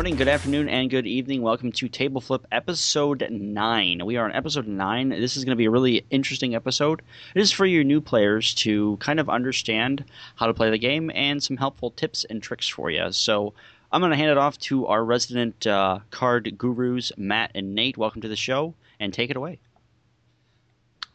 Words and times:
Morning, 0.00 0.16
good 0.16 0.28
afternoon, 0.28 0.66
and 0.70 0.88
good 0.88 1.06
evening. 1.06 1.42
Welcome 1.42 1.72
to 1.72 1.86
Table 1.86 2.22
Flip 2.22 2.46
episode 2.50 3.28
9. 3.30 4.06
We 4.06 4.16
are 4.16 4.24
on 4.24 4.32
episode 4.32 4.66
9. 4.66 5.10
This 5.10 5.36
is 5.36 5.44
going 5.44 5.54
to 5.54 5.58
be 5.60 5.66
a 5.66 5.70
really 5.70 6.06
interesting 6.08 6.54
episode. 6.54 7.02
It 7.34 7.40
is 7.42 7.52
for 7.52 7.66
your 7.66 7.84
new 7.84 8.00
players 8.00 8.54
to 8.54 8.96
kind 8.96 9.20
of 9.20 9.28
understand 9.28 10.06
how 10.36 10.46
to 10.46 10.54
play 10.54 10.70
the 10.70 10.78
game 10.78 11.10
and 11.14 11.42
some 11.42 11.58
helpful 11.58 11.90
tips 11.90 12.24
and 12.24 12.42
tricks 12.42 12.66
for 12.66 12.90
you. 12.90 13.12
So 13.12 13.52
I'm 13.92 14.00
going 14.00 14.08
to 14.08 14.16
hand 14.16 14.30
it 14.30 14.38
off 14.38 14.56
to 14.60 14.86
our 14.86 15.04
resident 15.04 15.66
uh, 15.66 15.98
card 16.10 16.56
gurus, 16.56 17.12
Matt 17.18 17.50
and 17.54 17.74
Nate. 17.74 17.98
Welcome 17.98 18.22
to 18.22 18.28
the 18.28 18.36
show, 18.36 18.72
and 19.00 19.12
take 19.12 19.28
it 19.28 19.36
away. 19.36 19.60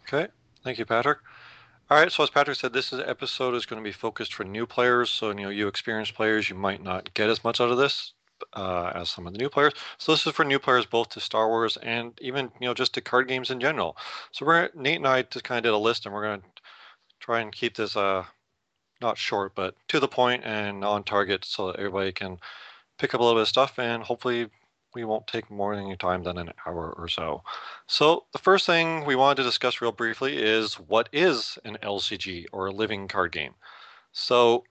Okay, 0.04 0.28
thank 0.64 0.78
you, 0.78 0.86
Patrick. 0.86 1.18
All 1.90 1.98
right, 1.98 2.12
so 2.12 2.22
as 2.22 2.30
Patrick 2.30 2.60
said, 2.60 2.72
this 2.72 2.94
episode 2.94 3.56
is 3.56 3.66
going 3.66 3.82
to 3.82 3.84
be 3.84 3.92
focused 3.92 4.36
for 4.36 4.44
new 4.44 4.68
players. 4.68 5.10
So, 5.10 5.30
you 5.30 5.42
know, 5.42 5.50
you 5.50 5.68
experienced 5.68 6.14
players, 6.14 6.52
you 6.52 6.56
might 6.56 6.84
not 6.84 7.12
get 7.16 7.32
as 7.32 7.44
much 7.44 7.60
out 7.60 7.72
of 7.72 7.80
this 7.80 8.14
uh, 8.54 8.92
as 8.96 9.10
some 9.10 9.28
of 9.28 9.34
the 9.34 9.40
new 9.40 9.50
players. 9.50 9.74
So 9.98 10.12
this 10.12 10.26
is 10.26 10.34
for 10.34 10.46
new 10.46 10.60
players 10.60 10.86
both 10.86 11.10
to 11.10 11.20
Star 11.20 11.48
Wars 11.48 11.78
and 11.78 12.18
even 12.22 12.52
you 12.60 12.68
know 12.68 12.74
just 12.74 12.94
to 12.96 13.02
card 13.02 13.28
games 13.28 13.52
in 13.52 13.60
general. 13.60 13.98
So 14.32 14.46
we're 14.46 14.70
Nate 14.76 14.98
and 14.98 15.08
I 15.08 15.24
just 15.24 15.46
kind 15.46 15.58
of 15.58 15.64
did 15.64 15.74
a 15.74 15.78
list, 15.78 16.06
and 16.06 16.14
we're 16.14 16.24
going 16.24 16.42
to 16.42 16.48
try 17.20 17.42
and 17.42 17.52
keep 17.52 17.76
this 17.76 17.96
uh 17.96 18.24
not 19.02 19.18
short, 19.18 19.54
but 19.56 19.76
to 19.90 20.00
the 20.00 20.08
point 20.08 20.44
and 20.46 20.84
on 20.84 21.04
target, 21.04 21.46
so 21.46 21.68
that 21.68 21.78
everybody 21.78 22.12
can 22.12 22.38
pick 22.98 23.14
up 23.14 23.20
a 23.20 23.24
little 23.24 23.38
bit 23.38 23.44
of 23.44 23.48
stuff, 23.48 23.78
and 23.78 24.04
hopefully 24.04 24.50
we 24.96 25.04
won't 25.04 25.28
take 25.28 25.52
more 25.52 25.76
than 25.76 25.88
your 25.88 25.98
time 25.98 26.24
than 26.24 26.38
an 26.38 26.52
hour 26.66 26.96
or 26.98 27.08
so. 27.10 27.44
So 27.88 28.26
the 28.32 28.40
first 28.40 28.66
thing 28.66 29.06
we 29.06 29.16
wanted 29.16 29.38
to 29.38 29.44
discuss 29.44 29.82
real 29.82 29.92
briefly 29.92 30.38
is 30.42 30.76
what 30.76 31.10
is 31.12 31.60
an 31.66 31.78
LCG 31.84 32.46
or 32.54 32.68
a 32.68 32.72
living 32.72 33.08
card 33.08 33.34
game. 33.34 33.54
So 34.14 34.64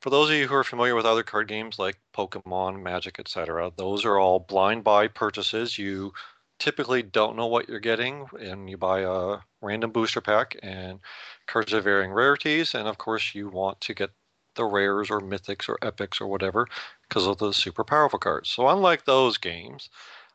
for 0.00 0.10
those 0.10 0.30
of 0.30 0.36
you 0.36 0.46
who 0.46 0.54
are 0.54 0.64
familiar 0.64 0.94
with 0.94 1.06
other 1.06 1.22
card 1.22 1.48
games 1.48 1.78
like 1.78 1.98
Pokemon, 2.14 2.82
Magic, 2.82 3.18
etc., 3.18 3.72
those 3.76 4.04
are 4.04 4.18
all 4.18 4.38
blind 4.40 4.84
buy 4.84 5.08
purchases. 5.08 5.78
You 5.78 6.12
typically 6.58 7.02
don't 7.02 7.36
know 7.36 7.46
what 7.46 7.68
you're 7.68 7.80
getting, 7.80 8.28
and 8.40 8.68
you 8.70 8.76
buy 8.76 9.00
a 9.00 9.38
random 9.60 9.90
booster 9.92 10.20
pack 10.20 10.56
and 10.62 11.00
cards 11.46 11.72
of 11.72 11.84
varying 11.84 12.12
rarities. 12.12 12.74
And 12.74 12.88
of 12.88 12.98
course, 12.98 13.34
you 13.34 13.48
want 13.48 13.80
to 13.82 13.94
get 13.94 14.10
the 14.54 14.64
rares 14.64 15.10
or 15.10 15.20
mythics 15.20 15.68
or 15.68 15.78
epics 15.82 16.20
or 16.20 16.26
whatever 16.26 16.66
because 17.08 17.26
of 17.26 17.38
the 17.38 17.52
super 17.52 17.84
powerful 17.84 18.18
cards. 18.18 18.50
So, 18.50 18.68
unlike 18.68 19.04
those 19.04 19.38
games, 19.38 19.88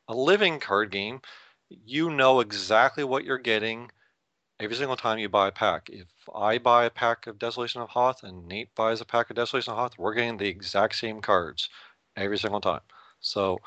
a 0.07 0.15
living 0.15 0.59
card 0.59 0.91
game, 0.91 1.21
you 1.69 2.09
know 2.09 2.39
exactly 2.39 3.03
what 3.03 3.23
you're 3.25 3.37
getting 3.37 3.91
every 4.63 4.77
single 4.77 4.95
time 4.95 5.19
you 5.19 5.27
buy 5.27 5.49
a 5.49 5.51
pack. 5.51 5.89
If 5.89 6.07
I 6.33 6.57
buy 6.57 6.85
a 6.85 6.89
pack 6.89 7.27
of 7.27 7.37
Desolation 7.37 7.81
of 7.81 7.89
Hoth 7.89 8.23
and 8.23 8.47
Nate 8.47 8.73
buys 8.75 9.01
a 9.01 9.05
pack 9.05 9.29
of 9.29 9.35
Desolation 9.35 9.73
of 9.73 9.77
Hoth, 9.77 9.97
we're 9.97 10.13
getting 10.13 10.37
the 10.37 10.47
exact 10.47 10.95
same 10.95 11.19
cards 11.21 11.69
every 12.15 12.37
single 12.37 12.61
time. 12.61 12.79
So 13.19 13.59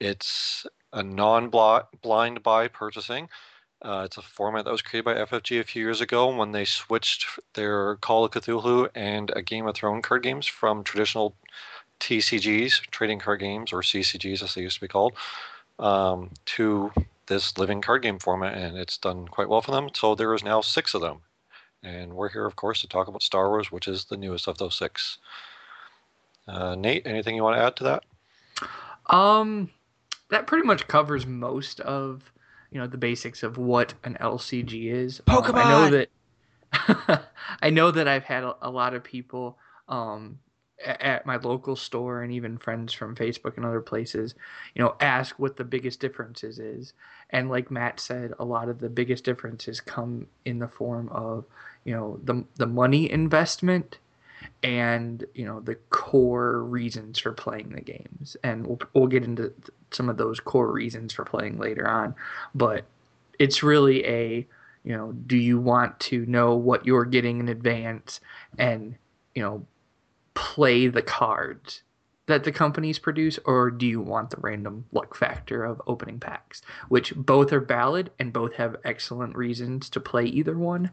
it's 0.00 0.66
a 0.92 1.02
non-blind 1.02 2.42
buy 2.42 2.68
purchasing. 2.68 3.28
Uh, 3.82 4.02
it's 4.06 4.16
a 4.16 4.22
format 4.22 4.64
that 4.64 4.72
was 4.72 4.82
created 4.82 5.04
by 5.04 5.14
FFG 5.14 5.60
a 5.60 5.64
few 5.64 5.82
years 5.82 6.00
ago 6.00 6.34
when 6.34 6.52
they 6.52 6.64
switched 6.64 7.26
their 7.54 7.96
Call 7.96 8.24
of 8.24 8.32
Cthulhu 8.32 8.88
and 8.94 9.30
a 9.36 9.42
Game 9.42 9.66
of 9.66 9.74
Thrones 9.74 10.04
card 10.04 10.22
games 10.22 10.46
from 10.46 10.82
traditional 10.82 11.34
TCGs, 12.00 12.80
trading 12.90 13.18
card 13.18 13.40
games, 13.40 13.72
or 13.72 13.82
CCGs 13.82 14.42
as 14.42 14.54
they 14.54 14.62
used 14.62 14.76
to 14.76 14.80
be 14.80 14.88
called, 14.88 15.12
um, 15.78 16.30
to 16.46 16.90
this 17.28 17.56
living 17.58 17.80
card 17.80 18.02
game 18.02 18.18
format, 18.18 18.54
and 18.54 18.76
it's 18.76 18.98
done 18.98 19.28
quite 19.28 19.48
well 19.48 19.62
for 19.62 19.70
them. 19.70 19.88
So 19.94 20.14
there 20.14 20.34
is 20.34 20.42
now 20.42 20.60
six 20.60 20.94
of 20.94 21.00
them, 21.00 21.20
and 21.82 22.14
we're 22.14 22.28
here, 22.28 22.46
of 22.46 22.56
course, 22.56 22.80
to 22.80 22.88
talk 22.88 23.08
about 23.08 23.22
Star 23.22 23.48
Wars, 23.48 23.70
which 23.70 23.88
is 23.88 24.04
the 24.06 24.16
newest 24.16 24.48
of 24.48 24.58
those 24.58 24.74
six. 24.74 25.18
Uh, 26.46 26.74
Nate, 26.74 27.06
anything 27.06 27.36
you 27.36 27.42
want 27.42 27.56
to 27.56 27.62
add 27.62 27.76
to 27.76 27.84
that? 27.84 29.14
Um, 29.14 29.70
that 30.30 30.46
pretty 30.46 30.66
much 30.66 30.88
covers 30.88 31.26
most 31.26 31.80
of 31.80 32.32
you 32.70 32.78
know 32.78 32.86
the 32.86 32.98
basics 32.98 33.42
of 33.42 33.58
what 33.58 33.94
an 34.04 34.16
LCG 34.20 34.92
is. 34.92 35.20
Pokemon. 35.26 35.48
Um, 35.48 35.56
I 35.56 35.70
know 35.70 35.90
that. 35.90 37.28
I 37.62 37.70
know 37.70 37.90
that 37.90 38.06
I've 38.06 38.24
had 38.24 38.44
a, 38.44 38.54
a 38.60 38.70
lot 38.70 38.94
of 38.94 39.02
people 39.02 39.58
um, 39.88 40.38
at 40.84 41.26
my 41.26 41.36
local 41.36 41.76
store 41.76 42.22
and 42.22 42.32
even 42.32 42.58
friends 42.58 42.92
from 42.92 43.16
Facebook 43.16 43.56
and 43.56 43.66
other 43.66 43.80
places, 43.80 44.34
you 44.74 44.82
know, 44.82 44.94
ask 45.00 45.38
what 45.38 45.56
the 45.56 45.64
biggest 45.64 46.00
differences 46.00 46.58
is. 46.58 46.92
And 47.30 47.50
like 47.50 47.70
Matt 47.70 48.00
said, 48.00 48.32
a 48.38 48.44
lot 48.44 48.68
of 48.68 48.78
the 48.78 48.88
biggest 48.88 49.24
differences 49.24 49.80
come 49.80 50.26
in 50.44 50.58
the 50.58 50.68
form 50.68 51.08
of, 51.10 51.44
you 51.84 51.94
know, 51.94 52.20
the 52.24 52.44
the 52.56 52.66
money 52.66 53.10
investment 53.10 53.98
and, 54.62 55.24
you 55.34 55.44
know, 55.44 55.60
the 55.60 55.74
core 55.90 56.62
reasons 56.62 57.18
for 57.18 57.32
playing 57.32 57.70
the 57.70 57.80
games. 57.80 58.36
And 58.44 58.66
we'll 58.66 58.78
we'll 58.94 59.06
get 59.08 59.24
into 59.24 59.52
some 59.90 60.08
of 60.08 60.16
those 60.16 60.40
core 60.40 60.70
reasons 60.70 61.12
for 61.12 61.24
playing 61.24 61.58
later 61.58 61.88
on, 61.88 62.14
but 62.54 62.84
it's 63.38 63.62
really 63.62 64.04
a, 64.06 64.46
you 64.84 64.96
know, 64.96 65.12
do 65.12 65.36
you 65.36 65.60
want 65.60 65.98
to 66.00 66.26
know 66.26 66.54
what 66.54 66.84
you're 66.86 67.04
getting 67.04 67.40
in 67.40 67.48
advance 67.48 68.20
and, 68.58 68.96
you 69.34 69.42
know, 69.42 69.64
play 70.38 70.86
the 70.86 71.02
cards 71.02 71.82
that 72.26 72.44
the 72.44 72.52
companies 72.52 72.98
produce, 72.98 73.40
or 73.44 73.72
do 73.72 73.86
you 73.86 74.00
want 74.00 74.30
the 74.30 74.36
random 74.40 74.84
luck 74.92 75.16
factor 75.16 75.64
of 75.64 75.82
opening 75.88 76.20
packs? 76.20 76.62
Which 76.88 77.12
both 77.16 77.52
are 77.52 77.60
valid 77.60 78.12
and 78.20 78.32
both 78.32 78.54
have 78.54 78.76
excellent 78.84 79.34
reasons 79.34 79.90
to 79.90 80.00
play 80.00 80.26
either 80.26 80.56
one. 80.56 80.90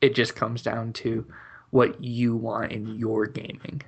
It 0.00 0.14
just 0.14 0.34
comes 0.34 0.62
down 0.62 0.94
to 0.94 1.26
what 1.70 2.02
you 2.02 2.36
want 2.36 2.72
in 2.72 2.98
your 2.98 3.26
gaming. 3.26 3.82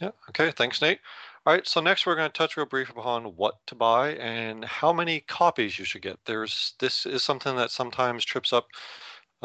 Yeah, 0.00 0.12
okay, 0.30 0.52
thanks, 0.52 0.80
Nate. 0.80 1.00
All 1.44 1.52
right, 1.52 1.66
so 1.66 1.80
next 1.82 2.06
we're 2.06 2.16
going 2.16 2.30
to 2.30 2.38
touch 2.38 2.56
real 2.56 2.64
brief 2.64 2.90
upon 2.90 3.24
what 3.36 3.54
to 3.66 3.74
buy 3.74 4.14
and 4.14 4.64
how 4.64 4.92
many 4.92 5.20
copies 5.20 5.78
you 5.78 5.84
should 5.84 6.02
get. 6.02 6.18
There's 6.24 6.74
this 6.78 7.04
is 7.04 7.22
something 7.22 7.56
that 7.56 7.70
sometimes 7.70 8.24
trips 8.24 8.52
up 8.52 8.68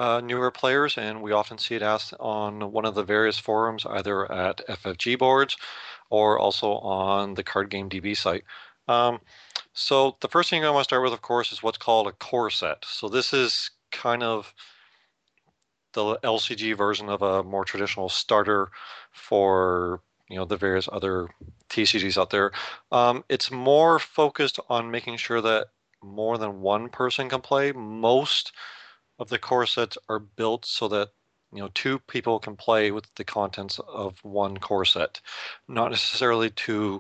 uh, 0.01 0.19
newer 0.19 0.49
players, 0.49 0.97
and 0.97 1.21
we 1.21 1.31
often 1.31 1.59
see 1.59 1.75
it 1.75 1.83
asked 1.83 2.15
on 2.19 2.71
one 2.71 2.85
of 2.85 2.95
the 2.95 3.03
various 3.03 3.37
forums, 3.37 3.85
either 3.85 4.29
at 4.31 4.65
FFG 4.67 5.19
boards 5.19 5.55
or 6.09 6.39
also 6.39 6.71
on 6.77 7.35
the 7.35 7.43
Card 7.43 7.69
Game 7.69 7.87
DB 7.87 8.17
site. 8.17 8.43
Um, 8.87 9.19
so 9.73 10.17
the 10.21 10.27
first 10.27 10.49
thing 10.49 10.65
I 10.65 10.71
want 10.71 10.85
to 10.85 10.89
start 10.89 11.03
with, 11.03 11.13
of 11.13 11.21
course, 11.21 11.51
is 11.51 11.61
what's 11.61 11.77
called 11.77 12.07
a 12.07 12.13
core 12.13 12.49
set. 12.49 12.83
So 12.83 13.09
this 13.09 13.31
is 13.31 13.69
kind 13.91 14.23
of 14.23 14.51
the 15.93 16.17
LCG 16.23 16.75
version 16.75 17.07
of 17.07 17.21
a 17.21 17.43
more 17.43 17.63
traditional 17.63 18.09
starter 18.09 18.69
for 19.11 20.01
you 20.29 20.37
know 20.37 20.45
the 20.45 20.57
various 20.57 20.89
other 20.91 21.29
TCGs 21.69 22.19
out 22.19 22.31
there. 22.31 22.53
Um, 22.91 23.23
it's 23.29 23.51
more 23.51 23.99
focused 23.99 24.59
on 24.67 24.89
making 24.89 25.17
sure 25.17 25.41
that 25.41 25.67
more 26.01 26.39
than 26.39 26.61
one 26.61 26.89
person 26.89 27.29
can 27.29 27.41
play. 27.41 27.71
Most 27.71 28.51
of 29.21 29.29
the 29.29 29.39
core 29.39 29.67
sets 29.67 29.97
are 30.09 30.19
built 30.19 30.65
so 30.65 30.87
that 30.87 31.09
you 31.53 31.59
know 31.59 31.69
two 31.73 31.99
people 31.99 32.39
can 32.39 32.55
play 32.55 32.91
with 32.91 33.05
the 33.15 33.23
contents 33.23 33.79
of 33.87 34.17
one 34.23 34.57
core 34.57 34.85
set, 34.85 35.21
not 35.67 35.91
necessarily 35.91 36.49
to 36.49 36.99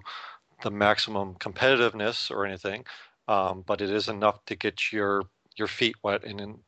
the 0.63 0.71
maximum 0.71 1.35
competitiveness 1.35 2.29
or 2.29 2.45
anything, 2.45 2.85
um, 3.27 3.63
but 3.65 3.81
it 3.81 3.89
is 3.89 4.07
enough 4.07 4.45
to 4.45 4.55
get 4.55 4.91
your 4.91 5.23
your 5.57 5.67
feet 5.67 5.95
wet 6.03 6.23
and, 6.23 6.39
and 6.39 6.59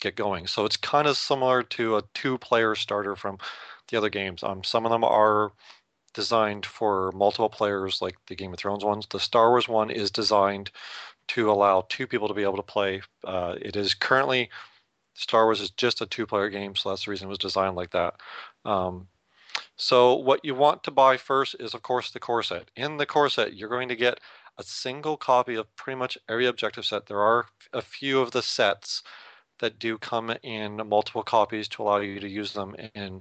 get 0.00 0.16
going. 0.16 0.46
So 0.46 0.64
it's 0.64 0.76
kind 0.76 1.06
of 1.06 1.16
similar 1.16 1.62
to 1.62 1.96
a 1.96 2.02
two-player 2.14 2.74
starter 2.74 3.16
from 3.16 3.38
the 3.88 3.96
other 3.96 4.10
games. 4.10 4.42
Um, 4.42 4.64
some 4.64 4.84
of 4.84 4.92
them 4.92 5.04
are 5.04 5.52
designed 6.14 6.66
for 6.66 7.12
multiple 7.12 7.48
players, 7.48 8.02
like 8.02 8.16
the 8.26 8.34
Game 8.34 8.52
of 8.52 8.58
Thrones 8.58 8.84
ones. 8.84 9.06
The 9.08 9.20
Star 9.20 9.50
Wars 9.50 9.68
one 9.68 9.90
is 9.90 10.10
designed 10.10 10.70
to 11.28 11.50
allow 11.50 11.84
two 11.88 12.06
people 12.06 12.28
to 12.28 12.34
be 12.34 12.42
able 12.42 12.56
to 12.56 12.62
play. 12.62 13.02
Uh, 13.24 13.56
it 13.60 13.76
is 13.76 13.94
currently 13.94 14.50
Star 15.18 15.46
Wars 15.46 15.60
is 15.60 15.70
just 15.70 16.00
a 16.00 16.06
two-player 16.06 16.48
game, 16.48 16.76
so 16.76 16.88
that's 16.88 17.04
the 17.04 17.10
reason 17.10 17.26
it 17.26 17.28
was 17.28 17.38
designed 17.38 17.74
like 17.74 17.90
that. 17.90 18.14
Um, 18.64 19.08
so 19.74 20.14
what 20.14 20.44
you 20.44 20.54
want 20.54 20.84
to 20.84 20.92
buy 20.92 21.16
first 21.16 21.56
is, 21.58 21.74
of 21.74 21.82
course, 21.82 22.12
the 22.12 22.20
core 22.20 22.44
set. 22.44 22.70
In 22.76 22.96
the 22.96 23.06
core 23.06 23.28
set, 23.28 23.54
you're 23.54 23.68
going 23.68 23.88
to 23.88 23.96
get 23.96 24.20
a 24.58 24.62
single 24.62 25.16
copy 25.16 25.56
of 25.56 25.74
pretty 25.74 25.98
much 25.98 26.16
every 26.28 26.46
objective 26.46 26.84
set. 26.84 27.06
There 27.06 27.20
are 27.20 27.46
a 27.72 27.82
few 27.82 28.20
of 28.20 28.30
the 28.30 28.42
sets 28.42 29.02
that 29.58 29.80
do 29.80 29.98
come 29.98 30.32
in 30.44 30.76
multiple 30.88 31.24
copies 31.24 31.66
to 31.68 31.82
allow 31.82 31.98
you 31.98 32.20
to 32.20 32.28
use 32.28 32.52
them 32.52 32.76
in 32.94 33.20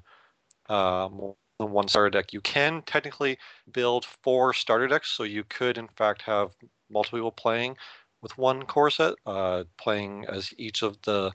uh, 0.69 1.09
more 1.11 1.35
than 1.59 1.71
one 1.71 1.87
starter 1.87 2.11
deck. 2.11 2.31
You 2.31 2.41
can 2.41 2.83
technically 2.83 3.39
build 3.71 4.05
four 4.05 4.53
starter 4.53 4.87
decks, 4.87 5.09
so 5.09 5.23
you 5.23 5.43
could, 5.49 5.79
in 5.79 5.87
fact, 5.87 6.21
have 6.21 6.51
multiple 6.91 7.17
people 7.17 7.31
playing 7.31 7.75
with 8.21 8.37
one 8.37 8.63
core 8.65 8.91
set, 8.91 9.15
uh, 9.25 9.63
playing 9.79 10.25
as 10.29 10.53
each 10.57 10.83
of 10.83 11.01
the 11.01 11.31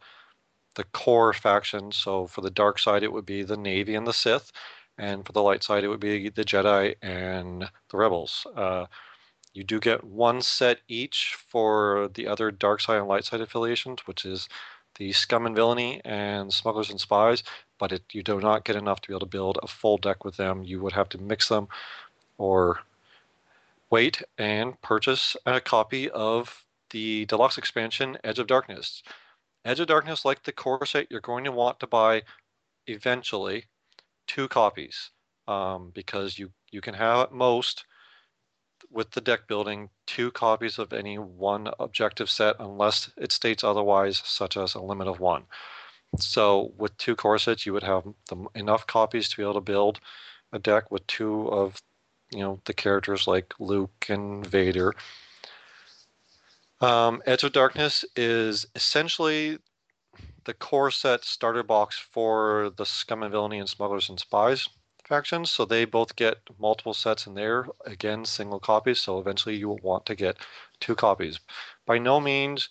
the 0.75 0.85
core 0.85 1.33
factions. 1.33 1.97
So 1.97 2.27
for 2.27 2.41
the 2.41 2.51
dark 2.51 2.79
side, 2.79 3.03
it 3.03 3.13
would 3.13 3.27
be 3.27 3.43
the 3.43 3.57
Navy 3.57 3.95
and 3.95 4.07
the 4.07 4.13
Sith, 4.13 4.53
and 4.99 5.25
for 5.27 5.33
the 5.33 5.43
light 5.43 5.63
side, 5.63 5.85
it 5.85 5.89
would 5.89 6.01
be 6.01 6.29
the 6.29 6.45
Jedi 6.45 6.95
and 7.03 7.71
the 7.91 7.97
Rebels. 7.97 8.47
Uh, 8.57 8.87
you 9.55 9.65
do 9.65 9.81
get 9.81 10.05
one 10.05 10.41
set 10.41 10.81
each 10.89 11.37
for 11.49 12.09
the 12.15 12.27
other 12.27 12.51
dark 12.51 12.81
side 12.81 12.99
and 12.99 13.09
light 13.09 13.25
side 13.25 13.41
affiliations, 13.41 14.07
which 14.07 14.25
is 14.25 14.49
the 14.97 15.13
Scum 15.13 15.47
and 15.47 15.57
Villainy 15.57 16.01
and 16.05 16.53
Smugglers 16.53 16.91
and 16.91 17.01
Spies, 17.01 17.43
but 17.79 17.93
it, 17.93 18.03
you 18.13 18.23
do 18.23 18.41
not 18.41 18.65
get 18.65 18.77
enough 18.77 19.01
to 19.01 19.09
be 19.09 19.15
able 19.15 19.21
to 19.21 19.27
build 19.27 19.59
a 19.63 19.67
full 19.67 19.99
deck 19.99 20.25
with 20.25 20.37
them. 20.37 20.65
You 20.65 20.81
would 20.81 20.93
have 20.93 21.09
to 21.11 21.19
mix 21.19 21.49
them 21.49 21.69
or 22.39 22.81
wait 23.91 24.23
and 24.39 24.81
purchase 24.81 25.37
a 25.45 25.61
copy 25.61 26.11
of 26.11 26.65
the 26.91 27.27
deluxe 27.27 27.59
expansion 27.59 28.19
Edge 28.25 28.39
of 28.39 28.47
Darkness. 28.47 29.03
Edge 29.65 29.81
of 29.81 29.87
Darkness, 29.87 30.25
like 30.25 30.43
the 30.43 30.53
core 30.53 30.85
set, 30.87 31.11
you're 31.11 31.21
going 31.21 31.45
to 31.45 31.53
want 31.53 31.81
to 31.81 31.87
buy 31.87 32.23
eventually 32.87 33.65
two 34.27 34.49
copies 34.49 35.11
um, 35.47 35.91
because 35.95 36.39
you 36.39 36.51
you 36.71 36.81
can 36.81 36.95
have 36.95 37.21
at 37.21 37.33
most 37.33 37.85
with 38.91 39.11
the 39.13 39.21
deck 39.21 39.47
building 39.47 39.89
two 40.07 40.31
copies 40.33 40.79
of 40.79 40.93
any 40.93 41.19
one 41.19 41.69
objective 41.79 42.29
set 42.29 42.57
unless 42.59 43.11
it 43.17 43.33
states 43.33 43.65
otherwise, 43.65 44.23
such 44.25 44.57
as 44.57 44.75
a 44.75 44.81
limit 44.81 45.09
of 45.09 45.21
one. 45.21 45.45
So 46.19 46.73
with 46.77 46.97
two 46.99 47.17
core 47.17 47.39
sets, 47.39 47.65
you 47.65 47.73
would 47.73 47.83
have 47.83 48.05
the, 48.29 48.47
enough 48.55 48.87
copies 48.87 49.29
to 49.29 49.37
be 49.37 49.43
able 49.43 49.55
to 49.55 49.61
build 49.61 50.01
a 50.53 50.59
deck 50.59 50.91
with 50.91 51.07
two 51.07 51.49
of 51.49 51.81
you 52.31 52.41
know 52.41 52.61
the 52.65 52.75
characters 52.75 53.27
like 53.27 53.55
Luke 53.59 54.07
and 54.09 54.47
Vader. 54.47 54.95
Um, 56.83 57.23
Edge 57.27 57.45
of 57.45 57.53
Darkness 57.53 58.05
is 58.17 58.67
essentially 58.75 59.59
the 60.45 60.55
core 60.55 60.91
set 60.91 61.25
starter 61.25 61.63
box 61.63 61.97
for 61.97 62.73
the 62.77 62.85
Scum 62.85 63.23
and 63.23 63.31
Villainy 63.31 63.61
and 63.61 63.69
Smugglers 63.69 64.09
and 64.09 64.19
Spies 64.19 64.69
factions. 65.05 65.53
So 65.53 65.65
they 65.65 65.85
both 65.85 66.17
get 66.17 66.39
multiple 66.59 66.93
sets 66.93 67.29
in 67.29 67.35
there. 67.35 67.69
Again, 67.87 68.25
single 68.25 68.59
copies. 68.59 69.01
So 69.01 69.21
eventually 69.21 69.55
you 69.55 69.69
will 69.69 69.81
want 69.85 70.07
to 70.07 70.17
get 70.17 70.39
two 70.81 70.97
copies. 70.97 71.39
By 71.87 71.99
no 71.99 72.21
means, 72.21 72.69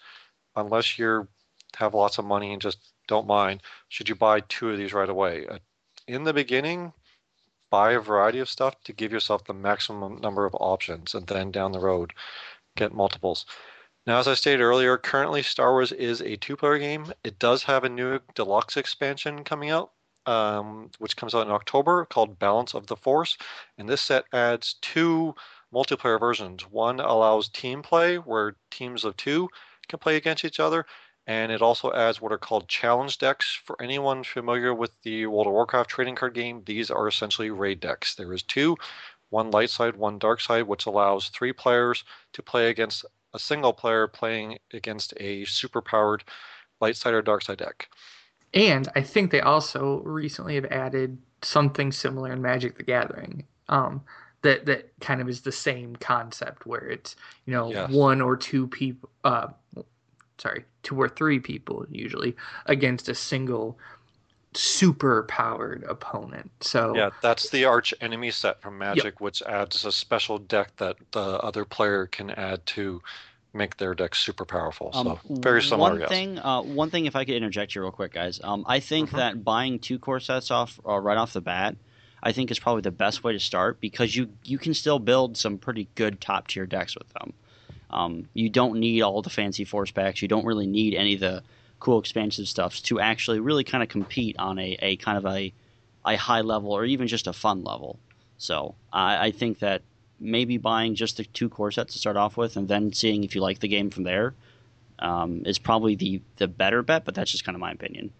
unless 0.57 0.99
you 0.99 1.29
have 1.77 1.93
lots 1.93 2.17
of 2.17 2.25
money 2.25 2.51
and 2.51 2.61
just 2.61 2.93
don't 3.07 3.27
mind, 3.27 3.61
should 3.87 4.09
you 4.09 4.15
buy 4.15 4.41
two 4.41 4.71
of 4.71 4.77
these 4.77 4.91
right 4.91 5.09
away. 5.09 5.47
Uh, 5.47 5.59
in 6.07 6.25
the 6.25 6.33
beginning, 6.33 6.91
buy 7.69 7.93
a 7.93 7.99
variety 8.01 8.39
of 8.39 8.49
stuff 8.49 8.75
to 8.83 8.91
give 8.91 9.13
yourself 9.13 9.45
the 9.45 9.53
maximum 9.53 10.19
number 10.19 10.45
of 10.45 10.55
options, 10.59 11.15
and 11.15 11.25
then 11.27 11.51
down 11.51 11.71
the 11.71 11.79
road, 11.79 12.11
get 12.75 12.93
multiples. 12.93 13.45
Now, 14.05 14.19
as 14.19 14.27
I 14.27 14.33
stated 14.33 14.61
earlier, 14.61 14.97
currently 14.97 15.43
Star 15.43 15.71
Wars 15.71 15.91
is 15.91 16.21
a 16.21 16.35
two 16.37 16.55
player 16.55 16.79
game. 16.79 17.13
It 17.23 17.39
does 17.39 17.63
have 17.63 17.83
a 17.83 17.89
new 17.89 18.19
deluxe 18.35 18.77
expansion 18.77 19.43
coming 19.43 19.69
out 19.69 19.91
um, 20.25 20.89
which 20.99 21.17
comes 21.17 21.33
out 21.33 21.45
in 21.47 21.53
October 21.53 22.05
called 22.05 22.39
Balance 22.39 22.73
of 22.73 22.87
the 22.87 22.95
Force. 22.95 23.37
And 23.77 23.87
this 23.89 24.01
set 24.01 24.25
adds 24.33 24.75
two 24.81 25.35
multiplayer 25.73 26.19
versions. 26.19 26.63
One 26.69 26.99
allows 26.99 27.49
team 27.49 27.81
play, 27.81 28.17
where 28.17 28.55
teams 28.69 29.05
of 29.05 29.17
two 29.17 29.49
can 29.87 29.99
play 29.99 30.17
against 30.17 30.45
each 30.45 30.59
other. 30.59 30.85
And 31.27 31.51
it 31.51 31.61
also 31.61 31.93
adds 31.93 32.19
what 32.19 32.31
are 32.31 32.37
called 32.37 32.67
challenge 32.67 33.17
decks. 33.17 33.59
For 33.63 33.81
anyone 33.81 34.23
familiar 34.23 34.73
with 34.73 34.91
the 35.03 35.27
World 35.27 35.47
of 35.47 35.53
Warcraft 35.53 35.89
trading 35.89 36.15
card 36.15 36.33
game, 36.33 36.63
these 36.65 36.91
are 36.91 37.07
essentially 37.07 37.51
raid 37.51 37.79
decks. 37.79 38.15
There 38.15 38.33
is 38.33 38.43
two, 38.43 38.75
one 39.29 39.51
light 39.51 39.69
side, 39.69 39.95
one 39.95 40.19
dark 40.19 40.41
side, 40.41 40.63
which 40.63 40.87
allows 40.87 41.29
three 41.29 41.53
players 41.53 42.03
to 42.33 42.43
play 42.43 42.69
against 42.69 43.05
a 43.33 43.39
single 43.39 43.73
player 43.73 44.07
playing 44.07 44.57
against 44.73 45.13
a 45.17 45.45
super 45.45 45.81
powered 45.81 46.23
light 46.79 46.95
side 46.95 47.13
or 47.13 47.21
dark 47.21 47.41
side 47.43 47.57
deck. 47.57 47.89
And 48.53 48.89
I 48.95 49.01
think 49.01 49.31
they 49.31 49.41
also 49.41 50.01
recently 50.03 50.55
have 50.55 50.65
added 50.65 51.17
something 51.41 51.91
similar 51.91 52.31
in 52.31 52.41
Magic 52.41 52.77
the 52.77 52.83
Gathering. 52.83 53.45
Um, 53.69 54.01
that 54.41 54.65
that 54.65 54.91
kind 54.99 55.21
of 55.21 55.29
is 55.29 55.41
the 55.41 55.51
same 55.51 55.95
concept 55.95 56.65
where 56.65 56.87
it's 56.87 57.15
you 57.45 57.53
know 57.53 57.71
yes. 57.71 57.89
one 57.89 58.21
or 58.21 58.35
two 58.35 58.67
people 58.67 59.09
uh 59.23 59.47
sorry 60.37 60.65
two 60.83 60.99
or 60.99 61.07
three 61.07 61.39
people 61.39 61.85
usually 61.89 62.35
against 62.65 63.09
a 63.09 63.15
single 63.15 63.77
super 64.53 65.23
powered 65.23 65.83
opponent 65.83 66.51
so 66.59 66.93
yeah 66.95 67.09
that's 67.21 67.49
the 67.51 67.63
arch 67.63 67.93
enemy 68.01 68.29
set 68.29 68.61
from 68.61 68.77
magic 68.77 69.05
yep. 69.05 69.21
which 69.21 69.41
adds 69.43 69.85
a 69.85 69.91
special 69.91 70.37
deck 70.37 70.75
that 70.77 70.97
the 71.11 71.39
other 71.39 71.63
player 71.63 72.05
can 72.05 72.29
add 72.31 72.65
to 72.65 73.01
make 73.53 73.77
their 73.77 73.93
deck 73.93 74.15
super 74.15 74.45
powerful. 74.45 74.91
So 74.93 74.99
um, 74.99 75.19
very 75.29 75.61
similar. 75.61 75.99
One 75.99 76.07
thing, 76.07 76.39
uh, 76.39 76.61
one 76.61 76.89
thing, 76.89 77.05
if 77.05 77.15
I 77.15 77.25
could 77.25 77.35
interject 77.35 77.73
here 77.73 77.81
real 77.81 77.91
quick, 77.91 78.13
guys. 78.13 78.39
Um, 78.43 78.63
I 78.67 78.79
think 78.79 79.09
mm-hmm. 79.09 79.17
that 79.17 79.43
buying 79.43 79.79
two 79.79 79.99
core 79.99 80.19
sets 80.19 80.51
off 80.51 80.79
uh, 80.87 80.97
right 80.97 81.17
off 81.17 81.33
the 81.33 81.41
bat, 81.41 81.75
I 82.23 82.31
think 82.31 82.51
is 82.51 82.59
probably 82.59 82.81
the 82.81 82.91
best 82.91 83.23
way 83.23 83.33
to 83.33 83.39
start 83.39 83.79
because 83.79 84.15
you 84.15 84.29
you 84.43 84.57
can 84.57 84.73
still 84.73 84.99
build 84.99 85.37
some 85.37 85.57
pretty 85.57 85.87
good 85.95 86.21
top 86.21 86.47
tier 86.47 86.65
decks 86.65 86.95
with 86.97 87.09
them. 87.13 87.33
Um, 87.89 88.29
you 88.33 88.49
don't 88.49 88.79
need 88.79 89.01
all 89.01 89.21
the 89.21 89.29
fancy 89.29 89.65
force 89.65 89.91
packs. 89.91 90.21
You 90.21 90.27
don't 90.27 90.45
really 90.45 90.67
need 90.67 90.93
any 90.93 91.15
of 91.15 91.19
the 91.19 91.43
cool 91.81 91.99
expansive 91.99 92.47
stuffs 92.47 92.79
to 92.79 93.01
actually 93.01 93.41
really 93.41 93.65
kind 93.65 93.83
of 93.83 93.89
compete 93.89 94.37
on 94.39 94.57
a, 94.57 94.77
a 94.81 94.95
kind 94.97 95.17
of 95.17 95.25
a 95.25 95.51
a 96.05 96.15
high 96.15 96.41
level 96.41 96.71
or 96.71 96.85
even 96.85 97.07
just 97.07 97.27
a 97.27 97.33
fun 97.33 97.63
level. 97.63 97.99
So 98.37 98.73
I, 98.93 99.27
I 99.27 99.31
think 99.31 99.59
that 99.59 99.81
maybe 100.19 100.57
buying 100.57 100.95
just 100.95 101.17
the 101.17 101.25
two 101.25 101.49
core 101.49 101.71
sets 101.71 101.93
to 101.93 101.99
start 101.99 102.15
off 102.15 102.37
with, 102.37 102.55
and 102.55 102.67
then 102.67 102.93
seeing 102.93 103.23
if 103.23 103.35
you 103.35 103.41
like 103.41 103.59
the 103.59 103.67
game 103.67 103.89
from 103.89 104.03
there 104.03 104.33
um, 104.99 105.43
is 105.45 105.59
probably 105.59 105.95
the 105.95 106.21
the 106.37 106.47
better 106.47 106.81
bet. 106.81 107.03
But 107.03 107.15
that's 107.15 107.31
just 107.31 107.43
kind 107.43 107.55
of 107.55 107.59
my 107.59 107.71
opinion. 107.71 108.11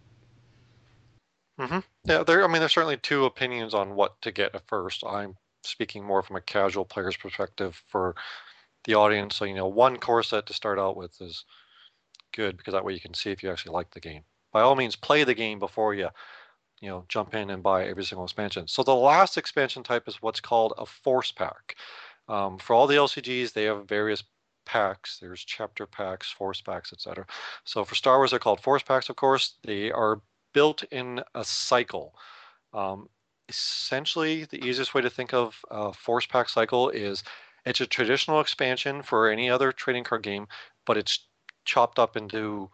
Mm-hmm. 1.60 1.80
Yeah, 2.06 2.24
there. 2.24 2.44
I 2.44 2.48
mean, 2.48 2.60
there's 2.60 2.74
certainly 2.74 2.98
two 2.98 3.26
opinions 3.26 3.74
on 3.74 3.96
what 3.96 4.20
to 4.24 4.32
get 4.32 4.56
at 4.56 4.68
first. 4.68 5.04
I'm 5.06 5.36
speaking 5.64 6.04
more 6.04 6.24
from 6.24 6.36
a 6.36 6.42
casual 6.42 6.86
player's 6.86 7.18
perspective 7.18 7.82
for 7.88 8.16
the 8.86 8.96
audience. 8.96 9.36
So 9.36 9.46
you 9.46 9.56
know, 9.56 9.68
one 9.68 9.98
core 9.98 10.24
set 10.24 10.48
to 10.48 10.54
start 10.54 10.80
out 10.80 10.98
with 10.98 11.20
is 11.22 11.46
good 12.32 12.58
because 12.58 12.74
that 12.74 12.86
way 12.86 12.94
you 12.94 13.00
can 13.00 13.14
see 13.14 13.32
if 13.32 13.44
you 13.44 13.52
actually 13.52 13.74
like 13.74 13.92
the 13.92 14.00
game. 14.00 14.24
By 14.52 14.62
all 14.62 14.76
means, 14.76 14.96
play 14.96 15.24
the 15.24 15.34
game 15.34 15.60
before 15.60 15.94
you 15.94 16.10
you 16.82 16.90
know 16.90 17.06
jump 17.08 17.36
in 17.36 17.50
and 17.50 17.64
buy 17.64 17.86
every 17.86 18.04
single 18.04 18.26
expansion. 18.26 18.68
So 18.68 18.84
the 18.84 18.96
last 18.96 19.38
expansion 19.38 19.84
type 19.84 20.08
is 20.08 20.22
what's 20.22 20.40
called 20.40 20.74
a 20.78 20.86
force 20.86 21.32
pack. 21.32 21.76
Um, 22.28 22.58
for 22.58 22.74
all 22.74 22.88
the 22.88 22.96
LCGs, 22.96 23.54
they 23.54 23.66
have 23.66 23.88
various 23.88 24.24
packs. 24.66 25.20
There's 25.20 25.44
chapter 25.44 25.86
packs, 25.86 26.32
force 26.32 26.62
packs, 26.62 26.94
etc. 26.94 27.26
So 27.66 27.84
for 27.84 27.96
Star 27.96 28.18
Wars, 28.18 28.32
they're 28.32 28.40
called 28.40 28.62
force 28.62 28.84
packs. 28.84 29.10
Of 29.10 29.16
course, 29.16 29.56
they 29.64 29.92
are 29.92 30.22
built 30.54 30.84
in 30.92 31.22
a 31.36 31.44
cycle. 31.44 32.16
Um, 32.74 33.10
essentially, 33.50 34.46
the 34.46 34.64
easiest 34.66 34.94
way 34.94 35.02
to 35.02 35.10
think 35.10 35.34
of 35.34 35.60
a 35.70 35.94
force 35.94 36.26
pack 36.26 36.50
cycle 36.50 36.90
is 36.90 37.24
it's 37.66 37.82
a 37.82 37.86
traditional 37.86 38.40
expansion 38.40 39.02
for 39.02 39.30
any 39.30 39.50
other 39.50 39.72
trading 39.72 40.04
card 40.04 40.24
game, 40.24 40.48
but 40.86 40.98
it's 40.98 41.28
chopped 41.66 42.00
up 42.00 42.18
into 42.18 42.70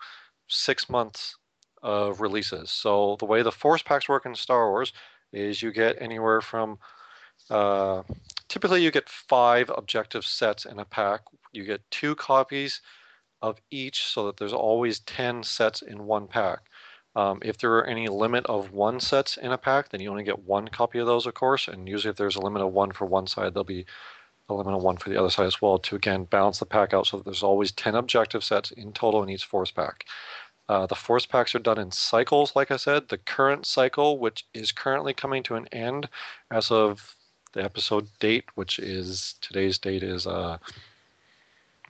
six 0.48 0.90
months 0.90 1.36
of 1.84 2.22
releases. 2.22 2.72
So 2.72 3.18
the 3.20 3.26
way 3.26 3.42
the 3.42 3.52
force 3.52 3.84
packs 3.84 4.10
work 4.10 4.26
in 4.26 4.36
Star 4.36 4.70
Wars 4.70 4.94
is 5.34 5.62
you 5.62 5.72
get 5.72 6.02
anywhere 6.02 6.42
from 6.42 6.80
uh, 7.50 8.04
typically 8.48 8.84
you 8.84 8.92
get 8.92 9.10
five 9.10 9.72
objective 9.76 10.26
sets 10.26 10.66
in 10.66 10.80
a 10.80 10.86
pack. 10.86 11.22
You 11.54 11.64
get 11.64 11.82
two 11.92 12.16
copies 12.16 12.82
of 13.42 13.62
each, 13.72 14.06
so 14.06 14.26
that 14.26 14.38
there's 14.38 14.54
always 14.54 15.00
ten 15.00 15.44
sets 15.44 15.82
in 15.82 16.06
one 16.06 16.28
pack. 16.28 16.60
Um, 17.16 17.40
if 17.42 17.58
there 17.58 17.74
are 17.76 17.86
any 17.86 18.08
limit 18.08 18.46
of 18.48 18.74
one 18.74 19.00
sets 19.00 19.38
in 19.38 19.52
a 19.52 19.58
pack, 19.58 19.90
then 19.90 20.02
you 20.02 20.10
only 20.10 20.24
get 20.24 20.46
one 20.46 20.68
copy 20.68 21.00
of 21.00 21.08
those, 21.08 21.26
of 21.26 21.34
course. 21.34 21.68
And 21.68 21.88
usually, 21.88 22.12
if 22.12 22.18
there's 22.18 22.36
a 22.36 22.42
limit 22.42 22.62
of 22.62 22.74
one 22.74 22.92
for 22.92 23.06
one 23.06 23.28
side, 23.28 23.54
there'll 23.54 23.64
be 23.64 23.86
of 24.50 24.84
one 24.84 24.98
for 24.98 25.10
the 25.10 25.18
other 25.18 25.30
side 25.30 25.46
as 25.46 25.62
well 25.62 25.78
to 25.78 25.96
again 25.96 26.24
balance 26.26 26.60
the 26.60 26.66
pack 26.66 26.94
out 26.94 27.06
so 27.06 27.18
that 27.18 27.26
there's 27.26 27.44
always 27.44 27.72
10 27.74 27.96
objective 27.96 28.44
sets 28.44 28.72
in 28.72 28.94
total 28.94 29.24
in 29.24 29.30
each 29.30 29.46
force 29.46 29.72
pack. 29.72 30.06
Uh, 30.70 30.86
the 30.86 30.96
force 30.96 31.26
packs 31.26 31.56
are 31.56 31.60
done 31.60 31.80
in 31.80 31.92
cycles, 31.92 32.56
like 32.56 32.72
I 32.72 32.78
said. 32.78 33.08
The 33.08 33.18
current 33.18 33.66
cycle, 33.66 34.20
which 34.20 34.46
is 34.54 34.72
currently 34.72 35.14
coming 35.14 35.44
to 35.44 35.56
an 35.56 35.68
end 35.72 36.10
as 36.52 36.72
of 36.72 37.16
the 37.54 37.64
episode 37.64 38.08
date, 38.20 38.46
which 38.56 38.80
is 38.80 39.36
today's 39.40 39.78
date 39.78 40.04
is 40.04 40.28
uh, 40.28 40.58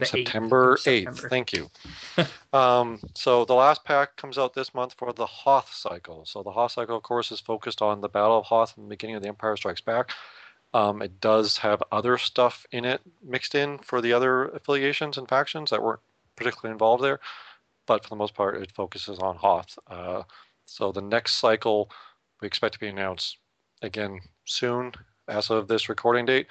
September 0.04 0.76
8th. 0.76 0.84
September. 0.84 1.30
Thank 1.30 1.54
you. 1.54 1.70
um, 2.54 3.00
so 3.16 3.46
the 3.46 3.56
last 3.56 3.84
pack 3.84 4.16
comes 4.16 4.38
out 4.38 4.54
this 4.54 4.76
month 4.76 4.94
for 4.96 5.12
the 5.12 5.26
Hoth 5.26 5.74
cycle. 5.74 6.24
So 6.26 6.44
the 6.44 6.52
Hoth 6.52 6.74
cycle, 6.74 6.98
of 6.98 7.04
course, 7.04 7.32
is 7.32 7.40
focused 7.40 7.82
on 7.82 8.02
the 8.02 8.10
Battle 8.10 8.38
of 8.38 8.46
Hoth 8.46 8.78
and 8.78 8.86
the 8.86 8.90
beginning 8.90 9.16
of 9.16 9.24
the 9.24 9.28
Empire 9.28 9.58
Strikes 9.58 9.82
Back. 9.82 10.12
Um, 10.74 11.02
it 11.02 11.20
does 11.22 11.58
have 11.58 11.82
other 11.92 12.18
stuff 12.18 12.66
in 12.72 12.86
it 12.86 13.02
mixed 13.24 13.56
in 13.56 13.78
for 13.80 14.02
the 14.02 14.14
other 14.14 14.46
affiliations 14.50 15.18
and 15.18 15.28
factions 15.28 15.70
that 15.70 15.82
weren't 15.82 16.02
particularly 16.36 16.74
involved 16.74 17.04
there 17.04 17.20
but 17.88 18.04
for 18.04 18.10
the 18.10 18.16
most 18.16 18.36
part, 18.36 18.62
it 18.62 18.72
focuses 18.72 19.18
on 19.18 19.38
Hoth. 19.38 19.80
Uh, 19.88 20.24
so 20.66 20.92
the 20.92 21.02
next 21.02 21.36
cycle 21.36 21.90
we 22.42 22.46
expect 22.46 22.74
to 22.74 22.80
be 22.80 22.88
announced 22.88 23.38
again 23.82 24.20
soon, 24.46 24.92
as 25.28 25.50
of 25.50 25.68
this 25.68 25.90
recording 25.90 26.26
date. 26.26 26.48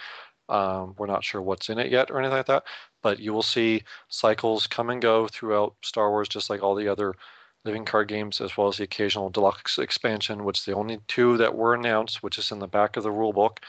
Um, 0.49 0.95
we're 0.99 1.07
not 1.07 1.25
sure 1.25 1.43
what's 1.43 1.69
in 1.69 1.79
it 1.79 1.91
yet 1.91 2.11
or 2.11 2.19
anything 2.19 2.37
like 2.37 2.47
that, 2.47 2.65
but 3.03 3.19
you 3.19 3.33
will 3.33 3.43
see 3.43 3.83
cycles 4.09 4.67
come 4.67 4.91
and 4.91 5.03
go 5.03 5.29
throughout 5.29 5.75
Star 5.83 6.11
Wars, 6.11 6.29
just 6.29 6.51
like 6.51 6.63
all 6.63 6.75
the 6.75 6.89
other 6.89 7.15
living 7.65 7.85
card 7.85 8.09
games, 8.09 8.41
as 8.41 8.57
well 8.57 8.69
as 8.69 8.77
the 8.77 8.85
occasional 8.85 9.29
deluxe 9.29 9.79
expansion, 9.79 10.45
which 10.45 10.65
the 10.65 10.75
only 10.75 10.99
two 11.09 11.37
that 11.37 11.55
were 11.55 11.75
announced, 11.75 12.23
which 12.23 12.39
is 12.39 12.53
in 12.53 12.61
the 12.61 12.69
back 12.69 12.97
of 12.97 13.03
the 13.03 13.11
rule 13.11 13.33
book. 13.33 13.61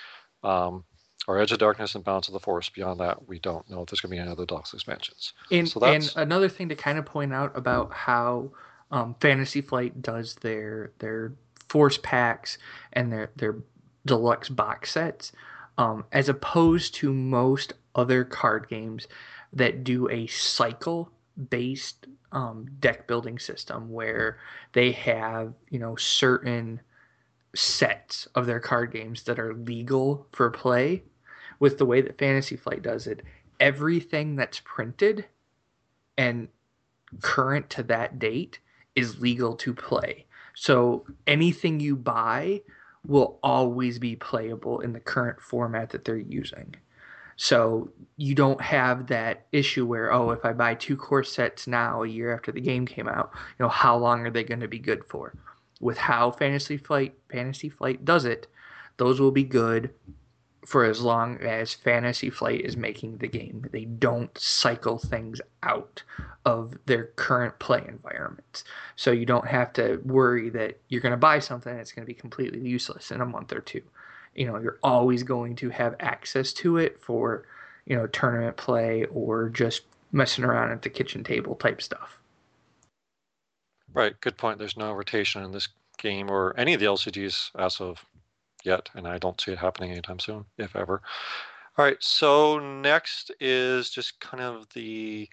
Um, 0.44 0.84
or 1.28 1.40
Edge 1.40 1.52
of 1.52 1.60
Darkness 1.60 1.96
and 1.96 2.06
Balance 2.06 2.28
of 2.30 2.34
the 2.34 2.40
Force. 2.40 2.70
Beyond 2.70 3.02
that, 3.02 3.28
we 3.28 3.40
don't 3.40 3.70
know 3.70 3.82
if 3.82 3.88
there's 3.90 4.00
going 4.00 4.12
to 4.12 4.16
be 4.16 4.20
any 4.20 4.32
other 4.32 4.46
Deluxe 4.46 4.74
expansions. 4.74 5.34
And, 5.52 5.68
so 5.68 5.84
and 5.84 6.10
another 6.16 6.48
thing 6.48 6.70
to 6.70 6.76
kind 6.76 6.98
of 6.98 7.06
point 7.06 7.34
out 7.34 7.52
about 7.58 7.92
how 7.92 8.52
um, 8.92 9.16
Fantasy 9.20 9.60
Flight 9.62 10.02
does 10.02 10.36
their 10.36 10.92
their 11.00 11.34
Force 11.68 11.98
packs 11.98 12.58
and 12.94 13.12
their 13.12 13.32
their 13.36 13.58
deluxe 14.06 14.48
box 14.48 14.92
sets. 14.92 15.34
um, 15.78 16.06
as 16.12 16.30
opposed 16.30 16.94
to 16.96 17.14
most 17.14 17.74
other 17.96 18.24
card 18.24 18.68
games 18.70 19.08
that 19.54 19.84
do 19.84 20.10
a 20.10 20.28
cycle 20.28 21.12
based 21.50 22.08
um, 22.32 22.68
deck 22.80 23.08
building 23.08 23.40
system 23.40 23.92
where 23.92 24.38
they 24.74 24.92
have 24.92 25.54
you 25.70 25.80
know 25.80 25.96
certain 25.96 26.80
sets 27.58 28.28
of 28.36 28.46
their 28.46 28.60
card 28.60 28.92
games 28.92 29.24
that 29.24 29.40
are 29.40 29.54
legal 29.54 30.28
for 30.32 30.50
play 30.50 31.04
with 31.60 31.78
the 31.78 31.86
way 31.86 32.02
that 32.02 32.18
fantasy 32.18 32.56
flight 32.56 32.82
does 32.82 33.08
it 33.08 33.24
everything 33.60 34.36
that's 34.36 34.62
printed 34.64 35.26
and 36.18 36.48
current 37.22 37.70
to 37.70 37.82
that 37.84 38.20
date 38.20 38.60
is 38.96 39.20
legal 39.20 39.56
to 39.56 39.74
play 39.74 40.26
so 40.56 41.06
anything 41.26 41.80
you 41.80 41.96
buy 41.96 42.62
will 43.08 43.40
always 43.42 43.98
be 43.98 44.16
playable 44.16 44.82
in 44.82 44.94
the 44.94 45.00
current 45.00 45.42
format 45.42 45.90
that 45.90 46.06
they're 46.06 46.18
using 46.18 46.76
so 47.38 47.90
you 48.18 48.34
don't 48.34 48.60
have 48.62 49.08
that 49.08 49.46
issue 49.52 49.86
where, 49.86 50.12
oh, 50.12 50.32
if 50.32 50.44
I 50.44 50.54
buy 50.54 50.74
two 50.74 50.98
core 50.98 51.24
sets 51.24 51.68
now, 51.68 52.02
a 52.02 52.08
year 52.08 52.34
after 52.34 52.52
the 52.52 52.60
game 52.60 52.88
came 52.88 53.08
out, 53.08 53.30
you 53.36 53.64
know, 53.64 53.70
how 53.70 53.96
long 53.96 54.26
are 54.26 54.32
they 54.32 54.44
going 54.44 54.62
to 54.62 54.68
be 54.68 54.80
good 54.80 55.06
for? 55.06 55.36
With 55.80 55.98
how 55.98 56.32
Fantasy 56.32 56.78
Flight 56.78 57.14
Fantasy 57.30 57.70
Flight 57.70 58.04
does 58.06 58.26
it, 58.26 58.48
those 58.98 59.20
will 59.20 59.32
be 59.32 59.44
good 59.44 59.92
for 60.66 60.84
as 60.84 61.02
long 61.02 61.38
as 61.38 61.74
Fantasy 61.74 62.30
Flight 62.30 62.62
is 62.62 62.76
making 62.76 63.18
the 63.18 63.28
game. 63.28 63.66
They 63.72 63.86
don't 63.86 64.36
cycle 64.38 64.98
things 64.98 65.40
out 65.64 66.04
of 66.46 66.74
their 66.88 67.06
current 67.16 67.58
play 67.60 67.86
environments. 67.88 68.66
So 68.98 69.12
you 69.12 69.26
don't 69.26 69.48
have 69.48 69.72
to 69.74 70.02
worry 70.04 70.50
that 70.50 70.80
you're 70.90 71.02
going 71.02 71.12
to 71.12 71.18
buy 71.18 71.40
something 71.40 71.76
that's 71.76 71.94
going 71.94 72.06
to 72.06 72.14
be 72.14 72.20
completely 72.20 72.60
useless 72.60 73.12
in 73.12 73.22
a 73.22 73.26
month 73.26 73.54
or 73.54 73.62
two 73.62 73.82
you 74.38 74.46
know 74.46 74.58
you're 74.60 74.80
always 74.84 75.24
going 75.24 75.56
to 75.56 75.70
have 75.70 75.96
access 76.00 76.54
to 76.54 76.78
it 76.78 77.02
for 77.02 77.44
you 77.86 77.96
know 77.96 78.08
tournament 78.08 78.56
play 78.56 79.04
or 79.06 79.50
just 79.50 79.82
messing 80.14 80.46
around 80.46 80.72
at 80.72 80.82
the 80.84 80.90
kitchen 80.90 81.24
table 81.24 81.56
type 81.56 81.82
stuff 81.82 82.17
right 83.98 84.20
good 84.22 84.38
point 84.38 84.58
there's 84.58 84.78
no 84.78 84.94
rotation 84.94 85.44
in 85.44 85.52
this 85.52 85.68
game 85.98 86.30
or 86.30 86.54
any 86.58 86.74
of 86.74 86.80
the 86.80 86.86
lcgs 86.86 87.52
as 87.58 87.82
of 87.82 88.04
yet 88.64 88.90
and 88.96 89.08
i 89.08 89.18
don't 89.18 89.42
see 89.42 89.52
it 89.52 89.58
happening 89.58 89.92
anytime 89.92 90.20
soon 90.20 90.46
if 90.58 90.76
ever 90.76 91.02
all 91.78 91.86
right 91.86 91.98
so 92.00 92.60
next 92.60 93.32
is 93.40 93.90
just 93.90 94.20
kind 94.20 94.42
of 94.42 94.68
the 94.74 95.28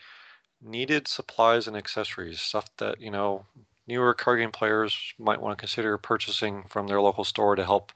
needed 0.63 1.07
supplies 1.07 1.69
and 1.69 1.77
accessories 1.77 2.41
stuff 2.41 2.65
that 2.79 3.01
you 3.01 3.11
know 3.11 3.45
newer 3.87 4.15
card 4.15 4.41
game 4.41 4.53
players 4.53 4.97
might 5.19 5.41
want 5.41 5.57
to 5.57 5.61
consider 5.61 5.99
purchasing 5.99 6.65
from 6.69 6.87
their 6.87 7.01
local 7.01 7.25
store 7.25 7.55
to 7.57 7.65
help 7.65 7.93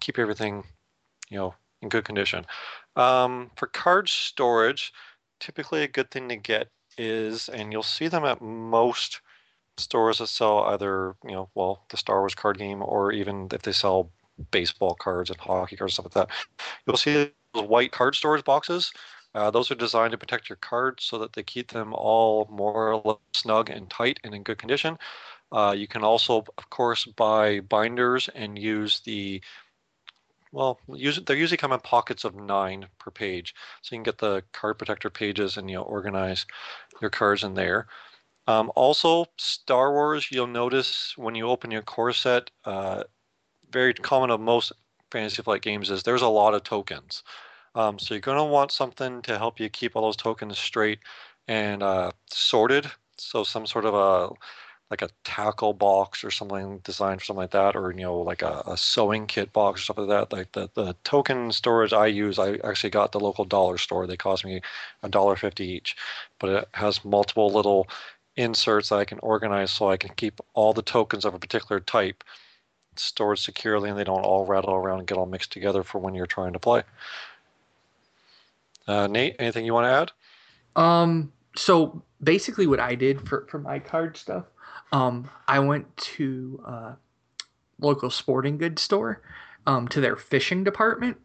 keep 0.00 0.18
everything, 0.18 0.64
you 1.30 1.38
know, 1.38 1.54
in 1.82 1.88
good 1.88 2.04
condition. 2.04 2.46
Um, 2.96 3.50
for 3.56 3.66
card 3.66 4.08
storage, 4.08 4.92
typically 5.40 5.82
a 5.82 5.88
good 5.88 6.10
thing 6.10 6.28
to 6.28 6.36
get 6.36 6.68
is, 6.96 7.48
and 7.48 7.72
you'll 7.72 7.82
see 7.82 8.08
them 8.08 8.24
at 8.24 8.40
most 8.40 9.20
stores 9.78 10.18
that 10.18 10.28
sell 10.28 10.64
either, 10.64 11.14
you 11.24 11.32
know, 11.32 11.48
well, 11.54 11.84
the 11.90 11.96
Star 11.96 12.20
Wars 12.20 12.34
card 12.34 12.58
game, 12.58 12.82
or 12.82 13.12
even 13.12 13.48
if 13.52 13.62
they 13.62 13.72
sell 13.72 14.10
baseball 14.50 14.94
cards 14.94 15.30
and 15.30 15.38
hockey 15.40 15.76
cards, 15.76 15.98
and 15.98 16.04
stuff 16.04 16.16
like 16.16 16.28
that. 16.28 16.36
You'll 16.86 16.96
see 16.96 17.30
those 17.54 17.64
white 17.64 17.92
card 17.92 18.14
storage 18.14 18.44
boxes. 18.44 18.92
Uh, 19.34 19.50
those 19.50 19.70
are 19.70 19.74
designed 19.74 20.12
to 20.12 20.18
protect 20.18 20.48
your 20.48 20.56
cards 20.56 21.04
so 21.04 21.18
that 21.18 21.32
they 21.32 21.42
keep 21.42 21.70
them 21.70 21.92
all 21.94 22.48
more 22.50 22.92
or 22.92 23.02
less 23.04 23.18
snug 23.34 23.70
and 23.70 23.90
tight 23.90 24.18
and 24.24 24.34
in 24.34 24.42
good 24.42 24.58
condition. 24.58 24.98
Uh, 25.52 25.74
you 25.76 25.86
can 25.86 26.02
also, 26.02 26.44
of 26.56 26.70
course, 26.70 27.04
buy 27.04 27.60
binders 27.60 28.28
and 28.34 28.58
use 28.58 29.00
the 29.00 29.40
well, 30.52 30.80
usually, 30.88 31.24
they 31.24 31.36
usually 31.36 31.58
come 31.58 31.72
in 31.72 31.80
pockets 31.80 32.24
of 32.24 32.34
nine 32.34 32.86
per 32.98 33.10
page, 33.10 33.54
so 33.82 33.94
you 33.94 33.98
can 33.98 34.02
get 34.04 34.18
the 34.18 34.42
card 34.52 34.78
protector 34.78 35.10
pages 35.10 35.58
and 35.58 35.68
you 35.68 35.76
know 35.76 35.82
organize 35.82 36.46
your 37.02 37.10
cards 37.10 37.44
in 37.44 37.54
there. 37.54 37.86
Um, 38.48 38.72
also, 38.74 39.26
Star 39.36 39.92
Wars, 39.92 40.28
you'll 40.32 40.46
notice 40.46 41.12
when 41.18 41.34
you 41.34 41.46
open 41.48 41.70
your 41.70 41.82
core 41.82 42.14
set, 42.14 42.50
uh, 42.64 43.04
very 43.70 43.92
common 43.92 44.30
of 44.30 44.40
most 44.40 44.72
Fantasy 45.10 45.42
Flight 45.42 45.60
games 45.60 45.90
is 45.90 46.02
there's 46.02 46.22
a 46.22 46.28
lot 46.28 46.54
of 46.54 46.64
tokens. 46.64 47.22
Um, 47.74 47.98
so 47.98 48.14
you're 48.14 48.22
going 48.22 48.38
to 48.38 48.44
want 48.44 48.72
something 48.72 49.20
to 49.22 49.36
help 49.36 49.60
you 49.60 49.68
keep 49.68 49.94
all 49.94 50.02
those 50.02 50.16
tokens 50.16 50.58
straight 50.58 51.00
and 51.46 51.82
uh, 51.82 52.10
sorted. 52.30 52.90
So 53.18 53.44
some 53.44 53.66
sort 53.66 53.84
of 53.84 53.94
a 53.94 54.34
like 54.90 55.02
a 55.02 55.10
tackle 55.24 55.74
box 55.74 56.24
or 56.24 56.30
something 56.30 56.78
designed 56.82 57.20
for 57.20 57.26
something 57.26 57.42
like 57.42 57.50
that, 57.50 57.76
or 57.76 57.90
you 57.90 58.00
know, 58.00 58.18
like 58.18 58.40
a, 58.40 58.62
a 58.66 58.76
sewing 58.78 59.26
kit 59.26 59.52
box 59.52 59.80
or 59.80 59.84
stuff 59.84 59.98
like 59.98 60.08
that. 60.08 60.32
Like 60.34 60.52
the, 60.52 60.70
the 60.74 60.96
token 61.04 61.52
storage 61.52 61.92
I 61.92 62.06
use, 62.06 62.38
I 62.38 62.54
actually 62.64 62.90
got 62.90 63.12
the 63.12 63.20
local 63.20 63.44
dollar 63.44 63.76
store. 63.76 64.06
They 64.06 64.16
cost 64.16 64.46
me 64.46 64.62
a 65.02 65.08
dollar 65.10 65.36
fifty 65.36 65.66
each, 65.68 65.94
but 66.40 66.50
it 66.50 66.68
has 66.72 67.04
multiple 67.04 67.52
little 67.52 67.86
inserts 68.38 68.88
that 68.88 68.98
I 68.98 69.04
can 69.04 69.18
organize 69.18 69.70
so 69.70 69.90
I 69.90 69.96
can 69.96 70.14
keep 70.14 70.40
all 70.54 70.72
the 70.72 70.82
tokens 70.82 71.24
of 71.24 71.34
a 71.34 71.38
particular 71.38 71.80
type 71.80 72.24
stored 72.96 73.38
securely 73.38 73.90
and 73.90 73.98
they 73.98 74.04
don't 74.04 74.24
all 74.24 74.46
rattle 74.46 74.74
around 74.74 75.00
and 75.00 75.08
get 75.08 75.18
all 75.18 75.26
mixed 75.26 75.52
together 75.52 75.82
for 75.82 75.98
when 75.98 76.14
you're 76.14 76.26
trying 76.26 76.52
to 76.52 76.58
play. 76.58 76.82
Uh, 78.86 79.06
Nate, 79.06 79.36
anything 79.38 79.64
you 79.64 79.74
want 79.74 79.84
to 79.84 79.90
add? 79.90 80.82
Um, 80.82 81.32
so 81.56 82.02
basically 82.22 82.66
what 82.66 82.80
I 82.80 82.94
did 82.94 83.28
for, 83.28 83.46
for 83.50 83.58
my 83.58 83.78
card 83.78 84.16
stuff 84.16 84.44
um, 84.92 85.28
I 85.46 85.58
went 85.58 85.96
to 85.96 86.62
a 86.64 86.96
local 87.80 88.10
sporting 88.10 88.58
goods 88.58 88.82
store 88.82 89.22
um, 89.66 89.88
to 89.88 90.00
their 90.00 90.16
fishing 90.16 90.64
department, 90.64 91.18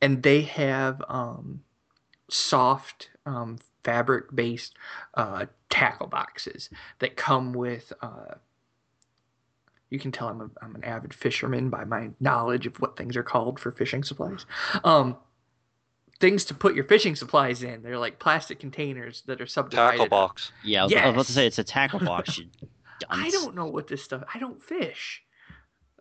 and 0.00 0.22
they 0.22 0.42
have 0.42 1.02
um, 1.08 1.62
soft 2.30 3.10
um, 3.26 3.58
fabric 3.88 4.26
based 4.34 4.74
uh, 5.14 5.46
tackle 5.70 6.08
boxes 6.08 6.68
that 6.98 7.16
come 7.16 7.54
with. 7.54 7.90
Uh, 8.02 8.34
you 9.88 9.98
can 9.98 10.12
tell 10.12 10.28
I'm, 10.28 10.42
a, 10.42 10.50
I'm 10.60 10.74
an 10.74 10.84
avid 10.84 11.14
fisherman 11.14 11.70
by 11.70 11.84
my 11.84 12.10
knowledge 12.20 12.66
of 12.66 12.76
what 12.80 12.98
things 12.98 13.16
are 13.16 13.22
called 13.22 13.58
for 13.58 13.72
fishing 13.72 14.04
supplies. 14.04 14.44
Um, 14.84 15.16
things 16.20 16.44
to 16.46 16.54
put 16.54 16.74
your 16.74 16.84
fishing 16.84 17.16
supplies 17.16 17.62
in. 17.62 17.82
They're 17.82 17.98
like 17.98 18.18
plastic 18.18 18.60
containers 18.60 19.22
that 19.22 19.40
are 19.40 19.46
subdivided. 19.46 19.92
Tackle 19.92 20.08
box. 20.10 20.52
Yeah, 20.62 20.82
I 20.82 20.84
was, 20.84 20.92
yes. 20.92 21.02
I 21.02 21.06
was 21.06 21.14
about 21.14 21.26
to 21.26 21.32
say 21.32 21.46
it's 21.46 21.58
a 21.58 21.64
tackle 21.64 22.00
box. 22.00 22.40
I 23.08 23.30
don't 23.30 23.54
know 23.54 23.66
what 23.66 23.86
this 23.86 24.02
stuff. 24.02 24.24
I 24.34 24.38
don't 24.38 24.62
fish. 24.62 25.22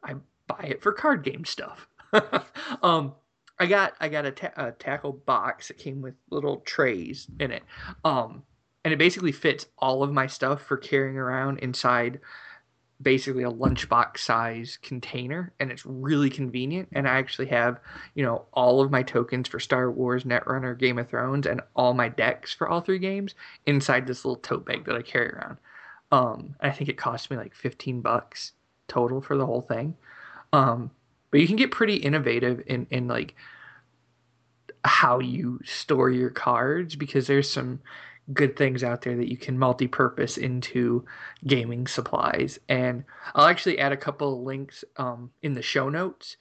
I 0.03 0.15
buy 0.47 0.63
it 0.63 0.81
for 0.81 0.91
card 0.91 1.23
game 1.23 1.45
stuff. 1.45 1.87
um, 2.83 3.13
I 3.59 3.65
got 3.65 3.93
I 3.99 4.09
got 4.09 4.25
a, 4.25 4.31
ta- 4.31 4.53
a, 4.55 4.71
tackle 4.71 5.13
box 5.13 5.67
that 5.67 5.77
came 5.77 6.01
with 6.01 6.15
little 6.29 6.57
trays 6.57 7.27
in 7.39 7.51
it. 7.51 7.63
Um, 8.03 8.43
and 8.83 8.93
it 8.93 8.97
basically 8.97 9.31
fits 9.31 9.65
all 9.79 10.03
of 10.03 10.11
my 10.11 10.27
stuff 10.27 10.61
for 10.61 10.77
carrying 10.77 11.17
around 11.17 11.59
inside 11.59 12.19
basically 13.01 13.43
a 13.43 13.51
lunchbox 13.51 14.17
size 14.19 14.79
container 14.81 15.53
and 15.59 15.71
it's 15.71 15.85
really 15.85 16.31
convenient 16.31 16.89
and 16.93 17.07
i 17.07 17.15
actually 17.15 17.45
have 17.45 17.79
you 18.15 18.23
know 18.23 18.43
all 18.53 18.81
of 18.81 18.89
my 18.89 19.03
tokens 19.03 19.47
for 19.47 19.59
star 19.59 19.91
wars 19.91 20.23
netrunner 20.23 20.75
game 20.75 20.97
of 20.97 21.07
thrones 21.07 21.45
and 21.45 21.61
all 21.75 21.93
my 21.93 22.09
decks 22.09 22.51
for 22.51 22.67
all 22.67 22.81
three 22.81 22.97
games 22.97 23.35
inside 23.67 24.07
this 24.07 24.25
little 24.25 24.41
tote 24.41 24.65
bag 24.65 24.83
that 24.83 24.95
i 24.95 25.01
carry 25.03 25.29
around 25.29 25.57
um, 26.11 26.55
I 26.61 26.71
think 26.71 26.89
it 26.89 26.97
cost 26.97 27.29
me 27.29 27.37
like 27.37 27.53
15 27.53 28.01
bucks 28.01 28.53
total 28.87 29.21
for 29.21 29.37
the 29.37 29.45
whole 29.45 29.61
thing. 29.61 29.95
Um, 30.53 30.91
but 31.31 31.39
you 31.39 31.47
can 31.47 31.55
get 31.55 31.71
pretty 31.71 31.95
innovative 31.95 32.61
in, 32.67 32.87
in 32.89 33.07
like 33.07 33.35
how 34.83 35.19
you 35.19 35.59
store 35.65 36.09
your 36.09 36.29
cards 36.29 36.95
because 36.95 37.27
there's 37.27 37.49
some 37.49 37.79
good 38.33 38.55
things 38.57 38.83
out 38.83 39.01
there 39.01 39.15
that 39.15 39.29
you 39.29 39.37
can 39.37 39.57
multi-purpose 39.57 40.37
into 40.37 41.05
gaming 41.45 41.87
supplies. 41.87 42.59
And 42.67 43.03
i'll 43.35 43.47
actually 43.47 43.79
add 43.79 43.91
a 43.91 43.97
couple 43.97 44.33
of 44.33 44.45
links 44.45 44.83
um, 44.97 45.31
in 45.41 45.53
the 45.53 45.61
show 45.61 45.89
notes 45.89 46.37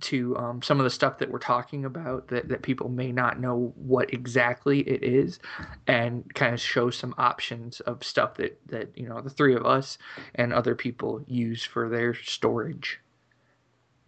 to 0.00 0.36
um, 0.36 0.62
some 0.62 0.78
of 0.78 0.84
the 0.84 0.90
stuff 0.90 1.18
that 1.18 1.30
we're 1.30 1.38
talking 1.38 1.84
about 1.84 2.28
that, 2.28 2.48
that 2.48 2.62
people 2.62 2.88
may 2.88 3.12
not 3.12 3.40
know 3.40 3.72
what 3.76 4.12
exactly 4.12 4.80
it 4.80 5.02
is 5.02 5.38
and 5.86 6.34
kind 6.34 6.52
of 6.52 6.60
show 6.60 6.90
some 6.90 7.14
options 7.16 7.80
of 7.80 8.04
stuff 8.04 8.34
that, 8.34 8.58
that 8.66 8.90
you 8.96 9.08
know 9.08 9.20
the 9.20 9.30
three 9.30 9.54
of 9.54 9.64
us 9.64 9.98
and 10.34 10.52
other 10.52 10.74
people 10.74 11.24
use 11.26 11.64
for 11.64 11.88
their 11.88 12.14
storage 12.14 13.00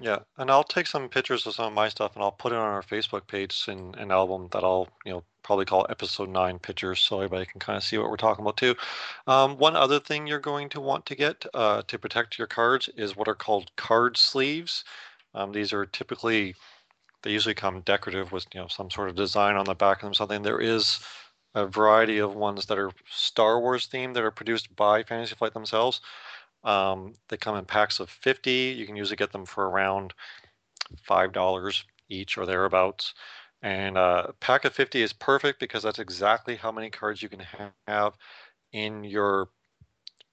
yeah 0.01 0.19
and 0.37 0.51
i'll 0.51 0.65
take 0.65 0.87
some 0.87 1.09
pictures 1.09 1.47
of 1.47 1.55
some 1.55 1.67
of 1.67 1.73
my 1.73 1.89
stuff 1.89 2.15
and 2.15 2.23
i'll 2.23 2.33
put 2.33 2.53
it 2.53 2.59
on 2.59 2.65
our 2.65 2.83
facebook 2.83 3.27
page 3.27 3.65
in 3.69 3.95
an 3.99 4.11
album 4.11 4.49
that 4.53 4.63
i'll 4.63 4.89
you 5.05 5.13
know 5.13 5.23
probably 5.43 5.65
call 5.65 5.87
episode 5.89 6.29
9 6.29 6.59
pictures 6.59 7.01
so 7.01 7.17
everybody 7.17 7.47
can 7.47 7.59
kind 7.59 7.77
of 7.77 7.83
see 7.83 7.97
what 7.97 8.11
we're 8.11 8.17
talking 8.17 8.45
about 8.45 8.57
too 8.57 8.75
um, 9.27 9.57
one 9.57 9.77
other 9.77 9.99
thing 9.99 10.27
you're 10.27 10.39
going 10.39 10.69
to 10.69 10.81
want 10.81 11.07
to 11.07 11.15
get 11.15 11.45
uh, 11.55 11.83
to 11.87 11.99
protect 11.99 12.39
your 12.39 12.47
cards 12.47 12.91
is 12.97 13.17
what 13.17 13.29
are 13.29 13.35
called 13.35 13.71
card 13.77 14.17
sleeves 14.17 14.85
um, 15.35 15.53
these 15.53 15.73
are 15.73 15.87
typically 15.87 16.55
they 17.23 17.31
usually 17.31 17.55
come 17.55 17.81
decorative 17.81 18.33
with 18.33 18.47
you 18.55 18.61
know 18.61 18.69
some 18.69 18.91
sort 18.91 19.09
of 19.09 19.17
design 19.17 19.57
on 19.57 19.65
the 19.65 19.75
back 19.75 19.99
of 19.99 20.03
them. 20.03 20.11
Or 20.13 20.15
something 20.15 20.43
there 20.43 20.61
is 20.61 21.01
a 21.55 21.67
variety 21.67 22.19
of 22.19 22.35
ones 22.35 22.67
that 22.67 22.79
are 22.79 22.91
Star 23.11 23.61
Wars 23.61 23.89
themed 23.89 24.15
that 24.15 24.23
are 24.23 24.31
produced 24.31 24.75
by 24.77 25.03
Fantasy 25.03 25.35
Flight 25.35 25.55
themselves. 25.55 26.01
Um, 26.65 27.15
they 27.29 27.37
come 27.37 27.57
in 27.57 27.65
packs 27.65 28.01
of 28.01 28.11
50. 28.11 28.75
You 28.79 28.87
can 28.87 28.97
usually 28.97 29.17
get 29.17 29.33
them 29.33 29.47
for 29.47 29.69
around 29.69 30.15
five 31.03 31.33
dollars 31.33 31.85
each 32.09 32.39
or 32.39 32.47
thereabouts. 32.47 33.15
And 33.63 33.99
uh, 33.99 34.29
pack 34.41 34.65
of 34.65 34.73
50 34.73 35.03
is 35.03 35.13
perfect 35.13 35.59
because 35.61 35.83
that's 35.83 35.99
exactly 35.99 36.57
how 36.57 36.71
many 36.71 36.91
cards 36.91 37.23
you 37.23 37.29
can 37.29 37.45
have 37.87 38.17
in 38.73 39.05
your 39.05 39.49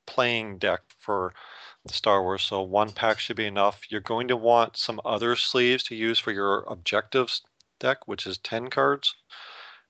playing 0.05 0.60
deck 0.60 0.82
for 1.00 1.34
Star 1.88 2.22
Wars. 2.22 2.44
So 2.44 2.62
one 2.62 2.91
pack 2.91 3.20
should 3.20 3.36
be 3.36 3.48
enough. 3.48 3.82
You're 3.89 4.01
going 4.01 4.27
to 4.27 4.38
want 4.38 4.77
some 4.77 5.01
other 5.05 5.36
sleeves 5.36 5.84
to 5.86 5.96
use 5.96 6.20
for 6.20 6.32
your 6.32 6.60
objectives 6.67 7.41
deck, 7.79 8.08
which 8.08 8.27
is 8.27 8.38
10 8.39 8.70
cards. 8.70 9.15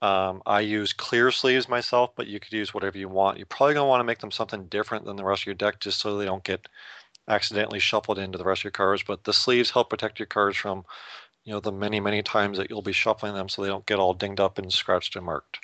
Um, 0.01 0.41
I 0.45 0.59
use 0.59 0.93
clear 0.93 1.31
sleeves 1.31 1.69
myself, 1.69 2.11
but 2.15 2.27
you 2.27 2.39
could 2.39 2.53
use 2.53 2.73
whatever 2.73 2.97
you 2.97 3.09
want. 3.09 3.37
You're 3.37 3.45
probably 3.47 3.75
going 3.75 3.85
to 3.85 3.89
want 3.89 4.01
to 4.01 4.05
make 4.05 4.19
them 4.19 4.31
something 4.31 4.65
different 4.67 5.05
than 5.05 5.15
the 5.15 5.23
rest 5.23 5.43
of 5.43 5.47
your 5.47 5.55
deck 5.55 5.79
just 5.79 5.99
so 5.99 6.17
they 6.17 6.25
don't 6.25 6.43
get 6.43 6.67
accidentally 7.27 7.79
shuffled 7.79 8.19
into 8.19 8.37
the 8.37 8.43
rest 8.43 8.61
of 8.61 8.65
your 8.65 8.71
cards. 8.71 9.03
But 9.05 9.23
the 9.23 9.33
sleeves 9.33 9.71
help 9.71 9.89
protect 9.89 10.19
your 10.19 10.27
cards 10.27 10.57
from, 10.57 10.85
you 11.43 11.53
know, 11.53 11.59
the 11.59 11.71
many, 11.71 11.99
many 11.99 12.21
times 12.21 12.57
that 12.57 12.69
you'll 12.69 12.81
be 12.81 12.91
shuffling 12.91 13.33
them 13.33 13.49
so 13.49 13.61
they 13.61 13.67
don't 13.67 13.85
get 13.85 13.99
all 13.99 14.13
dinged 14.13 14.39
up 14.39 14.57
and 14.57 14.71
scratched 14.71 15.15
and 15.15 15.25
marked. 15.25 15.59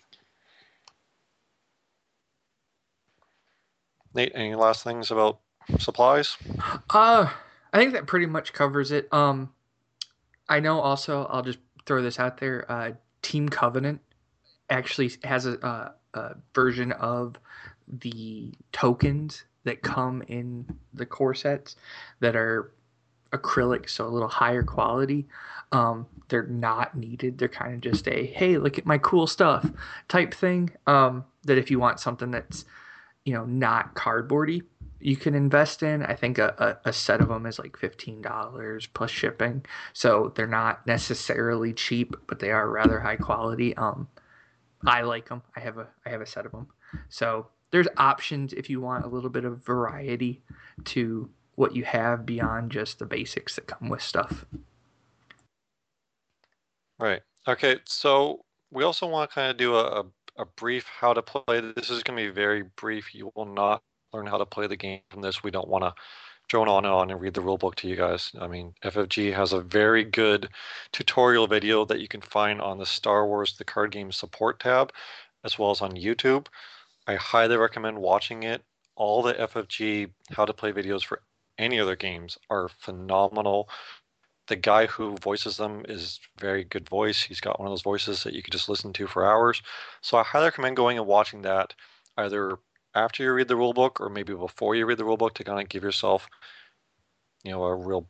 Nate, 4.13 4.31
any 4.33 4.55
last 4.55 4.83
things 4.83 5.11
about 5.11 5.39
supplies? 5.79 6.38
Uh, 6.89 7.29
I 7.73 7.77
think 7.77 7.93
that 7.93 8.07
pretty 8.07 8.25
much 8.25 8.53
covers 8.53 8.91
it. 8.91 9.07
Um, 9.13 9.53
I 10.50 10.59
know 10.59 10.79
also, 10.79 11.25
I'll 11.25 11.43
just 11.43 11.59
throw 11.85 12.01
this 12.01 12.19
out 12.19 12.38
there. 12.38 12.69
Uh, 12.69 12.91
Team 13.21 13.47
Covenant 13.47 14.01
actually 14.72 15.12
has 15.24 15.46
a, 15.46 15.54
a, 16.13 16.20
a 16.20 16.36
version 16.56 16.92
of 16.94 17.36
the 17.88 18.54
tokens 18.72 19.44
that 19.63 19.82
come 19.84 20.24
in 20.28 20.66
the 20.94 21.06
core 21.06 21.36
sets 21.36 21.75
that 22.20 22.36
are 22.36 22.72
acrylic, 23.32 23.90
so 23.90 24.06
a 24.06 24.10
little 24.10 24.28
higher 24.28 24.63
quality. 24.63 25.28
Um, 25.72 26.06
they're 26.30 26.48
not 26.48 26.98
needed. 26.98 27.38
They're 27.38 27.48
kind 27.48 27.74
of 27.74 27.82
just 27.82 28.08
a 28.08 28.25
hey, 28.25 28.58
look 28.58 28.78
at 28.78 28.86
my 28.86 28.98
cool 28.98 29.28
stuff 29.28 29.70
type 30.08 30.34
thing. 30.34 30.72
Um, 30.88 31.25
that 31.44 31.58
if 31.58 31.72
you 31.72 31.80
want 31.80 32.00
something 32.00 32.32
that's 32.32 32.66
you 33.25 33.34
know 33.34 33.46
not 33.46 33.96
cardboardy, 33.96 34.63
you 35.00 35.16
can 35.16 35.36
invest 35.36 35.84
in. 35.84 36.04
I 36.04 36.16
think 36.16 36.38
a, 36.40 36.80
a, 36.86 36.90
a 36.90 36.94
set 36.94 37.22
of 37.22 37.30
them 37.30 37.46
is 37.46 37.60
like 37.60 37.78
fifteen 37.78 38.22
dollars 38.22 38.88
plus 38.88 39.12
shipping, 39.12 39.66
so 39.94 40.32
they're 40.36 40.48
not 40.48 40.86
necessarily 40.88 41.74
cheap, 41.74 42.16
but 42.28 42.40
they 42.40 42.51
are 42.51 42.70
rather 42.70 43.00
high 43.00 43.18
quality. 43.18 43.75
Um, 43.78 44.08
I 44.85 45.01
like 45.01 45.29
them. 45.29 45.41
I 45.55 45.59
have 45.59 45.77
a 45.77 45.88
I 46.05 46.09
have 46.09 46.21
a 46.21 46.25
set 46.25 46.45
of 46.45 46.51
them. 46.51 46.67
So 47.09 47.47
there's 47.71 47.88
options 47.97 48.53
if 48.53 48.69
you 48.69 48.81
want 48.81 49.05
a 49.05 49.07
little 49.07 49.29
bit 49.29 49.45
of 49.45 49.63
variety 49.63 50.41
to 50.85 51.29
what 51.55 51.75
you 51.75 51.83
have 51.83 52.25
beyond 52.25 52.71
just 52.71 53.00
the 53.00 53.05
basics 53.05 53.55
that 53.55 53.67
come 53.67 53.89
with 53.89 54.01
stuff. 54.01 54.45
Right. 57.00 57.21
Okay. 57.47 57.77
So 57.85 58.45
we 58.71 58.83
also 58.83 59.07
want 59.07 59.29
to 59.29 59.33
kind 59.33 59.51
of 59.51 59.57
do 59.57 59.75
a, 59.75 60.05
a 60.38 60.45
brief 60.57 60.85
how 60.85 61.13
to 61.13 61.22
play. 61.22 61.59
This 61.59 61.89
is 61.89 62.03
going 62.03 62.17
to 62.17 62.25
be 62.25 62.33
very 62.33 62.63
brief. 62.75 63.13
You 63.13 63.31
will 63.35 63.46
not 63.46 63.81
learn 64.13 64.27
how 64.27 64.37
to 64.37 64.46
play 64.46 64.67
the 64.67 64.75
game 64.75 65.01
from 65.09 65.22
this. 65.22 65.44
We 65.44 65.51
don't 65.51 65.67
want 65.67 65.83
to 65.83 65.94
drone 66.51 66.68
on 66.68 66.83
and 66.83 66.94
on 66.94 67.09
and 67.09 67.22
read 67.22 67.33
the 67.33 67.40
rule 67.40 67.57
book 67.57 67.75
to 67.75 67.87
you 67.87 67.96
guys. 67.96 68.29
I 68.37 68.46
mean, 68.46 68.74
FFG 68.83 69.33
has 69.33 69.53
a 69.53 69.61
very 69.61 70.03
good 70.03 70.50
tutorial 70.92 71.48
video 71.48 71.85
that 71.85 72.01
you 72.01 72.09
can 72.09 72.20
find 72.20 72.61
on 72.61 72.77
the 72.77 72.85
Star 72.85 73.25
Wars 73.25 73.55
the 73.55 73.64
card 73.64 73.92
game 73.92 74.11
support 74.11 74.59
tab, 74.59 74.92
as 75.46 75.57
well 75.57 75.72
as 75.72 75.81
on 75.81 75.94
YouTube. 75.94 76.48
I 77.07 77.16
highly 77.16 77.55
recommend 77.55 77.98
watching 78.00 78.44
it. 78.44 78.64
All 78.98 79.24
the 79.24 79.33
FFG 79.33 80.09
how 80.31 80.44
to 80.44 80.53
play 80.53 80.74
videos 80.74 81.05
for 81.05 81.22
any 81.57 81.79
other 81.79 81.96
games 81.96 82.37
are 82.50 82.68
phenomenal. 82.68 83.70
The 84.48 84.57
guy 84.57 84.87
who 84.87 85.16
voices 85.20 85.55
them 85.55 85.85
is 85.87 86.20
very 86.37 86.66
good 86.66 86.90
voice. 86.90 87.24
He's 87.24 87.40
got 87.40 87.59
one 87.59 87.68
of 87.68 87.72
those 87.72 87.81
voices 87.81 88.24
that 88.24 88.33
you 88.33 88.44
could 88.44 88.51
just 88.51 88.68
listen 88.68 88.92
to 88.92 89.07
for 89.07 89.25
hours. 89.25 89.61
So 90.01 90.18
I 90.18 90.24
highly 90.24 90.48
recommend 90.48 90.75
going 90.75 90.98
and 90.98 91.07
watching 91.07 91.44
that 91.44 91.74
either 92.18 92.59
after 92.96 93.24
you 93.24 93.32
read 93.32 93.48
the 93.48 93.56
rule 93.56 93.74
book 93.74 94.00
or 94.01 94.10
maybe 94.10 94.34
before 94.34 94.75
you 94.75 94.86
read 94.86 94.98
the 94.98 95.06
rule 95.06 95.18
book 95.18 95.34
to 95.34 95.44
kind 95.44 95.62
of 95.62 95.70
give 95.70 95.84
yourself 95.84 96.27
you 97.44 97.51
know 97.51 97.64
a 97.64 97.75
real 97.75 98.08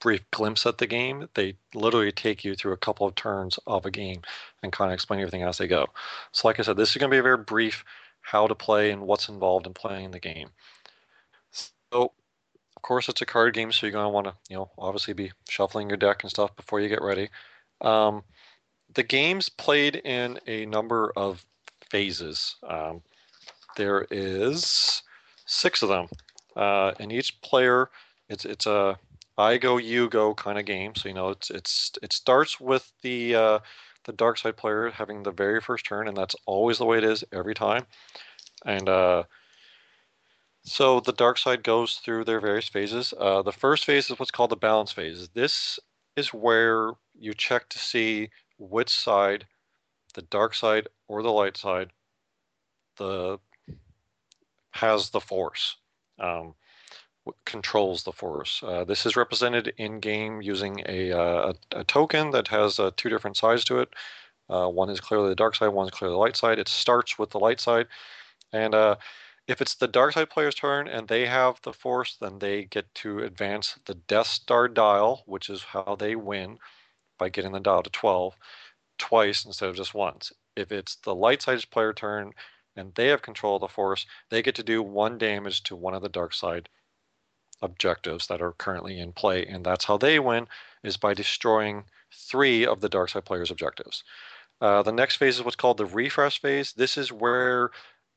brief 0.00 0.22
glimpse 0.32 0.66
at 0.66 0.78
the 0.78 0.86
game 0.86 1.28
they 1.34 1.56
literally 1.74 2.12
take 2.12 2.44
you 2.44 2.54
through 2.54 2.72
a 2.72 2.76
couple 2.76 3.06
of 3.06 3.14
turns 3.14 3.58
of 3.66 3.86
a 3.86 3.90
game 3.90 4.20
and 4.62 4.72
kind 4.72 4.90
of 4.90 4.94
explain 4.94 5.20
everything 5.20 5.42
as 5.42 5.56
they 5.56 5.66
go. 5.66 5.86
So 6.32 6.46
like 6.46 6.60
i 6.60 6.62
said 6.62 6.76
this 6.76 6.90
is 6.90 6.96
going 6.96 7.10
to 7.10 7.14
be 7.14 7.18
a 7.18 7.22
very 7.22 7.38
brief 7.38 7.84
how 8.20 8.46
to 8.46 8.54
play 8.54 8.90
and 8.90 9.02
what's 9.02 9.28
involved 9.28 9.66
in 9.66 9.72
playing 9.72 10.10
the 10.10 10.20
game. 10.20 10.48
So 11.52 12.12
of 12.76 12.82
course 12.82 13.08
it's 13.08 13.22
a 13.22 13.26
card 13.26 13.54
game 13.54 13.72
so 13.72 13.86
you're 13.86 13.92
going 13.92 14.04
to 14.04 14.10
want 14.10 14.26
to 14.26 14.34
you 14.50 14.56
know 14.56 14.70
obviously 14.76 15.14
be 15.14 15.32
shuffling 15.48 15.88
your 15.88 15.96
deck 15.96 16.22
and 16.22 16.30
stuff 16.30 16.54
before 16.54 16.80
you 16.80 16.88
get 16.88 17.02
ready. 17.02 17.30
Um, 17.80 18.24
the 18.94 19.02
game's 19.02 19.48
played 19.48 19.96
in 19.96 20.38
a 20.46 20.66
number 20.66 21.12
of 21.16 21.44
phases. 21.90 22.56
Um, 22.68 23.02
there 23.76 24.06
is 24.10 25.02
six 25.46 25.82
of 25.82 25.88
them, 25.88 26.08
uh, 26.56 26.92
and 26.98 27.12
each 27.12 27.40
player 27.42 27.90
it's 28.28 28.44
it's 28.44 28.66
a 28.66 28.98
I 29.36 29.58
go 29.58 29.78
you 29.78 30.08
go 30.08 30.34
kind 30.34 30.58
of 30.58 30.64
game. 30.64 30.94
So 30.94 31.08
you 31.08 31.14
know 31.14 31.30
it's 31.30 31.50
it's 31.50 31.92
it 32.02 32.12
starts 32.12 32.60
with 32.60 32.90
the 33.02 33.34
uh, 33.34 33.58
the 34.04 34.12
dark 34.12 34.38
side 34.38 34.56
player 34.56 34.90
having 34.90 35.22
the 35.22 35.32
very 35.32 35.60
first 35.60 35.86
turn, 35.86 36.08
and 36.08 36.16
that's 36.16 36.36
always 36.46 36.78
the 36.78 36.84
way 36.84 36.98
it 36.98 37.04
is 37.04 37.24
every 37.32 37.54
time. 37.54 37.86
And 38.64 38.88
uh, 38.88 39.24
so 40.64 41.00
the 41.00 41.12
dark 41.12 41.38
side 41.38 41.62
goes 41.62 41.96
through 41.96 42.24
their 42.24 42.40
various 42.40 42.68
phases. 42.68 43.12
Uh, 43.18 43.42
the 43.42 43.52
first 43.52 43.84
phase 43.84 44.10
is 44.10 44.18
what's 44.18 44.30
called 44.30 44.50
the 44.50 44.56
balance 44.56 44.92
phase. 44.92 45.28
This 45.34 45.78
is 46.16 46.32
where 46.32 46.92
you 47.18 47.34
check 47.34 47.68
to 47.70 47.78
see 47.78 48.30
which 48.58 48.88
side, 48.88 49.46
the 50.14 50.22
dark 50.22 50.54
side 50.54 50.88
or 51.08 51.22
the 51.22 51.32
light 51.32 51.56
side, 51.56 51.90
the 52.96 53.38
has 54.74 55.10
the 55.10 55.20
force, 55.20 55.76
um, 56.18 56.54
controls 57.46 58.02
the 58.02 58.12
force. 58.12 58.60
Uh, 58.62 58.84
this 58.84 59.06
is 59.06 59.16
represented 59.16 59.72
in 59.78 60.00
game 60.00 60.42
using 60.42 60.82
a, 60.86 61.12
uh, 61.12 61.52
a, 61.72 61.84
token 61.84 62.30
that 62.32 62.48
has 62.48 62.78
uh, 62.78 62.90
two 62.96 63.08
different 63.08 63.36
sides 63.36 63.64
to 63.64 63.78
it. 63.78 63.88
Uh, 64.50 64.66
one 64.66 64.90
is 64.90 65.00
clearly 65.00 65.28
the 65.28 65.36
dark 65.36 65.54
side, 65.54 65.68
one 65.68 65.86
is 65.86 65.92
clearly 65.92 66.14
the 66.14 66.18
light 66.18 66.36
side. 66.36 66.58
It 66.58 66.68
starts 66.68 67.18
with 67.18 67.30
the 67.30 67.38
light 67.38 67.60
side. 67.60 67.86
And 68.52 68.74
uh, 68.74 68.96
if 69.46 69.62
it's 69.62 69.76
the 69.76 69.88
dark 69.88 70.14
side 70.14 70.28
player's 70.28 70.56
turn 70.56 70.88
and 70.88 71.06
they 71.06 71.24
have 71.26 71.60
the 71.62 71.72
force, 71.72 72.16
then 72.20 72.40
they 72.40 72.64
get 72.64 72.92
to 72.96 73.20
advance 73.20 73.78
the 73.86 73.94
Death 73.94 74.26
Star 74.26 74.66
dial, 74.66 75.22
which 75.26 75.48
is 75.48 75.62
how 75.62 75.96
they 75.96 76.16
win 76.16 76.58
by 77.16 77.28
getting 77.28 77.52
the 77.52 77.60
dial 77.60 77.84
to 77.84 77.90
12 77.90 78.36
twice 78.98 79.44
instead 79.44 79.68
of 79.68 79.76
just 79.76 79.94
once. 79.94 80.32
If 80.56 80.72
it's 80.72 80.96
the 80.96 81.14
light 81.14 81.42
side 81.42 81.64
player 81.70 81.92
turn 81.92 82.32
and 82.76 82.94
they 82.94 83.08
have 83.08 83.22
control 83.22 83.56
of 83.56 83.60
the 83.60 83.68
force, 83.68 84.06
they 84.30 84.42
get 84.42 84.54
to 84.56 84.62
do 84.62 84.82
one 84.82 85.18
damage 85.18 85.62
to 85.64 85.76
one 85.76 85.94
of 85.94 86.02
the 86.02 86.08
dark 86.08 86.34
side 86.34 86.68
objectives 87.62 88.26
that 88.26 88.42
are 88.42 88.52
currently 88.52 88.98
in 88.98 89.12
play, 89.12 89.46
and 89.46 89.64
that's 89.64 89.84
how 89.84 89.96
they 89.96 90.18
win 90.18 90.46
is 90.82 90.96
by 90.96 91.14
destroying 91.14 91.84
three 92.12 92.66
of 92.66 92.80
the 92.80 92.88
dark 92.88 93.08
side 93.08 93.24
players' 93.24 93.50
objectives. 93.50 94.04
Uh, 94.60 94.82
the 94.82 94.92
next 94.92 95.16
phase 95.16 95.36
is 95.36 95.44
what's 95.44 95.56
called 95.56 95.76
the 95.76 95.86
refresh 95.86 96.40
phase. 96.40 96.72
This 96.72 96.96
is 96.96 97.10
where, 97.10 97.70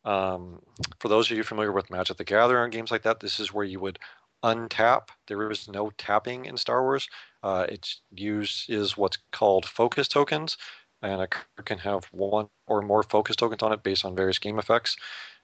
um, 0.05 0.61
for 0.99 1.07
those 1.07 1.29
of 1.29 1.37
you 1.37 1.43
familiar 1.43 1.71
with 1.71 1.89
Magic 1.89 2.17
the 2.17 2.23
Gathering 2.23 2.65
and 2.65 2.73
games 2.73 2.91
like 2.91 3.03
that, 3.03 3.19
this 3.19 3.39
is 3.39 3.53
where 3.53 3.65
you 3.65 3.79
would 3.79 3.99
untap. 4.43 5.09
There 5.27 5.49
is 5.49 5.67
no 5.67 5.91
tapping 5.97 6.45
in 6.45 6.57
Star 6.57 6.83
Wars. 6.83 7.07
Uh, 7.41 7.67
used 8.11 8.69
is 8.69 8.97
what's 8.97 9.17
called 9.31 9.65
focus 9.65 10.07
tokens 10.07 10.57
and 11.01 11.21
a 11.21 11.27
card 11.27 11.65
can 11.65 11.77
have 11.79 12.05
one 12.11 12.47
or 12.67 12.81
more 12.81 13.03
focus 13.03 13.35
tokens 13.35 13.63
on 13.63 13.73
it 13.73 13.83
based 13.83 14.05
on 14.05 14.15
various 14.15 14.39
game 14.39 14.59
effects. 14.59 14.95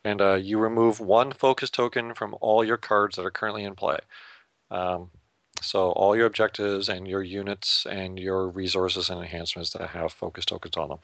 And 0.04 0.22
uh, 0.22 0.36
you 0.36 0.58
remove 0.58 1.00
one 1.00 1.32
focus 1.32 1.70
token 1.70 2.14
from 2.14 2.36
all 2.42 2.64
your 2.64 2.78
cards 2.78 3.16
that 3.16 3.26
are 3.26 3.32
currently 3.32 3.64
in 3.64 3.76
play. 3.76 4.00
Um, 4.72 5.12
so 5.62 5.92
all 5.92 6.16
your 6.16 6.26
objectives 6.26 6.90
and 6.90 7.08
your 7.08 7.24
units 7.24 7.86
and 7.90 8.20
your 8.20 8.50
resources 8.50 9.10
and 9.10 9.22
enhancements 9.22 9.72
that 9.72 9.90
have 9.90 10.12
focus 10.12 10.46
tokens 10.46 10.76
on 10.76 10.90
them. 10.90 11.00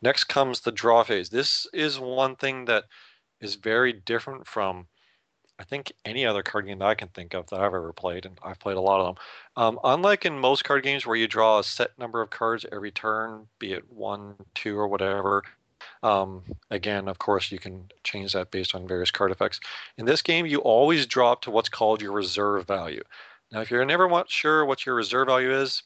Next 0.00 0.24
comes 0.24 0.60
the 0.60 0.72
draw 0.72 1.02
phase. 1.02 1.30
This 1.30 1.66
is 1.72 1.98
one 1.98 2.36
thing 2.36 2.66
that 2.66 2.84
is 3.40 3.56
very 3.56 3.92
different 3.92 4.46
from 4.46 4.86
I 5.60 5.64
think 5.64 5.92
any 6.06 6.24
other 6.24 6.42
card 6.42 6.66
game 6.66 6.78
that 6.78 6.86
I 6.86 6.94
can 6.94 7.08
think 7.08 7.34
of 7.34 7.46
that 7.48 7.60
I've 7.60 7.74
ever 7.74 7.92
played, 7.92 8.24
and 8.24 8.38
I've 8.42 8.58
played 8.58 8.78
a 8.78 8.80
lot 8.80 9.00
of 9.00 9.06
them. 9.14 9.24
Um, 9.56 9.78
unlike 9.84 10.24
in 10.24 10.38
most 10.38 10.64
card 10.64 10.82
games 10.82 11.04
where 11.04 11.16
you 11.16 11.28
draw 11.28 11.58
a 11.58 11.64
set 11.64 11.90
number 11.98 12.22
of 12.22 12.30
cards 12.30 12.64
every 12.72 12.90
turn, 12.90 13.46
be 13.58 13.74
it 13.74 13.84
one, 13.92 14.36
two, 14.54 14.78
or 14.78 14.88
whatever. 14.88 15.42
Um, 16.02 16.42
again, 16.70 17.08
of 17.08 17.18
course, 17.18 17.52
you 17.52 17.58
can 17.58 17.90
change 18.04 18.32
that 18.32 18.50
based 18.50 18.74
on 18.74 18.88
various 18.88 19.10
card 19.10 19.32
effects. 19.32 19.60
In 19.98 20.06
this 20.06 20.22
game, 20.22 20.46
you 20.46 20.60
always 20.60 21.04
drop 21.04 21.42
to 21.42 21.50
what's 21.50 21.68
called 21.68 22.00
your 22.00 22.12
reserve 22.12 22.66
value. 22.66 23.02
Now, 23.52 23.60
if 23.60 23.70
you're 23.70 23.84
never 23.84 24.08
sure 24.28 24.64
what 24.64 24.86
your 24.86 24.94
reserve 24.94 25.28
value 25.28 25.52
is, 25.52 25.82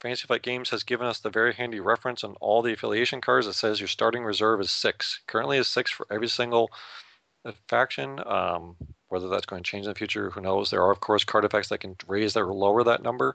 Fantasy 0.00 0.26
Flight 0.26 0.42
Games 0.42 0.70
has 0.70 0.84
given 0.84 1.06
us 1.06 1.20
the 1.20 1.28
very 1.28 1.52
handy 1.52 1.80
reference 1.80 2.24
on 2.24 2.34
all 2.40 2.62
the 2.62 2.72
affiliation 2.72 3.20
cards 3.20 3.46
that 3.46 3.54
says 3.54 3.78
your 3.78 3.88
starting 3.88 4.24
reserve 4.24 4.62
is 4.62 4.70
six. 4.70 5.20
Currently 5.26 5.58
is 5.58 5.68
six 5.68 5.90
for 5.90 6.06
every 6.10 6.28
single 6.28 6.70
faction. 7.66 8.20
Um, 8.26 8.76
Whether 9.08 9.28
that's 9.28 9.46
going 9.46 9.62
to 9.62 9.70
change 9.70 9.86
in 9.86 9.90
the 9.90 9.98
future, 9.98 10.28
who 10.28 10.42
knows? 10.42 10.68
There 10.68 10.82
are, 10.82 10.92
of 10.92 11.00
course, 11.00 11.24
card 11.24 11.46
effects 11.46 11.68
that 11.68 11.80
can 11.80 11.96
raise 12.06 12.36
or 12.36 12.52
lower 12.52 12.84
that 12.84 13.02
number, 13.02 13.34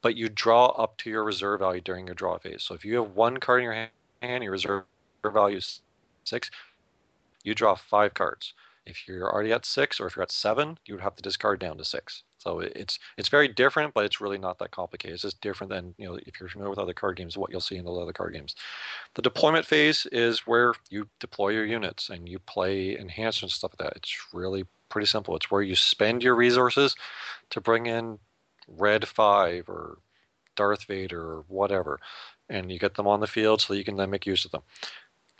but 0.00 0.16
you 0.16 0.30
draw 0.30 0.68
up 0.68 0.96
to 0.98 1.10
your 1.10 1.24
reserve 1.24 1.60
value 1.60 1.82
during 1.82 2.06
your 2.06 2.14
draw 2.14 2.38
phase. 2.38 2.62
So 2.62 2.74
if 2.74 2.86
you 2.86 2.96
have 2.96 3.10
one 3.14 3.36
card 3.36 3.60
in 3.60 3.64
your 3.64 3.88
hand, 4.22 4.42
your 4.42 4.52
reserve 4.52 4.84
value 5.22 5.58
is 5.58 5.82
six, 6.24 6.50
you 7.44 7.54
draw 7.54 7.74
five 7.74 8.14
cards. 8.14 8.54
If 8.86 9.06
you're 9.06 9.30
already 9.30 9.52
at 9.52 9.66
six 9.66 10.00
or 10.00 10.06
if 10.06 10.16
you're 10.16 10.22
at 10.22 10.32
seven, 10.32 10.78
you 10.86 10.94
would 10.94 11.02
have 11.02 11.16
to 11.16 11.22
discard 11.22 11.60
down 11.60 11.78
to 11.78 11.84
six. 11.84 12.22
So 12.38 12.60
it's 12.60 12.98
it's 13.18 13.28
very 13.28 13.48
different, 13.48 13.92
but 13.92 14.06
it's 14.06 14.20
really 14.20 14.38
not 14.38 14.58
that 14.58 14.70
complicated. 14.70 15.14
It's 15.14 15.22
just 15.22 15.40
different 15.42 15.70
than 15.70 15.94
you 15.98 16.08
know 16.08 16.18
if 16.26 16.40
you're 16.40 16.48
familiar 16.48 16.70
with 16.70 16.78
other 16.78 16.94
card 16.94 17.16
games, 17.16 17.36
what 17.36 17.50
you'll 17.50 17.60
see 17.60 17.76
in 17.76 17.84
those 17.84 18.00
other 18.00 18.14
card 18.14 18.32
games. 18.32 18.54
The 19.14 19.22
deployment 19.22 19.66
phase 19.66 20.06
is 20.10 20.46
where 20.46 20.72
you 20.88 21.06
deploy 21.20 21.50
your 21.50 21.66
units 21.66 22.08
and 22.08 22.28
you 22.28 22.38
play 22.38 22.98
enhancements 22.98 23.54
and 23.54 23.58
stuff 23.58 23.72
like 23.78 23.90
that. 23.90 23.96
It's 23.96 24.16
really 24.32 24.64
pretty 24.88 25.06
simple. 25.06 25.36
It's 25.36 25.50
where 25.50 25.62
you 25.62 25.76
spend 25.76 26.22
your 26.22 26.34
resources 26.34 26.96
to 27.50 27.60
bring 27.60 27.86
in 27.86 28.18
Red 28.68 29.06
Five 29.06 29.68
or 29.68 29.98
Darth 30.56 30.84
Vader 30.84 31.20
or 31.20 31.44
whatever, 31.48 32.00
and 32.48 32.72
you 32.72 32.78
get 32.78 32.94
them 32.94 33.06
on 33.06 33.20
the 33.20 33.26
field 33.26 33.60
so 33.60 33.74
you 33.74 33.84
can 33.84 33.96
then 33.96 34.10
make 34.10 34.26
use 34.26 34.46
of 34.46 34.50
them 34.50 34.62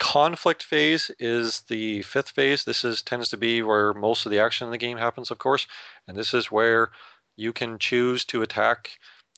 conflict 0.01 0.63
phase 0.63 1.11
is 1.19 1.61
the 1.69 2.01
fifth 2.01 2.31
phase. 2.31 2.63
This 2.63 2.83
is 2.83 3.03
tends 3.03 3.29
to 3.29 3.37
be 3.37 3.61
where 3.61 3.93
most 3.93 4.25
of 4.25 4.31
the 4.31 4.39
action 4.39 4.65
in 4.65 4.71
the 4.71 4.77
game 4.79 4.97
happens, 4.97 5.29
of 5.29 5.37
course, 5.37 5.67
and 6.07 6.17
this 6.17 6.33
is 6.33 6.51
where 6.51 6.89
you 7.37 7.53
can 7.53 7.77
choose 7.77 8.25
to 8.25 8.41
attack 8.41 8.89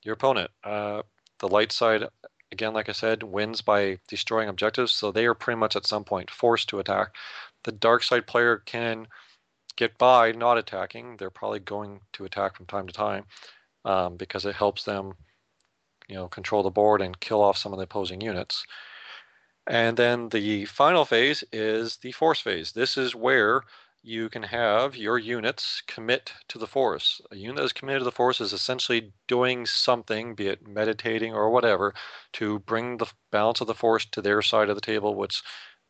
your 0.03 0.13
opponent. 0.13 0.49
Uh, 0.63 1.01
the 1.39 1.49
light 1.49 1.73
side, 1.73 2.05
again, 2.53 2.73
like 2.73 2.87
I 2.87 2.93
said, 2.93 3.23
wins 3.23 3.61
by 3.61 3.99
destroying 4.07 4.47
objectives, 4.47 4.93
so 4.93 5.11
they 5.11 5.25
are 5.25 5.33
pretty 5.33 5.59
much 5.59 5.75
at 5.75 5.85
some 5.85 6.05
point 6.05 6.31
forced 6.31 6.69
to 6.69 6.79
attack. 6.79 7.13
The 7.65 7.73
dark 7.73 8.01
side 8.01 8.25
player 8.25 8.59
can 8.65 9.07
get 9.75 9.97
by 9.97 10.31
not 10.31 10.57
attacking. 10.57 11.17
They're 11.17 11.29
probably 11.29 11.59
going 11.59 11.99
to 12.13 12.23
attack 12.23 12.55
from 12.55 12.67
time 12.67 12.87
to 12.87 12.93
time 12.93 13.25
um, 13.83 14.15
because 14.15 14.45
it 14.45 14.55
helps 14.55 14.85
them, 14.85 15.11
you 16.07 16.15
know, 16.15 16.29
control 16.29 16.63
the 16.63 16.69
board 16.69 17.01
and 17.01 17.19
kill 17.19 17.41
off 17.41 17.57
some 17.57 17.73
of 17.73 17.79
the 17.79 17.83
opposing 17.83 18.21
units. 18.21 18.65
And 19.67 19.95
then 19.95 20.29
the 20.29 20.65
final 20.65 21.05
phase 21.05 21.43
is 21.51 21.97
the 21.97 22.11
force 22.11 22.39
phase. 22.41 22.73
This 22.73 22.97
is 22.97 23.15
where 23.15 23.63
you 24.01 24.27
can 24.27 24.43
have 24.43 24.97
your 24.97 25.17
units 25.17 25.81
commit 25.87 26.33
to 26.49 26.57
the 26.57 26.67
force. 26.67 27.21
A 27.31 27.37
unit 27.37 27.57
that 27.57 27.63
is 27.63 27.73
committed 27.73 28.01
to 28.01 28.05
the 28.05 28.11
force 28.11 28.41
is 28.41 28.51
essentially 28.51 29.13
doing 29.27 29.65
something, 29.65 30.35
be 30.35 30.49
it 30.49 30.67
meditating 30.67 31.33
or 31.33 31.49
whatever, 31.49 31.93
to 32.33 32.59
bring 32.59 32.97
the 32.97 33.09
balance 33.31 33.61
of 33.61 33.67
the 33.67 33.73
force 33.73 34.05
to 34.07 34.21
their 34.21 34.41
side 34.41 34.69
of 34.69 34.75
the 34.75 34.81
table, 34.81 35.15
which 35.15 35.41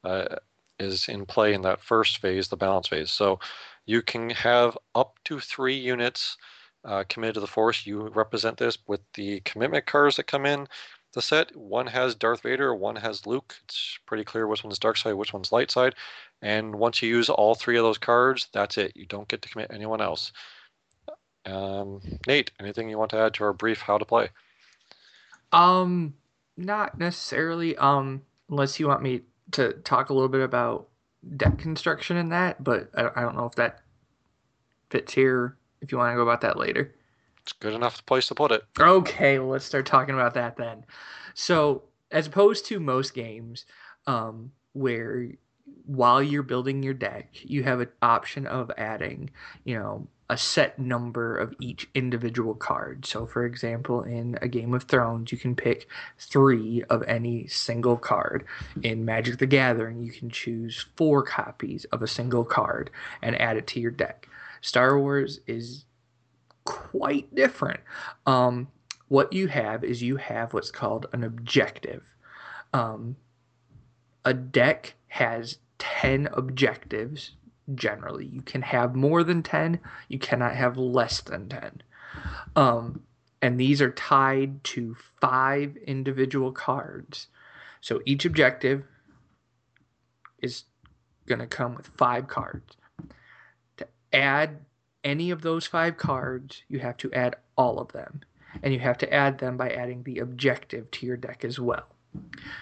uh, 0.04 0.36
is 0.80 1.10
in 1.10 1.26
play 1.26 1.54
in 1.54 1.64
that 1.64 1.82
first 1.82 2.20
phase, 2.20 2.48
the 2.48 2.58
balance 2.58 2.88
phase. 2.88 3.12
So 3.12 3.40
you 3.88 4.04
can 4.04 4.30
have 4.30 4.78
up 4.94 5.18
to 5.26 5.40
three 5.40 5.76
units 5.76 6.38
uh, 6.86 7.04
committed 7.10 7.36
to 7.36 7.40
the 7.40 7.48
force. 7.48 7.86
You 7.86 8.10
represent 8.10 8.58
this 8.58 8.78
with 8.88 9.02
the 9.16 9.40
commitment 9.42 9.88
cards 9.88 10.18
that 10.18 10.28
come 10.28 10.46
in 10.46 10.68
the 11.13 11.21
set. 11.21 11.56
One 11.56 11.88
has 11.88 12.15
Darth 12.15 12.41
Vader, 12.41 12.76
one 12.76 12.95
has 12.95 13.26
Luke. 13.26 13.56
It's 13.65 13.97
pretty 14.06 14.23
clear 14.23 14.47
which 14.47 14.63
one's 14.63 14.80
dark 14.80 14.97
side, 14.97 15.13
which 15.13 15.34
one's 15.34 15.52
light 15.52 15.71
side. 15.71 15.95
And 16.41 16.76
once 16.76 17.02
you 17.02 17.10
use 17.10 17.30
all 17.30 17.56
three 17.56 17.78
of 17.78 17.84
those 17.84 17.97
cards, 17.97 18.47
that's 18.52 18.78
it. 18.78 18.95
You 18.95 19.06
don't 19.06 19.28
get 19.28 19.41
to 19.43 19.49
commit 19.49 19.71
anyone 19.73 20.02
else. 20.02 20.32
Um, 21.45 22.02
Nate, 22.28 22.52
anything 22.60 22.89
you 22.89 22.97
want 22.97 23.12
to 23.12 23.17
add 23.17 23.34
to 23.36 23.43
our 23.43 23.54
brief 23.54 23.82
how 23.82 23.97
to 23.97 24.06
play? 24.06 24.30
Um, 25.52 26.15
not 26.58 26.97
necessarily. 26.97 27.78
Um, 27.78 28.23
unless 28.49 28.80
you 28.80 28.88
want 28.88 29.02
me 29.02 29.21
to 29.52 29.73
talk 29.84 30.10
a 30.10 30.13
little 30.13 30.30
bit 30.30 30.41
about 30.41 30.88
deck 31.38 31.58
construction 31.58 32.17
in 32.17 32.30
that, 32.30 32.63
but 32.63 32.89
I, 32.95 33.10
I 33.15 33.21
don't 33.21 33.38
know 33.38 33.45
if 33.45 33.56
that 33.56 33.82
fits 34.89 35.13
here. 35.13 35.58
If 35.82 35.91
you 35.91 35.97
want 35.97 36.12
to 36.12 36.15
go 36.15 36.23
about 36.23 36.41
that 36.41 36.58
later. 36.58 36.93
It's 37.43 37.53
good 37.53 37.73
enough 37.73 38.06
place 38.06 38.27
to 38.27 38.36
put 38.36 38.51
it. 38.51 38.63
Okay, 38.79 39.38
well, 39.38 39.49
let's 39.49 39.65
start 39.65 39.86
talking 39.86 40.15
about 40.15 40.34
that 40.36 40.56
then. 40.56 40.86
So, 41.34 41.84
as 42.12 42.27
opposed 42.27 42.65
to 42.67 42.79
most 42.79 43.13
games, 43.13 43.65
um, 44.08 44.51
where 44.73 45.27
while 45.86 46.23
you're 46.23 46.43
building 46.43 46.84
your 46.84 46.93
deck, 46.93 47.29
you 47.34 47.63
have 47.63 47.82
an 47.82 47.89
option 48.01 48.47
of 48.47 48.71
adding, 48.77 49.29
you 49.65 49.77
know, 49.77 50.08
a 50.29 50.38
set 50.38 50.79
number 50.79 51.38
of 51.38 51.53
each 51.60 51.89
individual 51.93 52.56
card. 52.56 53.06
So, 53.06 53.25
for 53.25 53.45
example, 53.45 54.03
in 54.03 54.38
a 54.41 54.47
Game 54.47 54.73
of 54.73 54.84
Thrones, 54.84 55.32
you 55.32 55.38
can 55.38 55.56
pick 55.56 55.88
three 56.17 56.84
of 56.89 57.03
any 57.03 57.47
single 57.47 57.97
card. 57.97 58.45
In 58.84 59.03
Magic 59.03 59.38
the 59.38 59.45
Gathering, 59.45 60.01
you 60.01 60.12
can 60.12 60.29
choose 60.29 60.86
four 60.95 61.23
copies 61.23 61.86
of 61.86 62.01
a 62.01 62.08
single 62.08 62.45
card 62.45 62.89
and 63.21 63.39
add 63.39 63.58
it 63.58 63.67
to 63.67 63.82
your 63.82 63.91
deck. 63.91 64.27
Star 64.62 64.97
Wars 64.97 65.41
is 65.45 65.84
quite 66.65 67.34
different. 67.36 67.80
Um, 68.26 68.67
what 69.08 69.34
you 69.34 69.47
have 69.47 69.84
is 69.84 70.02
you 70.02 70.17
have 70.17 70.54
what's 70.54 70.71
called 70.71 71.08
an 71.13 71.23
objective. 71.23 72.04
Um, 72.73 73.15
a 74.26 74.34
deck 74.34 74.95
has 75.08 75.60
10 75.80 76.30
objectives 76.34 77.32
generally. 77.76 78.26
You 78.26 78.41
can 78.41 78.62
have 78.62 78.95
more 78.95 79.23
than 79.23 79.43
10, 79.43 79.80
you 80.08 80.19
cannot 80.19 80.56
have 80.56 80.78
less 80.78 81.21
than 81.21 81.49
10. 81.49 81.82
Um, 82.56 83.02
and 83.41 83.60
these 83.60 83.82
are 83.82 83.91
tied 83.91 84.63
to 84.63 84.95
five 85.19 85.76
individual 85.86 86.52
cards. 86.52 87.28
So 87.82 88.02
each 88.06 88.26
objective 88.26 88.84
is 90.41 90.63
going 91.26 91.39
to 91.39 91.47
come 91.47 91.76
with 91.76 91.88
five 91.97 92.28
cards. 92.28 92.78
To 93.78 93.88
add 94.13 94.60
any 95.04 95.32
of 95.32 95.42
those 95.42 95.66
five 95.66 95.98
cards, 95.98 96.63
you 96.70 96.80
have 96.80 96.98
to 96.98 97.12
add 97.13 97.36
all 97.58 97.80
of 97.80 97.92
them. 97.92 98.22
And 98.62 98.74
you 98.74 98.80
have 98.80 99.00
to 99.00 99.12
add 99.12 99.39
them 99.39 99.58
by 99.58 99.70
adding 99.72 100.04
the 100.04 100.20
objective 100.20 100.89
to 100.92 101.06
your 101.06 101.18
deck 101.18 101.44
as 101.44 101.60
well. 101.60 101.88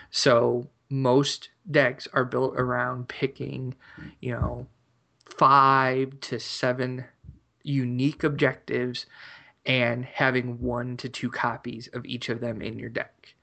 So 0.09 0.69
most 0.89 1.49
decks 1.69 2.07
are 2.13 2.23
built 2.23 2.55
around 2.55 3.09
picking, 3.09 3.75
you 4.21 4.31
know, 4.31 4.67
five 5.25 6.19
to 6.21 6.39
seven 6.39 7.05
unique 7.63 8.23
objectives 8.23 9.05
and 9.65 10.05
having 10.05 10.61
one 10.61 10.97
to 10.97 11.09
two 11.09 11.29
copies 11.29 11.87
of 11.93 12.05
each 12.05 12.29
of 12.29 12.39
them 12.39 12.61
in 12.61 12.79
your 12.79 12.89
deck. 12.89 13.35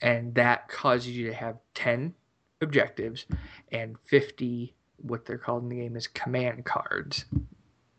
And 0.00 0.34
that 0.34 0.68
causes 0.68 1.16
you 1.16 1.28
to 1.28 1.34
have 1.34 1.56
10 1.74 2.14
objectives 2.60 3.26
and 3.72 3.96
50, 4.04 4.74
what 4.98 5.24
they're 5.24 5.38
called 5.38 5.64
in 5.64 5.68
the 5.68 5.76
game 5.76 5.96
is 5.96 6.06
command 6.06 6.64
cards 6.64 7.24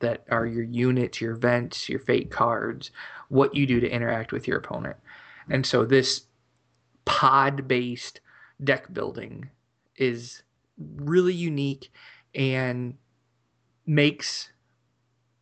that 0.04 0.26
are 0.30 0.46
your 0.46 0.64
units, 0.64 1.22
your 1.22 1.32
events, 1.32 1.88
your 1.88 2.00
fate 2.00 2.30
cards, 2.30 2.92
what 3.30 3.56
you 3.56 3.66
do 3.66 3.80
to 3.80 3.90
interact 3.90 4.34
with 4.34 4.48
your 4.48 4.58
opponent. 4.58 4.98
And 5.50 5.66
so 5.66 5.86
this 5.86 6.24
pod 7.06 7.68
based 7.68 8.20
deck 8.64 8.94
building 8.94 9.50
is 9.96 10.44
really 10.78 11.34
unique 11.34 11.90
and 12.36 12.96
makes 13.86 14.50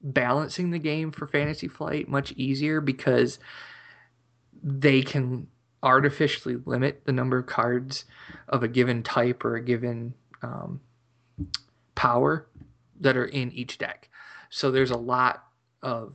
balancing 0.04 0.69
the 0.69 0.80
game 0.80 1.12
for 1.12 1.26
Fantasy 1.26 1.67
Flight 1.67 2.08
much 2.08 2.32
easier 2.34 2.82
because 2.82 3.39
they 4.63 5.02
can 5.02 5.47
artificially 5.82 6.58
limit 6.65 7.02
the 7.06 7.12
number 7.12 7.39
of 7.39 7.47
cards 7.47 8.06
of 8.50 8.62
a 8.62 8.67
given 8.67 9.02
type 9.02 9.43
or 9.43 9.56
a 9.56 9.63
given 9.63 10.13
um, 10.43 10.80
power 11.95 12.47
that 13.00 13.17
are 13.17 13.26
in 13.26 13.52
each 13.52 13.80
deck. 13.80 14.08
So 14.51 14.69
there's 14.69 14.91
a 14.91 14.97
lot 14.97 15.43
of 15.81 16.13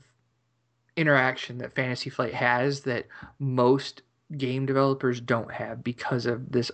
interaction 0.97 1.59
that 1.59 1.75
Fantasy 1.75 2.11
Flight 2.11 2.35
has 2.35 2.81
that 2.83 3.07
most 3.39 4.03
game 4.37 4.67
developers 4.67 5.21
don't 5.21 5.51
have 5.51 5.83
because 5.83 6.27
of 6.27 6.53
this 6.53 6.71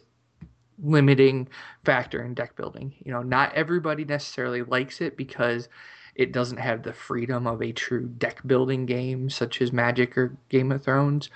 limiting 0.82 1.48
factor 1.84 2.22
in 2.22 2.34
deck 2.34 2.56
building. 2.56 2.92
You 3.04 3.12
know, 3.12 3.22
not 3.22 3.54
everybody 3.54 4.04
necessarily 4.04 4.62
likes 4.62 5.00
it 5.00 5.16
because 5.16 5.68
it 6.14 6.32
doesn't 6.32 6.58
have 6.58 6.82
the 6.82 6.92
freedom 6.92 7.46
of 7.46 7.62
a 7.62 7.72
true 7.72 8.08
deck 8.18 8.40
building 8.44 8.84
game 8.84 9.30
such 9.30 9.62
as 9.62 9.72
Magic 9.72 10.18
or 10.18 10.36
Game 10.48 10.72
of 10.72 10.82
Thrones, 10.82 11.30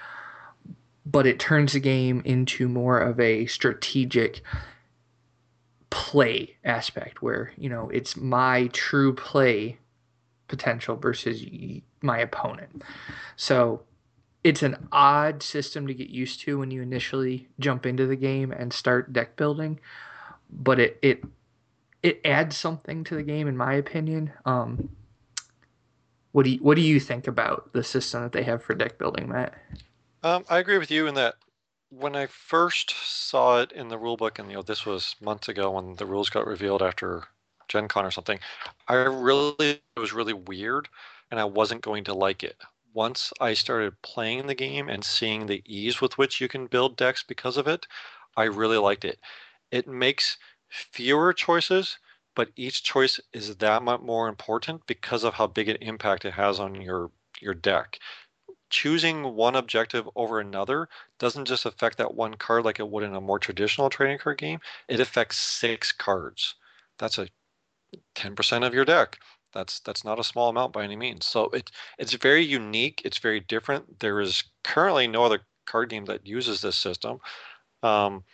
but 1.06 1.26
it 1.26 1.38
turns 1.38 1.72
the 1.72 1.80
game 1.80 2.20
into 2.24 2.68
more 2.68 2.98
of 2.98 3.20
a 3.20 3.46
strategic 3.46 4.42
play 5.90 6.56
aspect 6.64 7.22
where, 7.22 7.52
you 7.56 7.68
know, 7.68 7.88
it's 7.90 8.16
my 8.16 8.68
true 8.72 9.14
play 9.14 9.78
potential 10.48 10.96
versus 10.96 11.42
my 12.02 12.18
opponent. 12.18 12.82
So 13.36 13.82
it's 14.44 14.62
an 14.62 14.88
odd 14.92 15.42
system 15.42 15.86
to 15.86 15.94
get 15.94 16.08
used 16.08 16.40
to 16.42 16.58
when 16.58 16.70
you 16.70 16.82
initially 16.82 17.48
jump 17.58 17.86
into 17.86 18.06
the 18.06 18.16
game 18.16 18.52
and 18.52 18.72
start 18.72 19.12
deck 19.12 19.36
building, 19.36 19.80
but 20.50 20.78
it 20.78 20.98
it 21.02 21.24
it 22.02 22.20
adds 22.24 22.56
something 22.56 23.02
to 23.04 23.16
the 23.16 23.22
game 23.22 23.48
in 23.48 23.56
my 23.56 23.74
opinion. 23.74 24.32
Um, 24.44 24.88
what 26.30 26.44
do 26.44 26.50
you, 26.50 26.58
what 26.58 26.76
do 26.76 26.82
you 26.82 27.00
think 27.00 27.26
about 27.26 27.72
the 27.72 27.82
system 27.82 28.22
that 28.22 28.32
they 28.32 28.42
have 28.42 28.62
for 28.62 28.74
deck 28.74 28.98
building, 28.98 29.28
Matt? 29.28 29.54
Um, 30.22 30.44
I 30.48 30.58
agree 30.58 30.78
with 30.78 30.90
you 30.90 31.06
in 31.06 31.14
that 31.14 31.36
when 31.88 32.14
I 32.14 32.26
first 32.26 32.90
saw 32.90 33.60
it 33.60 33.72
in 33.72 33.88
the 33.88 33.98
rulebook, 33.98 34.38
and 34.38 34.50
you 34.50 34.56
know 34.56 34.62
this 34.62 34.84
was 34.84 35.16
months 35.20 35.48
ago 35.48 35.70
when 35.70 35.96
the 35.96 36.06
rules 36.06 36.30
got 36.30 36.46
revealed 36.46 36.82
after 36.82 37.24
Gen 37.68 37.88
Con 37.88 38.04
or 38.04 38.10
something. 38.10 38.38
I 38.88 38.94
really 38.94 39.82
it 39.96 40.00
was 40.00 40.12
really 40.12 40.32
weird, 40.32 40.88
and 41.30 41.40
I 41.40 41.44
wasn't 41.44 41.82
going 41.82 42.04
to 42.04 42.14
like 42.14 42.42
it. 42.42 42.56
Once 42.94 43.32
I 43.40 43.54
started 43.54 44.00
playing 44.02 44.46
the 44.46 44.54
game 44.54 44.88
and 44.88 45.04
seeing 45.04 45.46
the 45.46 45.62
ease 45.66 46.00
with 46.00 46.18
which 46.18 46.40
you 46.40 46.48
can 46.48 46.66
build 46.66 46.96
decks 46.96 47.22
because 47.22 47.56
of 47.56 47.66
it, 47.68 47.86
I 48.36 48.44
really 48.44 48.78
liked 48.78 49.04
it. 49.04 49.18
It 49.70 49.86
makes 49.86 50.38
fewer 50.70 51.32
choices, 51.32 51.98
but 52.34 52.50
each 52.56 52.82
choice 52.82 53.20
is 53.32 53.56
that 53.56 53.82
much 53.82 54.00
more 54.00 54.28
important 54.28 54.86
because 54.86 55.24
of 55.24 55.34
how 55.34 55.46
big 55.46 55.68
an 55.68 55.76
impact 55.80 56.24
it 56.24 56.34
has 56.34 56.58
on 56.60 56.80
your 56.80 57.10
your 57.40 57.54
deck. 57.54 57.98
Choosing 58.70 59.34
one 59.34 59.56
objective 59.56 60.08
over 60.14 60.38
another 60.40 60.88
doesn't 61.18 61.46
just 61.46 61.66
affect 61.66 61.98
that 61.98 62.14
one 62.14 62.34
card 62.34 62.64
like 62.64 62.78
it 62.78 62.88
would 62.88 63.02
in 63.02 63.14
a 63.14 63.20
more 63.20 63.38
traditional 63.40 63.90
trading 63.90 64.18
card 64.18 64.38
game. 64.38 64.60
It 64.88 65.00
affects 65.00 65.38
six 65.38 65.92
cards. 65.92 66.54
That's 66.98 67.18
a 67.18 67.28
10% 68.14 68.66
of 68.66 68.74
your 68.74 68.84
deck. 68.84 69.18
That's 69.52 69.80
that's 69.80 70.04
not 70.04 70.18
a 70.18 70.24
small 70.24 70.50
amount 70.50 70.72
by 70.72 70.84
any 70.84 70.96
means. 70.96 71.26
So 71.26 71.44
it 71.46 71.70
it's 71.98 72.12
very 72.12 72.44
unique. 72.44 73.00
It's 73.04 73.18
very 73.18 73.40
different. 73.40 74.00
There 74.00 74.20
is 74.20 74.44
currently 74.64 75.08
no 75.08 75.24
other 75.24 75.40
card 75.66 75.88
game 75.88 76.04
that 76.06 76.26
uses 76.26 76.60
this 76.60 76.76
system. 76.76 77.18
Um, 77.82 78.24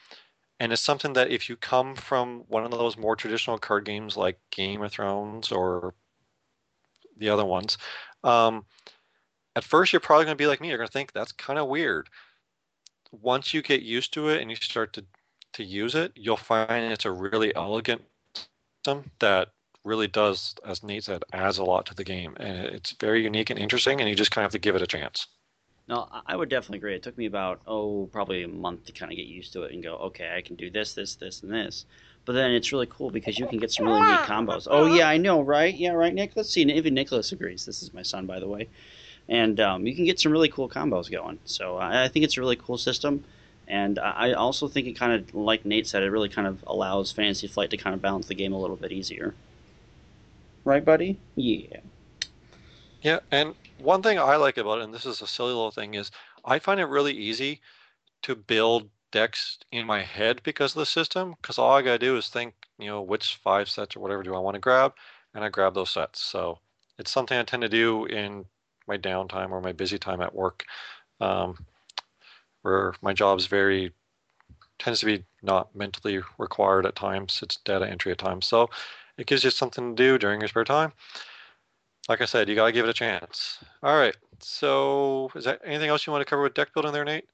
and 0.61 0.73
it's 0.73 0.83
something 0.83 1.13
that 1.15 1.31
if 1.31 1.49
you 1.49 1.57
come 1.57 1.95
from 1.97 2.45
one 2.49 2.65
of 2.65 2.71
those 2.71 2.97
more 2.97 3.17
traditional 3.17 3.59
card 3.59 3.85
games 3.85 4.17
like 4.17 4.39
Game 4.51 4.83
of 4.83 4.93
Thrones 4.93 5.51
or 5.53 5.95
the 7.19 7.29
other 7.29 7.45
ones, 7.45 7.79
um, 8.25 8.65
at 9.57 9.65
first 9.65 9.93
you're 9.93 10.01
probably 10.01 10.25
going 10.25 10.37
to 10.37 10.43
be 10.43 10.47
like 10.47 10.61
me. 10.61 10.69
You're 10.69 10.79
going 10.79 10.89
to 10.89 10.93
think 10.93 11.13
that's 11.13 11.33
kind 11.33 11.59
of 11.59 11.69
weird. 11.69 12.09
Once 13.11 13.53
you 13.53 13.63
get 13.63 13.83
used 13.83 14.13
to 14.15 14.29
it 14.29 14.41
and 14.41 14.51
you 14.51 14.57
start 14.57 14.93
to 14.95 15.05
to 15.55 15.65
use 15.65 15.95
it, 15.95 16.13
you'll 16.15 16.37
find 16.37 16.91
it's 16.91 17.05
a 17.05 17.13
really 17.13 17.55
elegant 17.55 18.03
system 18.83 19.11
that 19.21 19.49
really 19.85 20.09
does, 20.09 20.55
as 20.67 20.83
Nate 20.83 21.05
said, 21.05 21.25
adds 21.33 21.59
a 21.59 21.65
lot 21.65 21.87
to 21.87 21.95
the 21.95 22.05
game, 22.05 22.37
and 22.39 22.67
it's 22.67 22.93
very 23.01 23.23
unique 23.23 23.51
and 23.51 23.59
interesting. 23.59 24.01
And 24.01 24.09
you 24.09 24.15
just 24.15 24.31
kind 24.31 24.45
of 24.45 24.53
have 24.53 24.61
to 24.61 24.65
give 24.65 24.77
it 24.77 24.83
a 24.83 24.87
chance. 24.87 25.27
No, 25.89 26.09
I 26.27 26.37
would 26.37 26.49
definitely 26.49 26.79
agree. 26.79 26.95
It 26.95 27.03
took 27.03 27.19
me 27.19 27.27
about 27.27 27.61
oh, 27.67 28.09
probably 28.13 28.45
a 28.45 28.49
month 28.49 28.87
to 28.87 28.93
kind 28.93 29.11
of 29.11 29.17
get 29.17 29.27
used 29.27 29.53
to 29.55 29.63
it 29.63 29.73
and 29.73 29.83
go, 29.83 29.97
okay, 29.97 30.33
I 30.37 30.41
can 30.41 30.57
do 30.57 30.71
this, 30.71 30.95
this, 30.95 31.17
this, 31.17 31.43
and 31.43 31.53
this. 31.53 31.85
But 32.25 32.35
then 32.35 32.53
it's 32.53 32.71
really 32.71 32.87
cool 32.89 33.11
because 33.11 33.39
you 33.39 33.47
can 33.49 33.59
get 33.59 33.73
some 33.73 33.87
really 33.87 34.01
neat 34.01 34.21
combos. 34.21 34.69
Oh 34.71 34.87
yeah, 34.95 35.09
I 35.09 35.17
know, 35.17 35.41
right? 35.41 35.75
Yeah, 35.75 35.91
right, 35.91 36.15
Nick. 36.15 36.37
Let's 36.37 36.51
see. 36.51 36.63
Even 36.63 36.95
Nicholas 36.95 37.33
agrees. 37.33 37.67
This 37.67 37.83
is 37.83 37.93
my 37.93 38.03
son, 38.03 38.27
by 38.27 38.39
the 38.39 38.47
way, 38.47 38.69
and 39.29 39.59
um, 39.59 39.87
you 39.87 39.95
can 39.95 40.05
get 40.05 40.21
some 40.21 40.31
really 40.31 40.49
cool 40.49 40.69
combos 40.69 41.11
going. 41.11 41.41
So 41.47 41.79
I, 41.79 42.05
I 42.05 42.09
think 42.09 42.25
it's 42.25 42.37
a 42.37 42.41
really 42.41 42.57
cool 42.57 42.79
system, 42.79 43.25
and 43.73 43.99
I 43.99 44.35
also 44.35 44.69
think 44.69 44.87
it 44.87 44.93
kind 44.93 45.15
of, 45.15 45.35
like 45.35 45.65
Nate 45.65 45.87
said, 45.87 46.03
it 46.03 46.11
really 46.11 46.29
kind 46.29 46.47
of 46.47 46.63
allows 46.67 47.11
Fantasy 47.11 47.49
Flight 47.49 47.71
to 47.71 47.79
kind 47.79 47.95
of 47.95 48.03
balance 48.03 48.29
the 48.29 48.35
game 48.35 48.53
a 48.53 48.61
little 48.61 48.77
bit 48.77 48.93
easier. 48.93 49.35
Right, 50.65 50.85
buddy? 50.85 51.19
Yeah. 51.37 51.81
Yeah, 53.01 53.21
and 53.31 53.55
one 53.79 54.03
thing 54.03 54.19
I 54.19 54.37
like 54.37 54.59
about 54.59 54.81
it, 54.81 54.85
and 54.85 54.93
this 54.93 55.07
is 55.07 55.23
a 55.23 55.27
silly 55.27 55.55
little 55.55 55.71
thing, 55.71 55.95
is 55.95 56.11
I 56.45 56.59
find 56.59 56.81
it 56.81 56.85
really 56.85 57.15
easy 57.15 57.63
to 58.25 58.37
build 58.37 58.91
decks 59.11 59.59
in 59.73 59.87
my 59.87 60.03
head 60.03 60.43
because 60.43 60.73
of 60.73 60.81
the 60.81 60.87
system. 60.87 61.35
Because 61.41 61.59
all 61.59 61.73
I 61.73 61.81
gotta 61.81 61.99
do 61.99 62.19
is 62.19 62.29
think, 62.29 62.53
you 62.79 62.89
know, 62.89 63.01
which 63.01 63.41
five 63.43 63.71
sets 63.71 63.97
or 63.97 64.01
whatever 64.01 64.23
do 64.23 64.35
I 64.35 64.39
want 64.39 64.55
to 64.57 64.61
grab, 64.61 64.93
and 65.35 65.43
I 65.43 65.49
grab 65.49 65.73
those 65.73 65.91
sets. 65.91 66.21
So 66.21 66.59
it's 66.99 67.11
something 67.11 67.39
I 67.39 67.43
tend 67.43 67.63
to 67.63 67.71
do 67.71 68.05
in 68.05 68.45
my 68.87 68.99
downtime 68.99 69.51
or 69.51 69.63
my 69.63 69.73
busy 69.73 69.99
time 69.99 70.21
at 70.21 70.35
work, 70.35 70.65
um, 71.21 71.57
where 72.63 72.95
my 73.03 73.13
job's 73.13 73.47
very 73.47 73.93
tends 74.79 75.01
to 75.01 75.07
be 75.07 75.25
not 75.43 75.75
mentally 75.77 76.21
required 76.39 76.87
at 76.87 76.97
times. 76.97 77.41
It's 77.43 77.57
data 77.59 77.89
entry 77.89 78.13
at 78.13 78.19
times, 78.19 78.47
so 78.47 78.69
it 79.19 79.27
gives 79.27 79.45
you 79.45 79.51
something 79.51 79.95
to 79.95 80.03
do 80.03 80.19
during 80.19 80.41
your 80.41 80.49
spare 80.49 80.65
time 80.65 80.93
like 82.09 82.21
I 82.21 82.25
said, 82.25 82.49
you 82.49 82.55
got 82.55 82.67
to 82.67 82.73
give 82.73 82.85
it 82.85 82.91
a 82.91 82.95
chance. 82.95 83.59
All 83.83 83.97
right. 83.97 84.17
So, 84.41 85.31
is 85.35 85.45
that 85.45 85.61
anything 85.65 85.89
else 85.89 86.07
you 86.07 86.13
want 86.13 86.23
to 86.23 86.29
cover 86.29 86.43
with 86.43 86.55
deck 86.55 86.75
building 86.75 86.93
there, 86.93 87.05
Nate? 87.05 87.29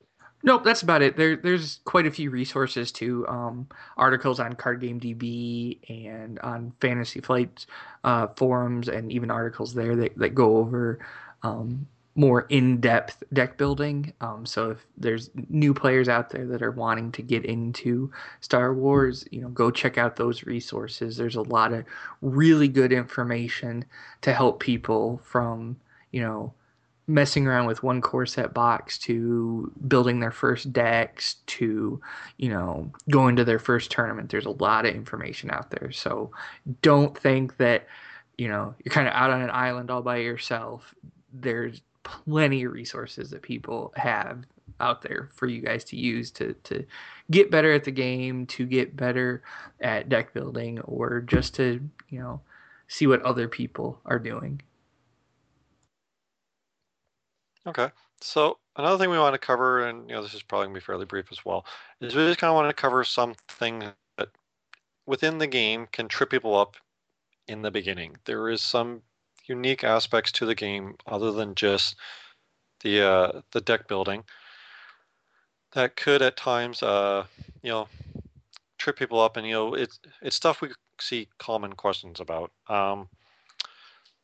Nope, 0.45 0.63
that's 0.63 0.83
about 0.83 1.03
it. 1.03 1.17
There, 1.17 1.37
there's 1.37 1.81
quite 1.85 2.07
a 2.07 2.11
few 2.11 2.31
resources 2.31 2.93
too. 2.93 3.27
Um, 3.27 3.67
articles 3.97 4.39
on 4.39 4.53
Card 4.53 4.81
Game 4.81 5.01
DB 5.01 5.79
and 5.89 6.39
on 6.41 6.73
Fantasy 6.81 7.21
Flight 7.21 7.67
uh, 8.05 8.29
forums, 8.37 8.89
and 8.89 9.11
even 9.11 9.31
articles 9.31 9.75
there 9.75 9.97
that, 9.97 10.17
that 10.17 10.35
go 10.35 10.59
over 10.59 11.01
um, 11.43 11.89
more 12.19 12.47
in-depth 12.49 13.23
deck 13.33 13.57
building. 13.57 14.13
Um, 14.21 14.45
so 14.45 14.73
if 14.73 14.85
there's 14.97 15.31
new 15.49 15.73
players 15.73 16.09
out 16.09 16.31
there 16.31 16.47
that 16.49 16.63
are 16.63 16.73
wanting 16.73 17.13
to 17.13 17.23
get 17.23 17.45
into 17.45 18.11
Star 18.41 18.75
Wars, 18.75 19.25
you 19.31 19.41
know, 19.41 19.51
go 19.51 19.71
check 19.71 19.99
out 19.99 20.17
those 20.17 20.43
resources. 20.43 21.17
There's 21.17 21.37
a 21.37 21.43
lot 21.43 21.73
of 21.73 21.85
really 22.21 22.67
good 22.67 22.93
information 22.93 23.85
to 24.23 24.33
help 24.33 24.59
people 24.59 25.21
from, 25.23 25.77
you 26.11 26.21
know, 26.21 26.53
messing 27.07 27.47
around 27.47 27.67
with 27.67 27.85
one 27.85 28.01
core 28.01 28.27
set 28.27 28.53
box 28.53 28.99
to 28.99 29.73
building 29.87 30.19
their 30.19 30.33
first 30.33 30.73
decks 30.73 31.37
to, 31.47 32.01
you 32.37 32.49
know, 32.49 32.91
going 33.09 33.37
to 33.37 33.45
their 33.45 33.61
first 33.61 33.93
tournament. 33.93 34.29
There's 34.29 34.45
a 34.45 34.51
lot 34.51 34.87
of 34.87 34.95
information 34.95 35.53
out 35.53 35.71
there. 35.71 35.93
So 35.93 36.33
don't 36.83 37.17
think 37.17 37.59
that, 37.59 37.87
you 38.37 38.49
know, 38.49 38.75
you're 38.85 38.93
kind 38.93 39.07
of 39.07 39.15
out 39.15 39.31
on 39.31 39.41
an 39.41 39.51
island 39.51 39.89
all 39.89 40.03
by 40.03 40.17
yourself. 40.17 40.93
There's 41.33 41.81
plenty 42.25 42.65
of 42.65 42.73
resources 42.73 43.31
that 43.31 43.43
people 43.43 43.93
have 43.97 44.45
out 44.81 45.03
there 45.03 45.29
for 45.35 45.47
you 45.47 45.61
guys 45.61 45.85
to 45.85 45.97
use 45.97 46.31
to 46.31 46.55
to 46.65 46.85
get 47.31 47.51
better 47.51 47.73
at 47.73 47.85
the 47.85 47.91
game, 47.91 48.47
to 48.47 48.67
get 48.67 48.97
better 48.97 49.43
at 49.81 50.09
deck 50.09 50.33
building, 50.33 50.81
or 50.81 51.21
just 51.21 51.55
to 51.57 51.81
you 52.09 52.19
know 52.19 52.41
see 52.89 53.07
what 53.07 53.23
other 53.23 53.49
people 53.49 54.01
are 54.07 54.19
doing. 54.19 54.61
Okay. 57.67 57.89
So 58.21 58.59
another 58.77 58.99
thing 58.99 59.11
we 59.11 59.19
want 59.19 59.35
to 59.35 59.39
cover, 59.39 59.87
and 59.87 60.09
you 60.09 60.17
know 60.17 60.23
this 60.23 60.35
is 60.35 60.43
probably 60.43 60.69
gonna 60.69 60.75
be 60.75 60.81
fairly 60.81 61.05
brief 61.05 61.27
as 61.31 61.45
well, 61.45 61.67
is 62.01 62.15
we 62.15 62.27
just 62.27 62.39
kind 62.39 62.51
of 62.51 62.55
want 62.55 62.69
to 62.69 62.81
cover 62.81 63.05
something 63.05 63.85
that 64.17 64.29
within 65.07 65.39
the 65.39 65.47
game 65.47 65.87
can 65.93 66.09
trip 66.09 66.31
people 66.31 66.57
up 66.57 66.77
in 67.47 67.63
the 67.63 67.71
beginning. 67.71 68.17
There 68.25 68.49
is 68.49 68.63
some 68.63 69.03
unique 69.49 69.85
aspects 69.85 70.33
to 70.33 70.47
the 70.47 70.55
game 70.55 70.97
other 71.07 71.33
than 71.33 71.55
just 71.55 71.97
the 72.81 73.03
uh, 73.03 73.41
the 73.53 73.61
deck 73.61 73.89
building 73.89 74.25
that 75.73 75.97
could 75.97 76.23
at 76.23 76.37
times 76.37 76.83
uh, 76.83 77.25
you 77.63 77.71
know 77.71 77.89
trip 78.79 78.97
people 78.99 79.21
up 79.21 79.37
and 79.37 79.47
you 79.47 79.53
know 79.53 79.75
it's 79.75 79.99
it's 80.23 80.37
stuff 80.37 80.61
we 80.61 80.71
see 81.01 81.29
common 81.39 81.73
questions 81.73 82.21
about. 82.21 82.51
Um, 82.69 83.09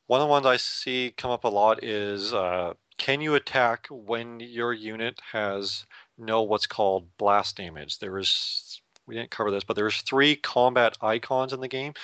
one 0.06 0.20
of 0.20 0.26
the 0.26 0.30
ones 0.30 0.44
i 0.44 0.56
see 0.56 1.14
come 1.16 1.30
up 1.30 1.44
a 1.44 1.48
lot 1.48 1.82
is 1.82 2.34
uh, 2.34 2.74
can 2.98 3.20
you 3.20 3.34
attack 3.34 3.86
when 3.90 4.40
your 4.40 4.72
unit 4.72 5.20
has 5.32 5.86
no 6.18 6.42
what's 6.42 6.66
called 6.66 7.08
blast 7.18 7.56
damage? 7.56 7.98
There 7.98 8.18
is 8.18 8.80
we 9.06 9.14
didn't 9.14 9.30
cover 9.30 9.50
this 9.50 9.64
but 9.64 9.76
there's 9.76 10.00
three 10.02 10.36
combat 10.36 10.96
icons 11.00 11.52
in 11.52 11.60
the 11.60 11.68
game 11.68 11.94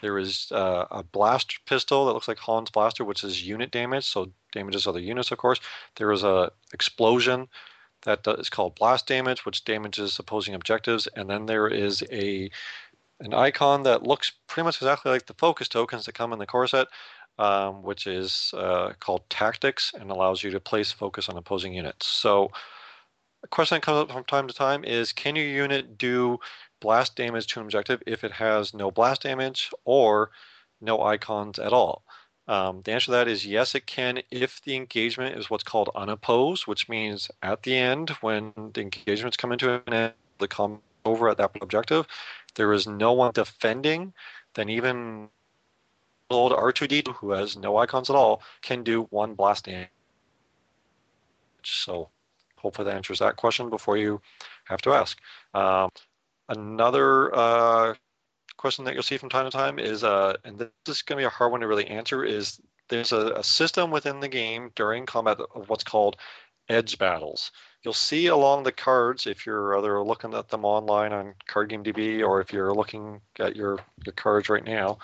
there 0.00 0.18
is 0.18 0.50
uh, 0.52 0.86
a 0.90 1.02
blast 1.02 1.58
pistol 1.66 2.06
that 2.06 2.12
looks 2.12 2.28
like 2.28 2.38
Han's 2.38 2.70
blaster, 2.70 3.04
which 3.04 3.24
is 3.24 3.46
unit 3.46 3.70
damage, 3.70 4.04
so 4.04 4.30
damages 4.52 4.86
other 4.86 5.00
units, 5.00 5.30
of 5.30 5.38
course. 5.38 5.60
There 5.96 6.12
is 6.12 6.22
a 6.22 6.50
explosion 6.72 7.48
that 8.02 8.26
is 8.38 8.50
called 8.50 8.76
blast 8.76 9.06
damage, 9.06 9.44
which 9.44 9.64
damages 9.64 10.18
opposing 10.18 10.54
objectives, 10.54 11.06
and 11.16 11.28
then 11.28 11.46
there 11.46 11.68
is 11.68 12.02
a 12.10 12.50
an 13.20 13.32
icon 13.32 13.82
that 13.82 14.02
looks 14.02 14.32
pretty 14.46 14.64
much 14.64 14.76
exactly 14.76 15.10
like 15.10 15.26
the 15.26 15.34
focus 15.34 15.68
tokens 15.68 16.04
that 16.04 16.14
come 16.14 16.32
in 16.34 16.38
the 16.38 16.46
core 16.46 16.66
set, 16.66 16.86
um, 17.38 17.82
which 17.82 18.06
is 18.06 18.52
uh, 18.56 18.92
called 19.00 19.28
tactics 19.30 19.92
and 19.98 20.10
allows 20.10 20.42
you 20.42 20.50
to 20.50 20.60
place 20.60 20.92
focus 20.92 21.28
on 21.28 21.36
opposing 21.36 21.72
units. 21.72 22.06
So, 22.06 22.50
a 23.42 23.48
question 23.48 23.76
that 23.76 23.82
comes 23.82 23.98
up 24.02 24.12
from 24.12 24.24
time 24.24 24.48
to 24.48 24.54
time 24.54 24.84
is: 24.84 25.12
Can 25.12 25.36
your 25.36 25.46
unit 25.46 25.98
do 25.98 26.38
blast 26.80 27.16
damage 27.16 27.46
to 27.48 27.60
an 27.60 27.66
objective 27.66 28.02
if 28.06 28.24
it 28.24 28.32
has 28.32 28.74
no 28.74 28.90
blast 28.90 29.22
damage 29.22 29.70
or 29.84 30.30
no 30.80 31.02
icons 31.02 31.58
at 31.58 31.72
all? 31.72 32.02
Um, 32.48 32.82
the 32.84 32.92
answer 32.92 33.06
to 33.06 33.10
that 33.12 33.28
is 33.28 33.44
yes, 33.44 33.74
it 33.74 33.86
can 33.86 34.22
if 34.30 34.62
the 34.62 34.76
engagement 34.76 35.36
is 35.36 35.50
what's 35.50 35.64
called 35.64 35.90
unopposed, 35.94 36.66
which 36.66 36.88
means 36.88 37.28
at 37.42 37.62
the 37.62 37.76
end, 37.76 38.10
when 38.20 38.52
the 38.72 38.82
engagements 38.82 39.36
come 39.36 39.52
into 39.52 39.82
an 39.86 39.92
end, 39.92 40.12
the 40.38 40.46
come 40.46 40.80
over 41.04 41.28
at 41.28 41.38
that 41.38 41.50
objective, 41.60 42.06
there 42.54 42.72
is 42.72 42.86
no 42.86 43.12
one 43.12 43.32
defending, 43.32 44.12
then 44.54 44.68
even 44.68 45.28
old 46.30 46.52
R2D2, 46.52 47.14
who 47.14 47.30
has 47.30 47.56
no 47.56 47.76
icons 47.76 48.10
at 48.10 48.16
all, 48.16 48.42
can 48.62 48.82
do 48.82 49.02
one 49.10 49.34
blast 49.34 49.64
damage. 49.64 49.88
So 51.64 52.10
hopefully 52.56 52.86
that 52.86 52.96
answers 52.96 53.18
that 53.20 53.36
question 53.36 53.70
before 53.70 53.96
you 53.96 54.20
have 54.64 54.82
to 54.82 54.92
ask. 54.92 55.18
Um, 55.54 55.90
Another 56.48 57.34
uh, 57.34 57.94
question 58.56 58.84
that 58.84 58.94
you'll 58.94 59.02
see 59.02 59.16
from 59.16 59.28
time 59.28 59.44
to 59.44 59.50
time 59.50 59.78
is, 59.78 60.04
uh, 60.04 60.36
and 60.44 60.58
this 60.58 60.70
is 60.88 61.02
going 61.02 61.18
to 61.18 61.22
be 61.22 61.26
a 61.26 61.30
hard 61.30 61.52
one 61.52 61.60
to 61.60 61.66
really 61.66 61.86
answer, 61.86 62.24
is 62.24 62.60
there's 62.88 63.12
a, 63.12 63.32
a, 63.32 63.42
system 63.42 63.90
within 63.90 64.20
the 64.20 64.28
game 64.28 64.70
during 64.76 65.06
combat 65.06 65.38
of 65.54 65.68
what's 65.68 65.84
called 65.84 66.16
edge 66.68 66.98
battles. 66.98 67.52
you'll 67.84 67.92
see 67.92 68.26
along 68.26 68.64
the 68.64 68.72
cards 68.72 69.26
if 69.26 69.46
you're 69.46 69.78
either 69.78 70.02
looking 70.02 70.34
at 70.34 70.48
them 70.48 70.64
online 70.64 71.12
on 71.12 71.34
CardGameDB 71.48 72.26
or 72.26 72.40
if 72.40 72.52
you're 72.52 72.74
looking 72.74 73.20
at 73.38 73.54
your, 73.54 73.78
your 74.04 74.12
cards 74.14 74.48
right 74.48 74.64
now. 74.64 74.98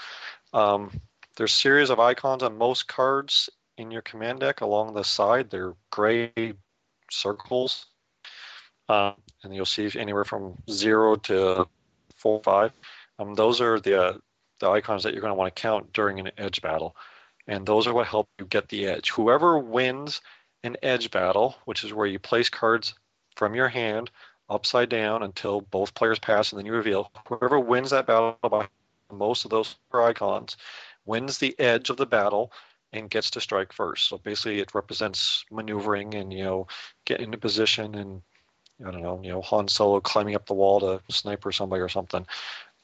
Um, 0.53 0.91
there's 1.37 1.53
a 1.53 1.57
series 1.57 1.91
of 1.91 2.01
icons 2.01 2.43
on 2.43 2.59
most 2.59 2.89
cards 2.89 3.49
in 3.79 3.91
your 3.91 4.03
command 4.03 4.41
deck 4.41 4.61
along 4.61 4.95
the 4.95 5.05
side. 5.05 5.51
They're 5.51 5.75
gray 5.91 6.55
circles. 7.11 7.87
Uh, 8.89 9.13
and 9.43 9.55
you'll 9.55 9.65
see 9.65 9.91
anywhere 9.99 10.25
from 10.25 10.57
zero 10.71 11.17
to 11.17 11.67
four, 12.17 12.41
five. 12.43 12.73
Um, 13.19 13.35
those 13.35 13.61
are 13.61 13.81
the 13.81 14.03
uh, 14.03 14.13
the 14.61 14.69
icons 14.69 15.03
that 15.03 15.13
you're 15.13 15.21
going 15.21 15.33
to 15.33 15.39
want 15.39 15.55
to 15.55 15.61
count 15.61 15.93
during 15.93 16.21
an 16.21 16.31
edge 16.39 16.63
battle, 16.63 16.97
and 17.47 17.67
those 17.67 17.87
are 17.87 17.95
what 17.95 18.07
help 18.07 18.29
you 18.39 18.47
get 18.47 18.69
the 18.69 18.87
edge. 18.87 19.11
Whoever 19.11 19.59
wins 19.59 20.21
an 20.65 20.77
edge 20.83 21.11
battle, 21.11 21.57
which 21.65 21.85
is 21.85 21.93
where 21.93 22.07
you 22.07 22.19
place 22.19 22.49
cards 22.49 22.95
from 23.35 23.55
your 23.55 23.69
hand 23.69 24.11
upside 24.49 24.89
down 24.89 25.23
until 25.23 25.63
both 25.63 25.95
players 25.95 26.19
pass 26.19 26.53
and 26.53 26.59
then 26.59 26.67
you 26.67 26.73
reveal. 26.73 27.11
Whoever 27.29 27.59
wins 27.59 27.91
that 27.91 28.07
battle 28.07 28.39
by 28.43 28.69
most 29.11 29.45
of 29.45 29.51
those 29.51 29.77
icons 29.93 30.57
wins 31.05 31.39
the 31.39 31.59
edge 31.59 31.91
of 31.91 31.97
the 31.97 32.07
battle 32.07 32.53
and 32.93 33.11
gets 33.11 33.31
to 33.31 33.41
strike 33.41 33.73
first. 33.73 34.09
So 34.09 34.19
basically, 34.19 34.61
it 34.61 34.75
represents 34.75 35.45
maneuvering 35.51 36.15
and 36.15 36.33
you 36.33 36.45
know 36.45 36.67
getting 37.05 37.27
into 37.27 37.39
position 37.39 37.95
and 37.95 38.23
I 38.87 38.91
don't 38.91 39.03
know, 39.03 39.21
you 39.23 39.31
know 39.31 39.43
Han 39.43 39.69
Solo 39.69 40.01
climbing 40.01 40.35
up 40.35 40.47
the 40.47 40.55
wall 40.55 40.81
to 40.81 41.01
sniper 41.11 41.53
somebody 41.53 41.81
or 41.81 41.89
something. 41.89 42.27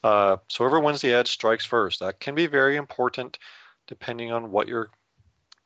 Uh, 0.03 0.37
so 0.47 0.63
whoever 0.63 0.79
wins 0.79 1.01
the 1.01 1.13
edge 1.13 1.29
strikes 1.29 1.65
first. 1.65 1.99
That 1.99 2.19
can 2.19 2.35
be 2.35 2.47
very 2.47 2.77
important 2.77 3.37
depending 3.87 4.31
on 4.31 4.51
what 4.51 4.67
you're 4.67 4.91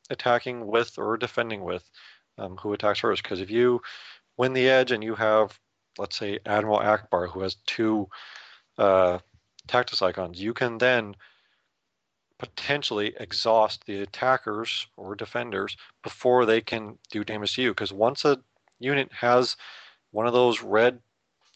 attacking 0.10 0.66
with 0.66 0.98
or 0.98 1.18
defending 1.18 1.64
with, 1.64 1.90
um, 2.38 2.58
who 2.58 2.74
attacks 2.74 3.00
first. 3.00 3.22
Because 3.22 3.42
if 3.42 3.52
you 3.52 3.82
win 4.38 4.54
the 4.54 4.70
edge 4.70 4.92
and 4.92 5.04
you 5.04 5.16
have, 5.16 5.60
let's 5.98 6.18
say, 6.18 6.40
Admiral 6.46 6.80
Ackbar, 6.80 7.30
who 7.30 7.42
has 7.42 7.56
two 7.68 8.08
uh, 8.78 9.20
tactics 9.68 10.02
icons, 10.02 10.42
you 10.42 10.54
can 10.54 10.78
then 10.78 11.16
potentially 12.40 13.14
exhaust 13.20 13.86
the 13.86 14.02
attackers 14.02 14.88
or 14.98 15.16
defenders 15.16 15.78
before 16.02 16.46
they 16.46 16.60
can 16.60 16.98
do 17.12 17.24
damage 17.24 17.56
to 17.56 17.62
you. 17.62 17.70
Because 17.70 17.94
once 17.94 18.26
a 18.26 18.40
unit 18.80 19.12
has 19.14 19.56
one 20.14 20.28
of 20.28 20.34
those 20.34 20.62
red 20.62 21.00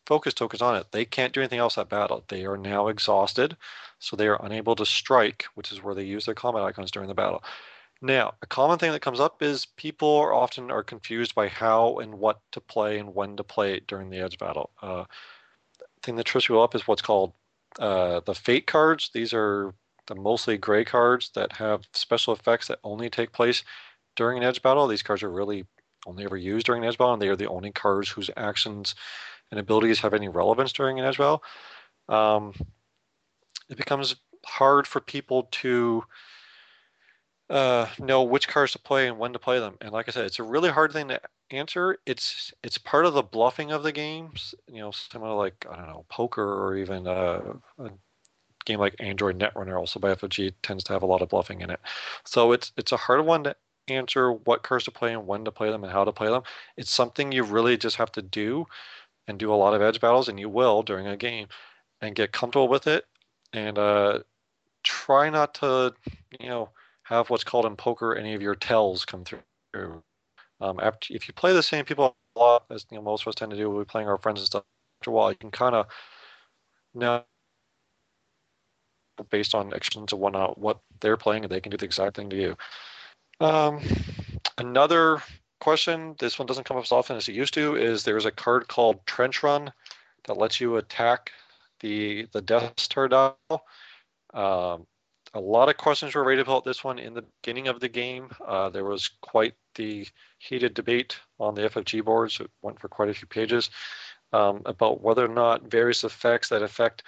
focus 0.05 0.33
tokens 0.33 0.61
on 0.61 0.75
it, 0.75 0.87
they 0.91 1.05
can't 1.05 1.33
do 1.33 1.39
anything 1.41 1.59
else 1.59 1.75
that 1.75 1.89
battle. 1.89 2.25
They 2.27 2.45
are 2.45 2.57
now 2.57 2.87
exhausted, 2.87 3.55
so 3.99 4.15
they 4.15 4.27
are 4.27 4.43
unable 4.43 4.75
to 4.75 4.85
strike, 4.85 5.45
which 5.55 5.71
is 5.71 5.81
where 5.81 5.95
they 5.95 6.03
use 6.03 6.25
their 6.25 6.35
combat 6.35 6.63
icons 6.63 6.91
during 6.91 7.07
the 7.07 7.13
battle. 7.13 7.43
Now, 8.01 8.33
a 8.41 8.47
common 8.47 8.79
thing 8.79 8.91
that 8.91 9.01
comes 9.01 9.19
up 9.19 9.41
is 9.41 9.65
people 9.77 10.17
are 10.17 10.33
often 10.33 10.71
are 10.71 10.83
confused 10.83 11.35
by 11.35 11.47
how 11.47 11.97
and 11.97 12.15
what 12.15 12.39
to 12.51 12.61
play 12.61 12.99
and 12.99 13.15
when 13.15 13.37
to 13.37 13.43
play 13.43 13.73
it 13.73 13.87
during 13.87 14.09
the 14.09 14.19
edge 14.19 14.37
battle. 14.37 14.71
Uh, 14.81 15.05
thing 16.03 16.15
that 16.15 16.25
trips 16.25 16.49
you 16.49 16.59
up 16.59 16.75
is 16.75 16.87
what's 16.87 17.01
called 17.01 17.33
uh, 17.79 18.21
the 18.25 18.35
fate 18.35 18.67
cards. 18.67 19.11
These 19.13 19.33
are 19.33 19.73
the 20.07 20.15
mostly 20.15 20.57
gray 20.57 20.85
cards 20.85 21.31
that 21.35 21.53
have 21.53 21.87
special 21.93 22.33
effects 22.33 22.67
that 22.67 22.79
only 22.83 23.09
take 23.09 23.33
place 23.33 23.63
during 24.15 24.37
an 24.37 24.43
edge 24.43 24.61
battle. 24.61 24.87
These 24.87 25.03
cards 25.03 25.23
are 25.23 25.31
really 25.31 25.65
only 26.05 26.23
ever 26.23 26.37
used 26.37 26.65
during 26.65 26.83
an 26.83 26.95
and 26.99 27.21
they 27.21 27.27
are 27.27 27.35
the 27.35 27.49
only 27.49 27.71
cards 27.71 28.09
whose 28.09 28.29
actions 28.37 28.95
and 29.51 29.59
abilities 29.59 29.99
have 29.99 30.13
any 30.13 30.29
relevance 30.29 30.73
during 30.73 30.99
an. 30.99 31.39
Um, 32.09 32.53
it 33.69 33.77
becomes 33.77 34.15
hard 34.45 34.87
for 34.87 35.01
people 35.01 35.43
to 35.51 36.03
uh, 37.49 37.87
know 37.99 38.23
which 38.23 38.47
cards 38.47 38.73
to 38.73 38.79
play 38.79 39.07
and 39.07 39.17
when 39.17 39.33
to 39.33 39.39
play 39.39 39.59
them. 39.59 39.77
And 39.81 39.91
like 39.91 40.07
I 40.07 40.11
said, 40.11 40.25
it's 40.25 40.39
a 40.39 40.43
really 40.43 40.69
hard 40.69 40.91
thing 40.91 41.07
to 41.09 41.21
answer. 41.51 41.97
It's 42.05 42.53
it's 42.63 42.77
part 42.77 43.05
of 43.05 43.13
the 43.13 43.23
bluffing 43.23 43.71
of 43.71 43.83
the 43.83 43.91
games. 43.91 44.53
You 44.67 44.81
know, 44.81 44.91
similar 44.91 45.33
like 45.33 45.65
I 45.69 45.77
don't 45.77 45.87
know 45.87 46.05
poker 46.09 46.43
or 46.43 46.75
even 46.77 47.07
uh, 47.07 47.53
a 47.79 47.89
game 48.65 48.79
like 48.79 48.95
Android 48.99 49.39
Netrunner, 49.39 49.77
also 49.77 49.99
by 49.99 50.13
FFG, 50.13 50.53
tends 50.61 50.83
to 50.85 50.93
have 50.93 51.03
a 51.03 51.07
lot 51.07 51.21
of 51.21 51.29
bluffing 51.29 51.61
in 51.61 51.69
it. 51.69 51.79
So 52.25 52.51
it's 52.51 52.73
it's 52.77 52.91
a 52.91 52.97
hard 52.97 53.25
one 53.25 53.43
to 53.45 53.55
answer 53.87 54.31
what 54.33 54.63
cards 54.63 54.85
to 54.85 54.91
play 54.91 55.13
and 55.13 55.27
when 55.27 55.45
to 55.45 55.51
play 55.51 55.71
them 55.71 55.83
and 55.83 55.91
how 55.93 56.03
to 56.03 56.11
play 56.11 56.29
them. 56.29 56.43
It's 56.77 56.91
something 56.91 57.31
you 57.31 57.43
really 57.43 57.77
just 57.77 57.95
have 57.97 58.11
to 58.13 58.21
do 58.21 58.65
and 59.27 59.37
do 59.39 59.53
a 59.53 59.55
lot 59.55 59.73
of 59.73 59.81
edge 59.81 59.99
battles, 59.99 60.29
and 60.29 60.39
you 60.39 60.49
will 60.49 60.83
during 60.83 61.07
a 61.07 61.17
game, 61.17 61.47
and 62.01 62.15
get 62.15 62.31
comfortable 62.31 62.67
with 62.67 62.87
it, 62.87 63.05
and 63.53 63.77
uh, 63.77 64.19
try 64.83 65.29
not 65.29 65.53
to, 65.55 65.93
you 66.39 66.47
know, 66.49 66.69
have 67.03 67.29
what's 67.29 67.43
called 67.43 67.65
in 67.65 67.75
poker 67.75 68.15
any 68.15 68.33
of 68.33 68.41
your 68.41 68.55
tells 68.55 69.05
come 69.05 69.23
through. 69.25 69.41
Um, 70.61 70.79
after 70.81 71.13
if 71.13 71.27
you 71.27 71.33
play 71.33 71.53
the 71.53 71.63
same 71.63 71.85
people 71.85 72.15
a 72.35 72.39
lot, 72.39 72.65
as 72.71 72.85
you 72.91 72.97
know, 72.97 73.03
most 73.03 73.23
of 73.23 73.27
us 73.29 73.35
tend 73.35 73.51
to 73.51 73.57
do, 73.57 73.69
we're 73.69 73.85
playing 73.85 74.07
our 74.07 74.17
friends 74.17 74.39
and 74.39 74.47
stuff. 74.47 74.63
After 75.01 75.11
a 75.11 75.13
while, 75.13 75.31
you 75.31 75.37
can 75.37 75.51
kind 75.51 75.75
of 75.75 75.87
know 76.95 77.23
based 79.29 79.55
on 79.55 79.73
actions 79.73 80.11
and 80.11 80.21
whatnot, 80.21 80.57
what 80.57 80.79
they're 81.01 81.17
playing, 81.17 81.43
and 81.43 81.51
they 81.51 81.61
can 81.61 81.71
do 81.71 81.77
the 81.77 81.85
exact 81.85 82.15
thing 82.15 82.29
to 82.29 82.35
you. 82.35 82.57
Um, 83.39 83.81
another 84.57 85.21
question, 85.59 86.15
this 86.19 86.39
one 86.39 86.45
doesn't 86.45 86.63
come 86.63 86.77
up 86.77 86.83
as 86.83 86.91
often 86.91 87.17
as 87.17 87.27
it 87.27 87.35
used 87.35 87.53
to, 87.55 87.75
is 87.75 88.03
there's 88.03 88.25
a 88.25 88.31
card 88.31 88.67
called 88.67 89.05
Trench 89.05 89.43
Run 89.43 89.71
that 90.25 90.37
lets 90.37 90.59
you 90.59 90.77
attack 90.77 91.31
the 91.79 92.27
the 92.33 92.41
Death 92.41 92.79
Star 92.79 93.07
dial. 93.07 93.35
Um, 94.33 94.87
a 95.33 95.39
lot 95.39 95.69
of 95.69 95.77
questions 95.77 96.15
were 96.15 96.23
raised 96.23 96.41
about 96.41 96.63
this 96.63 96.83
one 96.83 96.99
in 96.99 97.13
the 97.13 97.25
beginning 97.41 97.67
of 97.67 97.79
the 97.79 97.89
game. 97.89 98.29
Uh, 98.45 98.69
there 98.69 98.85
was 98.85 99.09
quite 99.21 99.53
the 99.75 100.07
heated 100.39 100.73
debate 100.73 101.17
on 101.39 101.53
the 101.53 101.69
FFG 101.69 102.03
boards. 102.03 102.39
It 102.39 102.49
went 102.61 102.79
for 102.79 102.87
quite 102.87 103.09
a 103.09 103.13
few 103.13 103.27
pages 103.27 103.69
um, 104.33 104.61
about 104.65 105.01
whether 105.01 105.25
or 105.25 105.33
not 105.33 105.69
various 105.69 106.03
effects 106.03 106.49
that 106.49 106.63
affect 106.63 107.03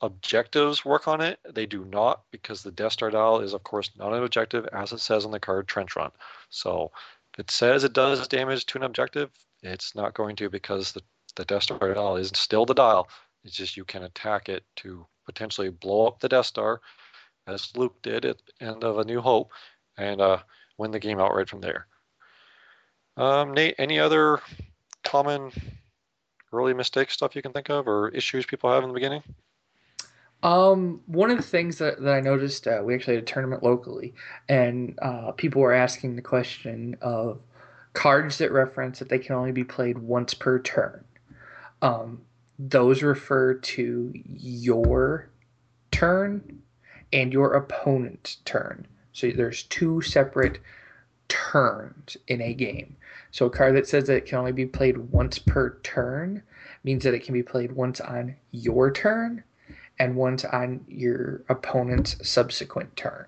objectives 0.00 0.84
work 0.84 1.08
on 1.08 1.20
it. 1.20 1.38
They 1.54 1.66
do 1.66 1.84
not 1.84 2.22
because 2.30 2.62
the 2.62 2.72
Death 2.72 2.92
Star 2.92 3.10
dial 3.10 3.40
is, 3.40 3.52
of 3.52 3.62
course, 3.62 3.90
not 3.96 4.12
an 4.12 4.22
objective 4.22 4.66
as 4.72 4.92
it 4.92 5.00
says 5.00 5.24
on 5.24 5.30
the 5.30 5.40
card 5.40 5.68
Trench 5.68 5.96
Run. 5.96 6.10
So 6.50 6.90
if 7.34 7.40
it 7.40 7.50
says 7.50 7.84
it 7.84 7.92
does 7.92 8.26
damage 8.28 8.66
to 8.66 8.78
an 8.78 8.84
objective, 8.84 9.30
it's 9.62 9.94
not 9.94 10.14
going 10.14 10.36
to 10.36 10.50
because 10.50 10.92
the, 10.92 11.02
the 11.34 11.44
Death 11.44 11.64
Star 11.64 11.94
dial 11.94 12.16
is 12.16 12.30
still 12.34 12.66
the 12.66 12.74
dial. 12.74 13.08
It's 13.44 13.56
just 13.56 13.76
you 13.76 13.84
can 13.84 14.02
attack 14.02 14.48
it 14.48 14.64
to 14.76 15.06
potentially 15.24 15.70
blow 15.70 16.06
up 16.06 16.20
the 16.20 16.28
Death 16.28 16.46
Star, 16.46 16.80
as 17.46 17.76
Luke 17.76 18.00
did 18.02 18.24
at 18.24 18.38
the 18.38 18.66
end 18.66 18.84
of 18.84 18.98
A 18.98 19.04
New 19.04 19.20
Hope, 19.20 19.50
and 19.96 20.20
uh, 20.20 20.38
win 20.78 20.90
the 20.90 20.98
game 20.98 21.20
outright 21.20 21.48
from 21.48 21.60
there. 21.60 21.86
Um, 23.16 23.54
Nate, 23.54 23.76
any 23.78 23.98
other 23.98 24.40
common 25.04 25.52
early 26.52 26.74
mistake 26.74 27.10
stuff 27.10 27.34
you 27.34 27.42
can 27.42 27.52
think 27.52 27.70
of 27.70 27.88
or 27.88 28.08
issues 28.08 28.46
people 28.46 28.70
have 28.70 28.82
in 28.82 28.88
the 28.88 28.94
beginning? 28.94 29.22
Um, 30.42 31.00
one 31.06 31.30
of 31.30 31.38
the 31.38 31.42
things 31.42 31.78
that, 31.78 32.00
that 32.02 32.14
I 32.14 32.20
noticed, 32.20 32.66
uh, 32.66 32.82
we 32.84 32.94
actually 32.94 33.14
had 33.14 33.24
a 33.24 33.26
tournament 33.26 33.62
locally, 33.62 34.14
and 34.48 34.98
uh, 35.02 35.32
people 35.32 35.62
were 35.62 35.72
asking 35.72 36.14
the 36.16 36.22
question 36.22 36.96
of 37.00 37.40
cards 37.94 38.38
that 38.38 38.52
reference 38.52 38.98
that 38.98 39.08
they 39.08 39.18
can 39.18 39.34
only 39.34 39.52
be 39.52 39.64
played 39.64 39.98
once 39.98 40.34
per 40.34 40.58
turn. 40.58 41.04
Um, 41.82 42.20
those 42.58 43.02
refer 43.02 43.54
to 43.54 44.12
your 44.26 45.30
turn 45.90 46.62
and 47.12 47.32
your 47.32 47.54
opponent's 47.54 48.36
turn. 48.44 48.86
So 49.12 49.30
there's 49.30 49.62
two 49.64 50.02
separate 50.02 50.58
turns 51.28 52.16
in 52.28 52.42
a 52.42 52.54
game. 52.54 52.96
So 53.30 53.46
a 53.46 53.50
card 53.50 53.74
that 53.76 53.88
says 53.88 54.04
that 54.04 54.16
it 54.16 54.26
can 54.26 54.38
only 54.38 54.52
be 54.52 54.66
played 54.66 54.98
once 54.98 55.38
per 55.38 55.78
turn 55.82 56.42
means 56.84 57.02
that 57.04 57.14
it 57.14 57.24
can 57.24 57.32
be 57.32 57.42
played 57.42 57.72
once 57.72 58.00
on 58.00 58.36
your 58.52 58.90
turn 58.90 59.42
and 59.98 60.16
once 60.16 60.44
on 60.44 60.84
your 60.88 61.42
opponent's 61.48 62.16
subsequent 62.28 62.94
turn. 62.96 63.26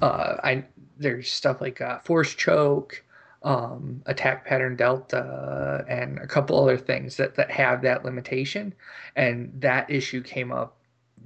Uh, 0.00 0.36
I 0.42 0.64
there's 0.98 1.30
stuff 1.30 1.60
like 1.60 1.80
uh, 1.80 1.98
force 2.00 2.34
choke, 2.34 3.02
um, 3.42 4.02
attack 4.06 4.44
pattern 4.44 4.76
delta, 4.76 5.84
and 5.88 6.18
a 6.18 6.26
couple 6.26 6.62
other 6.62 6.76
things 6.76 7.16
that 7.16 7.34
that 7.36 7.50
have 7.50 7.82
that 7.82 8.04
limitation. 8.04 8.74
And 9.16 9.52
that 9.60 9.90
issue 9.90 10.22
came 10.22 10.52
up 10.52 10.76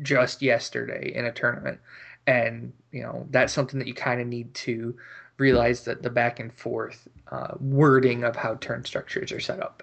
just 0.02 0.42
yesterday 0.42 1.12
in 1.14 1.24
a 1.24 1.32
tournament, 1.32 1.80
and 2.26 2.72
you 2.92 3.02
know 3.02 3.26
that's 3.30 3.52
something 3.52 3.78
that 3.78 3.88
you 3.88 3.94
kind 3.94 4.20
of 4.20 4.26
need 4.26 4.54
to 4.54 4.96
realize 5.36 5.84
that 5.84 6.02
the 6.02 6.10
back 6.10 6.38
and 6.38 6.52
forth 6.52 7.08
uh, 7.30 7.54
wording 7.60 8.22
of 8.22 8.36
how 8.36 8.54
turn 8.56 8.84
structures 8.84 9.32
are 9.32 9.40
set 9.40 9.60
up. 9.60 9.82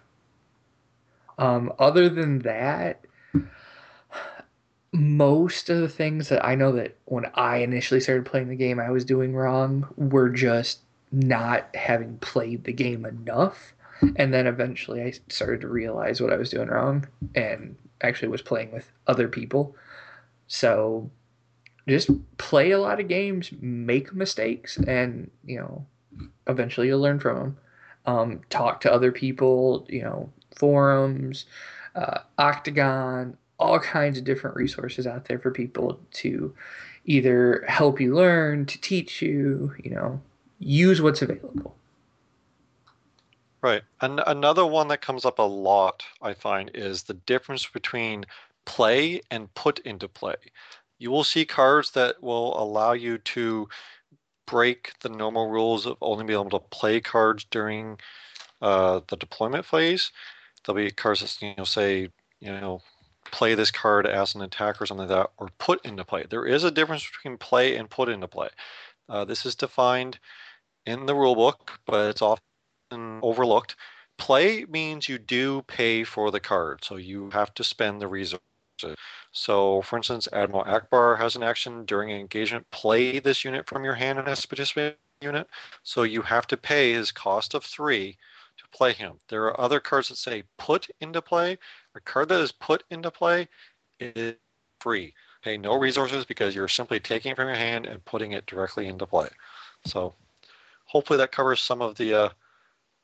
Um, 1.37 1.73
other 1.79 2.07
than 2.07 2.39
that, 2.39 3.05
most 4.93 5.69
of 5.69 5.79
the 5.79 5.89
things 5.89 6.29
that 6.29 6.45
I 6.45 6.55
know 6.55 6.71
that 6.73 6.97
when 7.05 7.25
I 7.35 7.57
initially 7.57 8.01
started 8.01 8.25
playing 8.25 8.49
the 8.49 8.55
game 8.55 8.79
I 8.79 8.89
was 8.91 9.05
doing 9.05 9.33
wrong 9.35 9.87
were 9.97 10.29
just 10.29 10.79
not 11.11 11.73
having 11.75 12.17
played 12.19 12.63
the 12.63 12.73
game 12.73 13.05
enough. 13.05 13.73
And 14.15 14.33
then 14.33 14.47
eventually 14.47 15.01
I 15.03 15.13
started 15.29 15.61
to 15.61 15.67
realize 15.67 16.21
what 16.21 16.33
I 16.33 16.37
was 16.37 16.49
doing 16.49 16.69
wrong 16.69 17.07
and 17.35 17.75
actually 18.01 18.29
was 18.29 18.41
playing 18.41 18.71
with 18.71 18.91
other 19.07 19.27
people. 19.27 19.75
So 20.47 21.09
just 21.87 22.09
play 22.37 22.71
a 22.71 22.79
lot 22.79 22.99
of 22.99 23.07
games, 23.07 23.51
make 23.61 24.13
mistakes, 24.13 24.77
and, 24.77 25.29
you 25.45 25.59
know, 25.59 25.85
eventually 26.47 26.87
you'll 26.87 26.99
learn 27.01 27.19
from 27.19 27.37
them. 27.37 27.57
um, 28.05 28.41
talk 28.49 28.81
to 28.81 28.91
other 28.91 29.11
people, 29.11 29.85
you 29.89 30.01
know, 30.01 30.29
forums, 30.55 31.45
uh, 31.95 32.19
Octagon, 32.37 33.37
all 33.61 33.79
kinds 33.79 34.17
of 34.17 34.23
different 34.23 34.55
resources 34.55 35.05
out 35.07 35.25
there 35.25 35.39
for 35.39 35.51
people 35.51 35.99
to 36.11 36.53
either 37.05 37.63
help 37.67 38.01
you 38.01 38.15
learn, 38.15 38.65
to 38.65 38.79
teach 38.81 39.21
you, 39.21 39.73
you 39.83 39.91
know, 39.91 40.19
use 40.59 41.01
what's 41.01 41.21
available. 41.21 41.75
Right. 43.61 43.83
And 44.01 44.21
another 44.25 44.65
one 44.65 44.87
that 44.87 45.01
comes 45.01 45.23
up 45.23 45.37
a 45.37 45.43
lot, 45.43 46.03
I 46.21 46.33
find, 46.33 46.71
is 46.73 47.03
the 47.03 47.13
difference 47.13 47.67
between 47.67 48.25
play 48.65 49.21
and 49.29 49.53
put 49.53 49.79
into 49.79 50.07
play. 50.07 50.35
You 50.97 51.11
will 51.11 51.23
see 51.23 51.45
cards 51.45 51.91
that 51.91 52.21
will 52.21 52.61
allow 52.61 52.93
you 52.93 53.19
to 53.19 53.69
break 54.47 54.93
the 55.01 55.09
normal 55.09 55.49
rules 55.49 55.85
of 55.85 55.97
only 56.01 56.25
being 56.25 56.39
able 56.39 56.59
to 56.59 56.67
play 56.67 56.99
cards 56.99 57.45
during 57.49 57.99
uh, 58.61 59.01
the 59.07 59.17
deployment 59.17 59.65
phase. 59.65 60.11
There'll 60.65 60.83
be 60.83 60.91
cards 60.91 61.21
that 61.21 61.41
you 61.41 61.53
know 61.57 61.63
say 61.63 62.09
you 62.39 62.51
know 62.51 62.81
play 63.31 63.55
this 63.55 63.71
card 63.71 64.05
as 64.05 64.35
an 64.35 64.41
attack 64.41 64.81
or 64.81 64.85
something 64.85 65.07
like 65.07 65.17
that, 65.17 65.31
or 65.37 65.49
put 65.57 65.83
into 65.85 66.03
play. 66.03 66.25
There 66.29 66.45
is 66.45 66.63
a 66.63 66.71
difference 66.71 67.09
between 67.09 67.37
play 67.37 67.77
and 67.77 67.89
put 67.89 68.09
into 68.09 68.27
play. 68.27 68.49
Uh, 69.09 69.25
this 69.25 69.45
is 69.45 69.55
defined 69.55 70.19
in 70.85 71.05
the 71.05 71.13
rulebook, 71.13 71.69
but 71.85 72.09
it's 72.09 72.21
often 72.21 72.41
overlooked. 73.21 73.75
Play 74.17 74.65
means 74.65 75.09
you 75.09 75.17
do 75.17 75.63
pay 75.63 76.03
for 76.03 76.31
the 76.31 76.39
card, 76.39 76.83
so 76.83 76.97
you 76.97 77.29
have 77.31 77.53
to 77.55 77.63
spend 77.63 78.01
the 78.01 78.07
resources. 78.07 78.41
So, 79.31 79.81
for 79.83 79.97
instance, 79.97 80.27
Admiral 80.33 80.65
Ackbar 80.65 81.17
has 81.17 81.35
an 81.35 81.43
action 81.43 81.85
during 81.85 82.11
engagement 82.11 82.69
play 82.71 83.19
this 83.19 83.45
unit 83.45 83.67
from 83.67 83.83
your 83.83 83.95
hand 83.95 84.19
as 84.19 84.43
a 84.43 84.47
participating 84.47 84.97
unit. 85.21 85.47
So 85.83 86.03
you 86.03 86.21
have 86.21 86.47
to 86.47 86.57
pay 86.57 86.93
his 86.93 87.11
cost 87.11 87.53
of 87.53 87.63
three 87.63 88.17
to 88.57 88.77
play 88.77 88.93
him. 88.93 89.19
There 89.29 89.45
are 89.45 89.59
other 89.59 89.79
cards 89.79 90.09
that 90.09 90.17
say 90.17 90.43
put 90.57 90.87
into 90.99 91.21
play. 91.21 91.57
A 91.95 91.99
card 91.99 92.29
that 92.29 92.41
is 92.41 92.51
put 92.51 92.83
into 92.89 93.11
play 93.11 93.47
is 93.99 94.35
free. 94.79 95.13
Pay 95.43 95.57
no 95.57 95.75
resources 95.75 96.25
because 96.25 96.55
you're 96.55 96.67
simply 96.67 96.99
taking 96.99 97.31
it 97.31 97.35
from 97.35 97.47
your 97.47 97.57
hand 97.57 97.85
and 97.85 98.03
putting 98.05 98.33
it 98.33 98.45
directly 98.45 98.87
into 98.87 99.05
play. 99.05 99.27
So 99.85 100.15
hopefully 100.85 101.17
that 101.17 101.31
covers 101.31 101.59
some 101.59 101.81
of 101.81 101.95
the, 101.95 102.13
uh, 102.13 102.29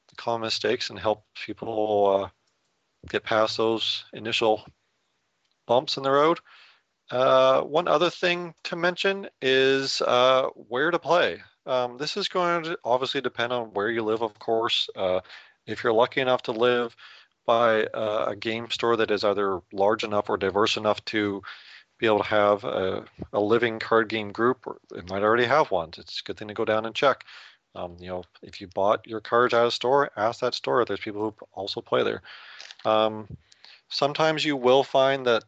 the 0.10 0.16
common 0.16 0.42
mistakes 0.42 0.90
and 0.90 1.00
help 1.00 1.26
people 1.36 2.24
uh, 2.24 2.30
get 3.10 3.24
past 3.24 3.58
those 3.58 4.06
initial 4.14 4.66
bumps 5.66 5.98
in 5.98 6.04
the 6.04 6.12
road. 6.12 6.40
Uh, 7.10 7.62
one 7.62 7.88
other 7.88 8.10
thing 8.10 8.54
to 8.64 8.76
mention 8.76 9.28
is 9.42 10.02
uh, 10.02 10.48
where 10.56 10.92
to 10.92 11.00
play. 11.00 11.42
Um, 11.66 11.98
this 11.98 12.18
is 12.18 12.28
going 12.28 12.64
to 12.64 12.78
obviously 12.84 13.22
depend 13.22 13.52
on 13.54 13.74
where 13.74 13.90
you 13.90 14.04
live, 14.04 14.22
of 14.22 14.38
course. 14.40 14.90
Uh, 14.96 15.22
if 15.66 15.84
you're 15.84 15.94
lucky 15.94 16.22
enough 16.22 16.44
to 16.44 16.52
live 16.52 16.96
by 17.48 17.86
uh, 17.86 18.26
a 18.28 18.36
game 18.36 18.70
store 18.70 18.98
that 18.98 19.10
is 19.10 19.24
either 19.24 19.62
large 19.74 20.04
enough 20.04 20.30
or 20.30 20.38
diverse 20.38 20.78
enough 20.78 21.04
to 21.06 21.42
be 21.98 22.06
able 22.06 22.20
to 22.20 22.26
have 22.26 22.64
a, 22.64 23.06
a 23.34 23.40
living 23.40 23.80
card 23.80 24.10
game 24.10 24.32
group, 24.32 24.68
Or 24.68 24.78
it 24.96 25.10
might 25.10 25.24
already 25.24 25.46
have 25.46 25.72
one. 25.72 25.90
It's 25.98 26.20
a 26.20 26.24
good 26.24 26.38
thing 26.38 26.50
to 26.50 26.54
go 26.54 26.66
down 26.66 26.86
and 26.86 26.94
check. 26.94 27.24
Um, 27.74 27.96
you 28.00 28.10
know, 28.10 28.24
if 28.44 28.62
you 28.62 28.68
bought 28.68 29.08
your 29.08 29.22
cards 29.22 29.54
at 29.54 29.66
a 29.66 29.72
store, 29.72 30.12
ask 30.16 30.42
that 30.42 30.54
store. 30.54 30.86
There's 30.86 31.00
people 31.00 31.22
who 31.22 31.46
also 31.54 31.82
play 31.82 32.04
there. 32.04 32.22
Um, 32.86 33.28
sometimes 33.90 34.46
you 34.46 34.56
will 34.56 34.84
find 34.84 35.26
that 35.26 35.44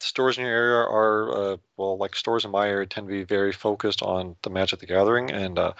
stores 0.00 0.38
in 0.38 0.44
your 0.44 0.54
area 0.54 0.88
are 0.88 1.52
uh, 1.52 1.56
well, 1.76 1.96
like 1.96 2.14
stores 2.14 2.44
in 2.44 2.50
my 2.50 2.68
area 2.68 2.86
tend 2.86 3.08
to 3.08 3.12
be 3.12 3.24
very 3.24 3.52
focused 3.52 4.02
on 4.02 4.36
the 4.42 4.50
Magic 4.50 4.80
the 4.80 4.86
Gathering, 4.86 5.30
and 5.30 5.58
uh, 5.58 5.72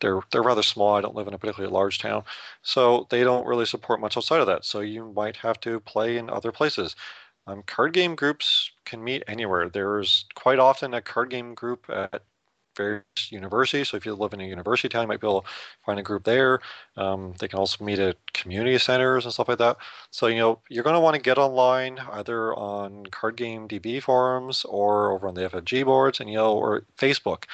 they're 0.00 0.20
they're 0.30 0.42
rather 0.42 0.62
small. 0.62 0.94
I 0.94 1.00
don't 1.00 1.14
live 1.14 1.28
in 1.28 1.34
a 1.34 1.38
particularly 1.38 1.72
large 1.72 1.98
town, 1.98 2.24
so 2.62 3.06
they 3.10 3.24
don't 3.24 3.46
really 3.46 3.66
support 3.66 4.00
much 4.00 4.16
outside 4.16 4.40
of 4.40 4.46
that. 4.46 4.64
So 4.64 4.80
you 4.80 5.12
might 5.12 5.36
have 5.36 5.60
to 5.60 5.80
play 5.80 6.18
in 6.18 6.30
other 6.30 6.52
places. 6.52 6.96
Um, 7.46 7.62
card 7.64 7.92
game 7.92 8.14
groups 8.14 8.70
can 8.84 9.02
meet 9.02 9.24
anywhere. 9.26 9.68
There's 9.68 10.26
quite 10.34 10.58
often 10.58 10.94
a 10.94 11.02
card 11.02 11.30
game 11.30 11.54
group 11.54 11.86
at 11.90 12.22
various 12.76 13.30
universities. 13.30 13.88
So 13.88 13.96
if 13.96 14.06
you 14.06 14.14
live 14.14 14.32
in 14.32 14.40
a 14.40 14.44
university 14.44 14.88
town, 14.88 15.02
you 15.02 15.08
might 15.08 15.20
be 15.20 15.26
able 15.26 15.42
to 15.42 15.48
find 15.84 15.98
a 15.98 16.02
group 16.02 16.24
there. 16.24 16.60
Um, 16.96 17.34
they 17.38 17.48
can 17.48 17.58
also 17.58 17.84
meet 17.84 17.98
at 17.98 18.16
community 18.32 18.78
centers 18.78 19.24
and 19.24 19.32
stuff 19.32 19.48
like 19.48 19.58
that. 19.58 19.76
So 20.10 20.26
you 20.26 20.38
know 20.38 20.60
you're 20.68 20.84
going 20.84 20.94
to 20.94 21.00
want 21.00 21.16
to 21.16 21.22
get 21.22 21.38
online 21.38 21.98
either 22.12 22.54
on 22.54 23.06
Card 23.06 23.36
Game 23.36 23.68
DB 23.68 24.02
forums 24.02 24.64
or 24.64 25.12
over 25.12 25.28
on 25.28 25.34
the 25.34 25.48
FFG 25.48 25.84
boards, 25.84 26.20
and 26.20 26.28
you 26.30 26.36
know 26.36 26.52
or 26.52 26.84
Facebook. 26.98 27.44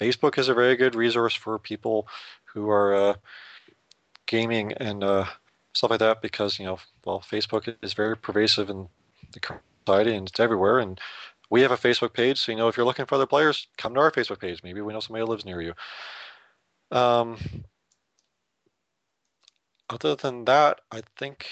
Facebook 0.00 0.38
is 0.38 0.48
a 0.48 0.54
very 0.54 0.76
good 0.76 0.94
resource 0.94 1.34
for 1.34 1.58
people 1.58 2.08
who 2.44 2.70
are 2.70 2.94
uh, 2.94 3.14
gaming 4.26 4.72
and 4.74 5.02
uh, 5.02 5.24
stuff 5.74 5.90
like 5.90 6.00
that 6.00 6.22
because 6.22 6.58
you 6.58 6.64
know 6.64 6.78
well 7.04 7.20
Facebook 7.20 7.74
is 7.82 7.92
very 7.92 8.16
pervasive 8.16 8.70
in 8.70 8.88
the 9.32 9.40
society 9.86 10.14
and 10.14 10.28
it's 10.28 10.40
everywhere 10.40 10.78
and 10.78 11.00
we 11.50 11.62
have 11.62 11.70
a 11.70 11.76
Facebook 11.76 12.12
page, 12.12 12.38
so 12.38 12.52
you 12.52 12.58
know 12.58 12.68
if 12.68 12.76
you're 12.76 12.86
looking 12.86 13.06
for 13.06 13.14
other 13.14 13.26
players, 13.26 13.68
come 13.76 13.94
to 13.94 14.00
our 14.00 14.10
Facebook 14.10 14.40
page. 14.40 14.62
Maybe 14.62 14.80
we 14.80 14.92
know 14.92 15.00
somebody 15.00 15.24
who 15.24 15.30
lives 15.30 15.44
near 15.44 15.62
you. 15.62 15.74
Um, 16.90 17.36
other 19.90 20.14
than 20.14 20.44
that, 20.44 20.80
I 20.90 21.02
think 21.16 21.46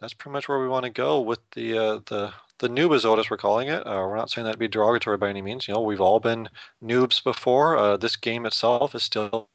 that's 0.00 0.14
pretty 0.14 0.32
much 0.32 0.48
where 0.48 0.60
we 0.60 0.68
want 0.68 0.84
to 0.84 0.90
go 0.90 1.20
with 1.20 1.40
the 1.52 1.78
uh, 1.78 2.00
the 2.06 2.32
the 2.58 2.68
noobisode, 2.68 3.18
as 3.18 3.30
we're 3.30 3.36
calling 3.36 3.68
it. 3.68 3.86
Uh, 3.86 4.04
we're 4.06 4.16
not 4.16 4.30
saying 4.30 4.44
that 4.44 4.52
to 4.52 4.58
be 4.58 4.68
derogatory 4.68 5.16
by 5.16 5.30
any 5.30 5.42
means. 5.42 5.66
You 5.66 5.74
know, 5.74 5.80
we've 5.80 6.00
all 6.00 6.20
been 6.20 6.48
noobs 6.82 7.22
before. 7.24 7.76
Uh, 7.76 7.96
this 7.96 8.16
game 8.16 8.46
itself 8.46 8.94
is 8.94 9.02
still 9.02 9.48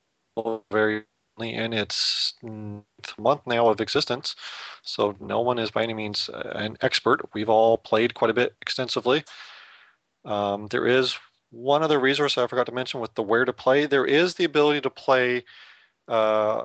very 0.71 1.03
in 1.39 1.73
its 1.73 2.33
month 3.17 3.41
now 3.45 3.67
of 3.67 3.81
existence, 3.81 4.35
so 4.81 5.15
no 5.19 5.41
one 5.41 5.59
is 5.59 5.71
by 5.71 5.83
any 5.83 5.93
means 5.93 6.29
uh, 6.29 6.51
an 6.55 6.77
expert. 6.81 7.21
We've 7.33 7.49
all 7.49 7.77
played 7.77 8.13
quite 8.13 8.31
a 8.31 8.33
bit 8.33 8.55
extensively. 8.61 9.23
Um, 10.23 10.67
there 10.67 10.87
is 10.87 11.15
one 11.51 11.83
other 11.83 11.99
resource 11.99 12.37
I 12.37 12.47
forgot 12.47 12.65
to 12.65 12.71
mention 12.71 12.99
with 12.99 13.13
the 13.15 13.23
where 13.23 13.45
to 13.45 13.53
play. 13.53 13.85
There 13.85 14.05
is 14.05 14.35
the 14.35 14.45
ability 14.45 14.81
to 14.81 14.89
play. 14.89 15.43
Uh, 16.07 16.63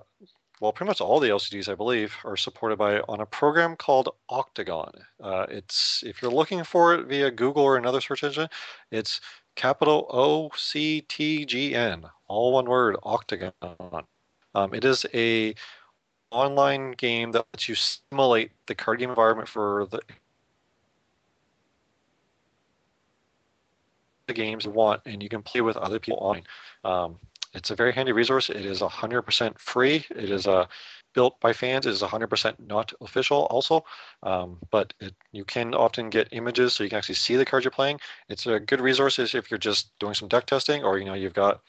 well, 0.61 0.73
pretty 0.73 0.89
much 0.89 1.01
all 1.01 1.21
the 1.21 1.31
LCGs 1.31 1.71
I 1.71 1.75
believe, 1.75 2.15
are 2.25 2.37
supported 2.37 2.77
by 2.77 3.01
on 3.01 3.21
a 3.21 3.27
program 3.27 3.77
called 3.77 4.11
Octagon. 4.29 4.93
Uh, 5.23 5.47
it's 5.49 6.03
if 6.05 6.21
you're 6.21 6.31
looking 6.31 6.65
for 6.65 6.95
it 6.95 7.07
via 7.07 7.31
Google 7.31 7.63
or 7.63 7.77
another 7.77 8.01
search 8.01 8.25
engine, 8.25 8.49
it's 8.91 9.21
capital 9.57 10.07
O 10.11 10.51
C 10.57 11.03
T 11.03 11.47
G 11.47 11.75
N, 11.75 12.05
all 12.29 12.53
one 12.53 12.67
word, 12.67 12.97
Octagon. 13.03 13.53
Um, 14.55 14.75
it 14.75 14.85
is 14.85 15.07
a 15.15 15.55
online 16.31 16.93
game 16.93 17.33
that 17.33 17.47
lets 17.53 17.69
you 17.69 17.75
simulate 17.75 18.53
the 18.67 18.75
card 18.75 18.99
game 19.01 19.11
environment 19.11 19.49
for 19.49 19.87
the 19.91 20.01
the 24.27 24.35
games 24.35 24.65
you 24.65 24.71
want, 24.71 25.03
and 25.07 25.23
you 25.23 25.29
can 25.29 25.43
play 25.43 25.61
with 25.61 25.77
other 25.77 25.99
people 25.99 26.19
online. 26.21 26.45
Um, 26.85 27.19
it's 27.53 27.71
a 27.71 27.75
very 27.75 27.93
handy 27.93 28.13
resource. 28.13 28.49
It 28.49 28.65
is 28.65 28.81
100% 28.81 29.59
free. 29.59 30.07
It 30.11 30.31
is 30.31 30.47
uh, 30.47 30.67
built 31.15 31.41
by 31.41 31.53
fans. 31.53 31.87
It 31.87 31.91
is 31.91 32.03
100% 32.03 32.55
not 32.61 32.93
official 33.01 33.49
also, 33.51 33.85
um, 34.23 34.59
but 34.71 34.95
it, 35.01 35.15
you 35.33 35.45
can 35.45 35.75
often 35.75 36.11
get 36.11 36.29
images 36.31 36.75
so 36.75 36.85
you 36.85 36.91
can 36.91 36.99
actually 36.99 37.17
see 37.17 37.35
the 37.35 37.45
cards 37.45 37.65
you're 37.65 37.73
playing. 37.73 37.99
It's 38.29 38.47
a 38.47 38.61
good 38.61 38.81
resource 38.81 39.19
if 39.19 39.51
you're 39.51 39.59
just 39.59 39.99
doing 39.99 40.15
some 40.15 40.29
deck 40.29 40.47
testing 40.47 40.85
or 40.85 40.99
you 40.99 41.05
know 41.05 41.15
you've 41.15 41.35
got 41.35 41.61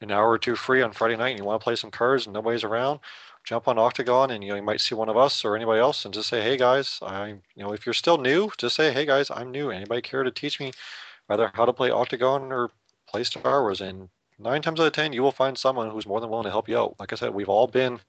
an 0.00 0.10
hour 0.10 0.30
or 0.30 0.38
two 0.38 0.56
free 0.56 0.82
on 0.82 0.92
Friday 0.92 1.16
night 1.16 1.30
and 1.30 1.38
you 1.38 1.44
want 1.44 1.60
to 1.60 1.64
play 1.64 1.76
some 1.76 1.90
cards 1.90 2.26
and 2.26 2.34
nobody's 2.34 2.64
around, 2.64 3.00
jump 3.44 3.68
on 3.68 3.78
Octagon 3.78 4.30
and 4.30 4.42
you 4.42 4.50
know 4.50 4.56
you 4.56 4.62
might 4.62 4.80
see 4.80 4.94
one 4.94 5.08
of 5.08 5.16
us 5.16 5.44
or 5.44 5.56
anybody 5.56 5.80
else 5.80 6.04
and 6.04 6.12
just 6.12 6.28
say, 6.28 6.42
hey 6.42 6.56
guys, 6.56 6.98
I 7.02 7.28
you 7.28 7.62
know 7.62 7.72
if 7.72 7.86
you're 7.86 7.94
still 7.94 8.18
new, 8.18 8.50
just 8.58 8.76
say, 8.76 8.92
hey 8.92 9.06
guys, 9.06 9.30
I'm 9.30 9.50
new. 9.50 9.70
Anybody 9.70 10.02
care 10.02 10.22
to 10.22 10.30
teach 10.30 10.60
me 10.60 10.72
either 11.30 11.50
how 11.54 11.64
to 11.64 11.72
play 11.72 11.90
Octagon 11.90 12.52
or 12.52 12.70
play 13.08 13.24
Star 13.24 13.62
Wars? 13.62 13.80
And 13.80 14.08
nine 14.38 14.62
times 14.62 14.80
out 14.80 14.86
of 14.86 14.92
ten, 14.92 15.12
you 15.12 15.22
will 15.22 15.32
find 15.32 15.56
someone 15.56 15.90
who's 15.90 16.06
more 16.06 16.20
than 16.20 16.30
willing 16.30 16.44
to 16.44 16.50
help 16.50 16.68
you 16.68 16.78
out. 16.78 16.96
Like 16.98 17.12
I 17.12 17.16
said, 17.16 17.32
we've 17.32 17.48
all 17.48 17.66
been 17.66 18.00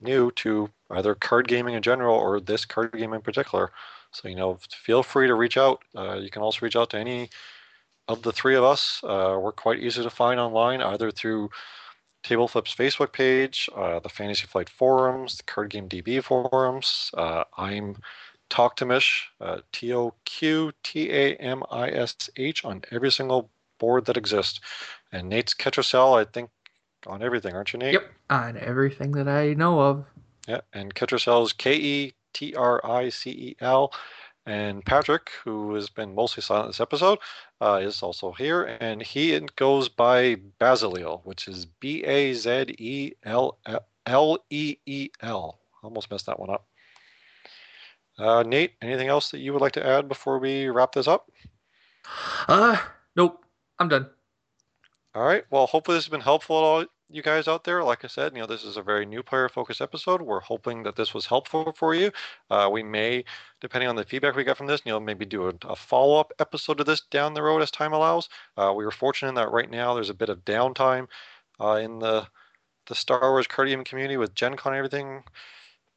new 0.00 0.30
to 0.32 0.68
either 0.90 1.14
card 1.14 1.48
gaming 1.48 1.74
in 1.74 1.82
general 1.82 2.16
or 2.16 2.40
this 2.40 2.64
card 2.64 2.92
game 2.92 3.14
in 3.14 3.20
particular. 3.22 3.72
So 4.10 4.28
you 4.28 4.34
know, 4.36 4.58
feel 4.70 5.02
free 5.02 5.26
to 5.28 5.34
reach 5.34 5.56
out. 5.56 5.82
Uh, 5.96 6.16
you 6.16 6.28
can 6.28 6.42
also 6.42 6.58
reach 6.60 6.76
out 6.76 6.90
to 6.90 6.98
any 6.98 7.30
of 8.08 8.22
the 8.22 8.32
three 8.32 8.56
of 8.56 8.64
us, 8.64 9.00
uh, 9.04 9.38
we're 9.40 9.52
quite 9.52 9.78
easy 9.78 10.02
to 10.02 10.10
find 10.10 10.40
online, 10.40 10.82
either 10.82 11.10
through 11.10 11.50
Table 12.22 12.48
Flip's 12.48 12.74
Facebook 12.74 13.12
page, 13.12 13.68
uh, 13.76 13.98
the 13.98 14.08
Fantasy 14.08 14.46
Flight 14.46 14.68
forums, 14.68 15.38
the 15.38 15.42
Card 15.44 15.70
Game 15.70 15.88
DB 15.88 16.22
forums. 16.22 17.10
Uh, 17.16 17.44
I'm 17.56 17.96
Toqtamish, 18.50 19.22
uh, 19.40 19.58
T 19.72 19.92
O 19.94 20.14
Q 20.24 20.72
T 20.82 21.10
A 21.10 21.34
M 21.36 21.62
I 21.70 21.88
S 21.88 22.30
H, 22.36 22.64
on 22.64 22.82
every 22.90 23.10
single 23.10 23.50
board 23.78 24.04
that 24.06 24.16
exists. 24.16 24.60
And 25.10 25.28
Nate's 25.28 25.54
Ketricel, 25.54 26.20
I 26.20 26.24
think, 26.24 26.50
on 27.06 27.22
everything, 27.22 27.54
aren't 27.54 27.72
you, 27.72 27.78
Nate? 27.78 27.94
Yep, 27.94 28.12
on 28.30 28.56
everything 28.58 29.12
that 29.12 29.28
I 29.28 29.54
know 29.54 29.80
of. 29.80 30.04
Yeah, 30.46 30.60
and 30.72 30.94
Ketricel 30.94 31.44
is 31.44 31.52
K 31.52 31.76
E 31.76 32.12
T 32.34 32.54
R 32.54 32.84
I 32.84 33.08
C 33.08 33.30
E 33.30 33.56
L. 33.60 33.92
And 34.44 34.84
Patrick, 34.84 35.30
who 35.44 35.74
has 35.74 35.88
been 35.88 36.14
mostly 36.14 36.42
silent 36.42 36.68
this 36.68 36.80
episode, 36.80 37.18
uh, 37.60 37.80
is 37.82 38.02
also 38.02 38.32
here, 38.32 38.64
and 38.80 39.00
he 39.00 39.38
goes 39.54 39.88
by 39.88 40.36
Bazeliel, 40.60 41.20
which 41.24 41.46
is 41.46 41.64
B 41.66 42.02
A 42.02 42.34
Z 42.34 42.74
E 42.78 43.12
L 43.22 43.58
L 44.06 44.38
E 44.50 44.76
E 44.84 45.10
L. 45.20 45.60
Almost 45.82 46.10
messed 46.10 46.26
that 46.26 46.40
one 46.40 46.50
up. 46.50 46.66
Uh, 48.18 48.42
Nate, 48.42 48.72
anything 48.82 49.08
else 49.08 49.30
that 49.30 49.38
you 49.38 49.52
would 49.52 49.62
like 49.62 49.72
to 49.72 49.86
add 49.86 50.08
before 50.08 50.38
we 50.38 50.68
wrap 50.68 50.92
this 50.92 51.08
up? 51.08 51.30
Uh, 52.48 52.76
nope. 53.16 53.44
I'm 53.78 53.88
done. 53.88 54.08
All 55.14 55.24
right. 55.24 55.44
Well, 55.50 55.66
hopefully 55.66 55.96
this 55.96 56.04
has 56.04 56.10
been 56.10 56.20
helpful 56.20 56.84
you 57.14 57.22
guys 57.22 57.48
out 57.48 57.64
there. 57.64 57.84
Like 57.84 58.04
I 58.04 58.08
said, 58.08 58.32
you 58.34 58.40
know, 58.40 58.46
this 58.46 58.64
is 58.64 58.76
a 58.76 58.82
very 58.82 59.04
new 59.04 59.22
player 59.22 59.48
focused 59.48 59.80
episode. 59.80 60.22
We're 60.22 60.40
hoping 60.40 60.82
that 60.84 60.96
this 60.96 61.12
was 61.12 61.26
helpful 61.26 61.72
for 61.72 61.94
you. 61.94 62.10
Uh, 62.50 62.68
we 62.72 62.82
may, 62.82 63.24
depending 63.60 63.88
on 63.88 63.96
the 63.96 64.04
feedback 64.04 64.34
we 64.34 64.44
get 64.44 64.56
from 64.56 64.66
this, 64.66 64.82
you 64.84 64.92
know, 64.92 65.00
maybe 65.00 65.24
do 65.24 65.48
a, 65.48 65.54
a 65.64 65.76
follow 65.76 66.18
up 66.18 66.32
episode 66.38 66.80
of 66.80 66.86
this 66.86 67.02
down 67.10 67.34
the 67.34 67.42
road 67.42 67.62
as 67.62 67.70
time 67.70 67.92
allows. 67.92 68.28
Uh, 68.56 68.72
we 68.74 68.84
were 68.84 68.90
fortunate 68.90 69.34
that 69.34 69.50
right 69.50 69.70
now 69.70 69.94
there's 69.94 70.10
a 70.10 70.14
bit 70.14 70.28
of 70.28 70.44
downtime 70.44 71.06
uh, 71.60 71.76
in 71.82 71.98
the 71.98 72.26
the 72.86 72.94
Star 72.94 73.30
Wars 73.30 73.46
card 73.46 73.68
game 73.68 73.84
community 73.84 74.16
with 74.16 74.34
Gen 74.34 74.56
Con 74.56 74.72
and 74.72 74.78
everything 74.78 75.22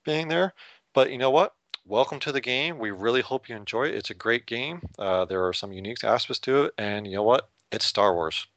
being 0.04 0.28
there. 0.28 0.54
But 0.94 1.12
you 1.12 1.18
know 1.18 1.32
what? 1.32 1.54
Welcome 1.86 2.20
to 2.22 2.32
the 2.32 2.42
game. 2.42 2.80
We 2.80 2.92
really 2.92 3.22
hope 3.22 3.50
you 3.50 3.56
enjoy 3.56 3.86
it. 3.86 3.96
It's 3.96 4.10
a 4.12 4.16
great 4.16 4.46
game. 4.46 4.82
Uh, 4.98 5.26
there 5.26 5.46
are 5.48 5.54
some 5.54 5.72
unique 5.72 6.04
aspects 6.04 6.40
to 6.42 6.66
it, 6.66 6.74
and 6.78 7.08
you 7.08 7.14
know 7.14 7.24
what? 7.24 7.50
It's 7.72 7.86
Star 7.86 8.14
Wars. 8.14 8.48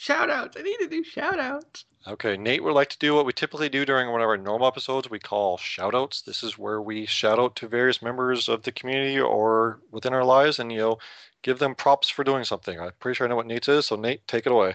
Shout 0.00 0.30
outs. 0.30 0.56
I 0.58 0.62
need 0.62 0.78
to 0.78 0.88
do 0.88 1.04
shout 1.04 1.38
outs. 1.38 1.84
Okay, 2.08 2.38
Nate 2.38 2.64
would 2.64 2.72
like 2.72 2.88
to 2.88 2.98
do 2.98 3.14
what 3.14 3.26
we 3.26 3.34
typically 3.34 3.68
do 3.68 3.84
during 3.84 4.10
one 4.10 4.22
of 4.22 4.28
our 4.28 4.38
normal 4.38 4.66
episodes. 4.66 5.10
We 5.10 5.18
call 5.18 5.58
shout 5.58 5.94
outs. 5.94 6.22
This 6.22 6.42
is 6.42 6.56
where 6.56 6.80
we 6.80 7.04
shout 7.04 7.38
out 7.38 7.54
to 7.56 7.68
various 7.68 8.00
members 8.00 8.48
of 8.48 8.62
the 8.62 8.72
community 8.72 9.20
or 9.20 9.78
within 9.90 10.14
our 10.14 10.24
lives 10.24 10.58
and, 10.58 10.72
you 10.72 10.78
know, 10.78 10.98
give 11.42 11.58
them 11.58 11.74
props 11.74 12.08
for 12.08 12.24
doing 12.24 12.44
something. 12.44 12.80
I'm 12.80 12.92
pretty 12.98 13.16
sure 13.16 13.26
I 13.26 13.28
know 13.28 13.36
what 13.36 13.46
Nate's 13.46 13.68
is, 13.68 13.88
so 13.88 13.96
Nate, 13.96 14.26
take 14.26 14.46
it 14.46 14.52
away. 14.52 14.74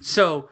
So 0.00 0.48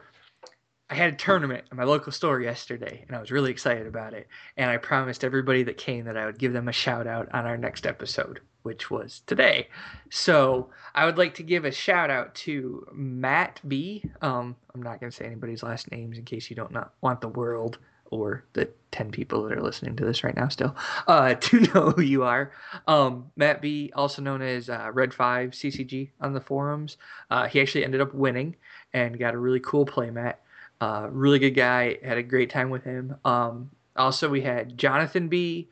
I 0.89 0.95
had 0.95 1.13
a 1.13 1.17
tournament 1.17 1.65
at 1.69 1.77
my 1.77 1.83
local 1.83 2.13
store 2.13 2.39
yesterday, 2.39 3.03
and 3.07 3.15
I 3.15 3.19
was 3.19 3.31
really 3.31 3.51
excited 3.51 3.87
about 3.87 4.13
it. 4.13 4.27
And 4.55 4.69
I 4.69 4.77
promised 4.77 5.25
everybody 5.25 5.63
that 5.63 5.77
came 5.77 6.05
that 6.05 6.15
I 6.15 6.25
would 6.25 6.39
give 6.39 6.53
them 6.53 6.69
a 6.69 6.73
shout 6.73 7.07
out 7.07 7.27
on 7.33 7.45
our 7.45 7.57
next 7.57 7.85
episode, 7.85 8.39
which 8.63 8.89
was 8.89 9.21
today. 9.27 9.67
So 10.09 10.69
I 10.95 11.05
would 11.05 11.17
like 11.17 11.35
to 11.35 11.43
give 11.43 11.65
a 11.65 11.71
shout 11.71 12.09
out 12.09 12.33
to 12.35 12.87
Matt 12.93 13.59
B. 13.67 14.03
Um, 14.21 14.55
I'm 14.73 14.81
not 14.81 15.01
going 15.01 15.11
to 15.11 15.15
say 15.15 15.25
anybody's 15.25 15.61
last 15.61 15.91
names 15.91 16.17
in 16.17 16.23
case 16.23 16.49
you 16.49 16.55
don't 16.55 16.71
not 16.71 16.93
want 17.01 17.19
the 17.19 17.27
world 17.27 17.79
or 18.09 18.45
the 18.53 18.69
10 18.91 19.11
people 19.11 19.43
that 19.43 19.57
are 19.57 19.61
listening 19.61 19.95
to 19.97 20.05
this 20.05 20.23
right 20.23 20.37
now 20.37 20.47
still 20.47 20.73
uh, 21.07 21.33
to 21.41 21.59
know 21.59 21.91
who 21.91 22.01
you 22.01 22.23
are. 22.23 22.53
Um, 22.87 23.29
Matt 23.35 23.61
B., 23.61 23.91
also 23.93 24.21
known 24.21 24.41
as 24.41 24.69
uh, 24.69 24.89
Red 24.93 25.13
5 25.13 25.51
CCG 25.51 26.11
on 26.21 26.31
the 26.31 26.39
forums, 26.39 26.95
uh, 27.29 27.47
he 27.47 27.59
actually 27.59 27.83
ended 27.83 27.99
up 27.99 28.13
winning 28.13 28.55
and 28.93 29.19
got 29.19 29.33
a 29.33 29.37
really 29.37 29.59
cool 29.59 29.85
playmat. 29.85 30.35
Uh, 30.79 31.07
really 31.11 31.39
good 31.39 31.51
guy. 31.51 31.97
Had 32.03 32.17
a 32.17 32.23
great 32.23 32.49
time 32.49 32.69
with 32.69 32.83
him. 32.83 33.15
Um, 33.25 33.71
also, 33.95 34.29
we 34.29 34.41
had 34.41 34.77
Jonathan 34.77 35.27
B, 35.27 35.69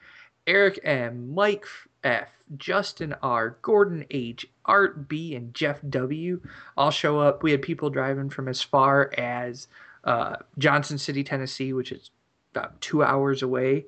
Eric 0.47 0.79
M, 0.83 1.33
Mike 1.33 1.65
F, 2.03 2.27
Justin 2.57 3.15
R, 3.21 3.57
Gordon 3.61 4.05
H, 4.11 4.47
Art 4.65 5.07
B, 5.07 5.35
and 5.35 5.53
Jeff 5.53 5.79
W 5.89 6.41
all 6.77 6.91
show 6.91 7.19
up. 7.19 7.43
We 7.43 7.51
had 7.51 7.61
people 7.61 7.89
driving 7.89 8.29
from 8.29 8.47
as 8.47 8.61
far 8.61 9.11
as 9.17 9.67
uh, 10.03 10.37
Johnson 10.57 10.97
City, 10.97 11.23
Tennessee, 11.23 11.73
which 11.73 11.91
is 11.91 12.11
about 12.53 12.79
two 12.81 13.03
hours 13.03 13.41
away 13.41 13.85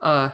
uh, 0.00 0.30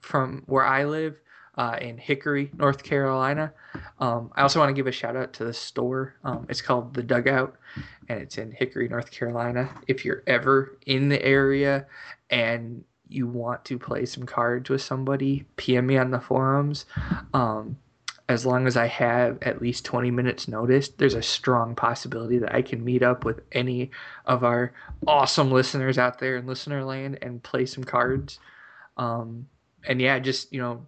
from 0.00 0.42
where 0.46 0.64
I 0.64 0.84
live. 0.84 1.20
Uh, 1.58 1.76
in 1.80 1.98
Hickory, 1.98 2.52
North 2.56 2.84
Carolina. 2.84 3.52
Um, 3.98 4.30
I 4.36 4.42
also 4.42 4.60
want 4.60 4.70
to 4.70 4.74
give 4.74 4.86
a 4.86 4.92
shout 4.92 5.16
out 5.16 5.32
to 5.34 5.44
the 5.44 5.52
store. 5.52 6.14
Um, 6.22 6.46
it's 6.48 6.62
called 6.62 6.94
The 6.94 7.02
Dugout, 7.02 7.56
and 8.08 8.22
it's 8.22 8.38
in 8.38 8.52
Hickory, 8.52 8.86
North 8.88 9.10
Carolina. 9.10 9.68
If 9.88 10.04
you're 10.04 10.22
ever 10.28 10.78
in 10.86 11.08
the 11.08 11.20
area 11.20 11.84
and 12.30 12.84
you 13.08 13.26
want 13.26 13.64
to 13.64 13.76
play 13.76 14.04
some 14.06 14.24
cards 14.24 14.70
with 14.70 14.82
somebody, 14.82 15.46
PM 15.56 15.88
me 15.88 15.96
on 15.96 16.12
the 16.12 16.20
forums. 16.20 16.84
Um, 17.34 17.76
as 18.28 18.44
long 18.44 18.66
as 18.66 18.76
I 18.76 18.86
have 18.86 19.38
at 19.42 19.62
least 19.62 19.84
20 19.86 20.10
minutes 20.10 20.48
notice, 20.48 20.90
there's 20.90 21.14
a 21.14 21.22
strong 21.22 21.74
possibility 21.74 22.38
that 22.38 22.54
I 22.54 22.60
can 22.60 22.84
meet 22.84 23.02
up 23.02 23.24
with 23.24 23.40
any 23.52 23.90
of 24.26 24.44
our 24.44 24.72
awesome 25.06 25.50
listeners 25.50 25.98
out 25.98 26.18
there 26.18 26.36
in 26.36 26.46
listener 26.46 26.84
land 26.84 27.18
and 27.22 27.42
play 27.42 27.64
some 27.64 27.84
cards. 27.84 28.38
Um, 28.98 29.48
and 29.84 30.00
yeah, 30.00 30.18
just, 30.18 30.52
you 30.52 30.60
know, 30.60 30.86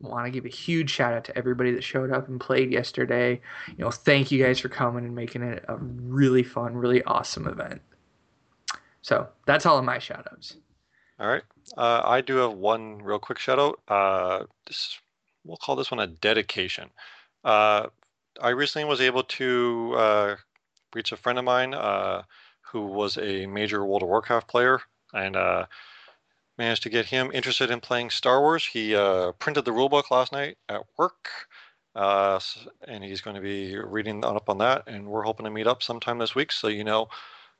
want 0.00 0.26
to 0.26 0.30
give 0.30 0.44
a 0.44 0.48
huge 0.48 0.90
shout 0.90 1.12
out 1.12 1.24
to 1.24 1.36
everybody 1.36 1.72
that 1.72 1.82
showed 1.82 2.12
up 2.12 2.28
and 2.28 2.40
played 2.40 2.72
yesterday. 2.72 3.40
You 3.76 3.84
know, 3.84 3.90
thank 3.90 4.30
you 4.30 4.42
guys 4.42 4.58
for 4.58 4.68
coming 4.68 5.04
and 5.04 5.14
making 5.14 5.42
it 5.42 5.64
a 5.68 5.76
really 5.76 6.42
fun, 6.42 6.76
really 6.76 7.02
awesome 7.04 7.46
event. 7.46 7.80
So 9.02 9.28
that's 9.46 9.66
all 9.66 9.78
of 9.78 9.84
my 9.84 9.98
shout 9.98 10.26
outs. 10.32 10.56
All 11.18 11.28
right. 11.28 11.42
Uh, 11.76 12.02
I 12.04 12.20
do 12.20 12.36
have 12.36 12.52
one 12.52 12.98
real 12.98 13.18
quick 13.18 13.38
shout 13.38 13.58
out. 13.58 13.80
Uh, 13.88 14.44
this, 14.66 14.98
we'll 15.44 15.56
call 15.56 15.76
this 15.76 15.90
one 15.90 16.00
a 16.00 16.06
dedication. 16.06 16.90
Uh, 17.44 17.86
I 18.40 18.50
recently 18.50 18.88
was 18.88 19.00
able 19.00 19.24
to 19.24 19.94
uh, 19.96 20.36
reach 20.94 21.12
a 21.12 21.16
friend 21.16 21.38
of 21.38 21.44
mine 21.44 21.74
uh, 21.74 22.22
who 22.60 22.82
was 22.82 23.18
a 23.18 23.46
major 23.46 23.84
World 23.84 24.02
of 24.02 24.08
Warcraft 24.08 24.46
player 24.46 24.80
and 25.12 25.34
uh, 25.36 25.66
managed 26.58 26.82
to 26.82 26.90
get 26.90 27.06
him 27.06 27.30
interested 27.32 27.70
in 27.70 27.80
playing 27.80 28.10
Star 28.10 28.40
Wars. 28.40 28.66
He 28.66 28.92
printed 29.38 29.64
the 29.64 29.70
rulebook 29.72 30.10
last 30.10 30.32
night 30.32 30.58
at 30.68 30.82
work. 30.98 31.28
Uh, 31.94 32.38
and 32.86 33.02
he's 33.02 33.20
going 33.20 33.34
to 33.34 33.42
be 33.42 33.76
reading 33.76 34.24
up 34.24 34.48
on 34.48 34.58
that, 34.58 34.84
and 34.86 35.04
we're 35.04 35.24
hoping 35.24 35.42
to 35.42 35.50
meet 35.50 35.66
up 35.66 35.82
sometime 35.82 36.18
this 36.18 36.32
week. 36.32 36.52
So 36.52 36.68
you 36.68 36.84
know, 36.84 37.08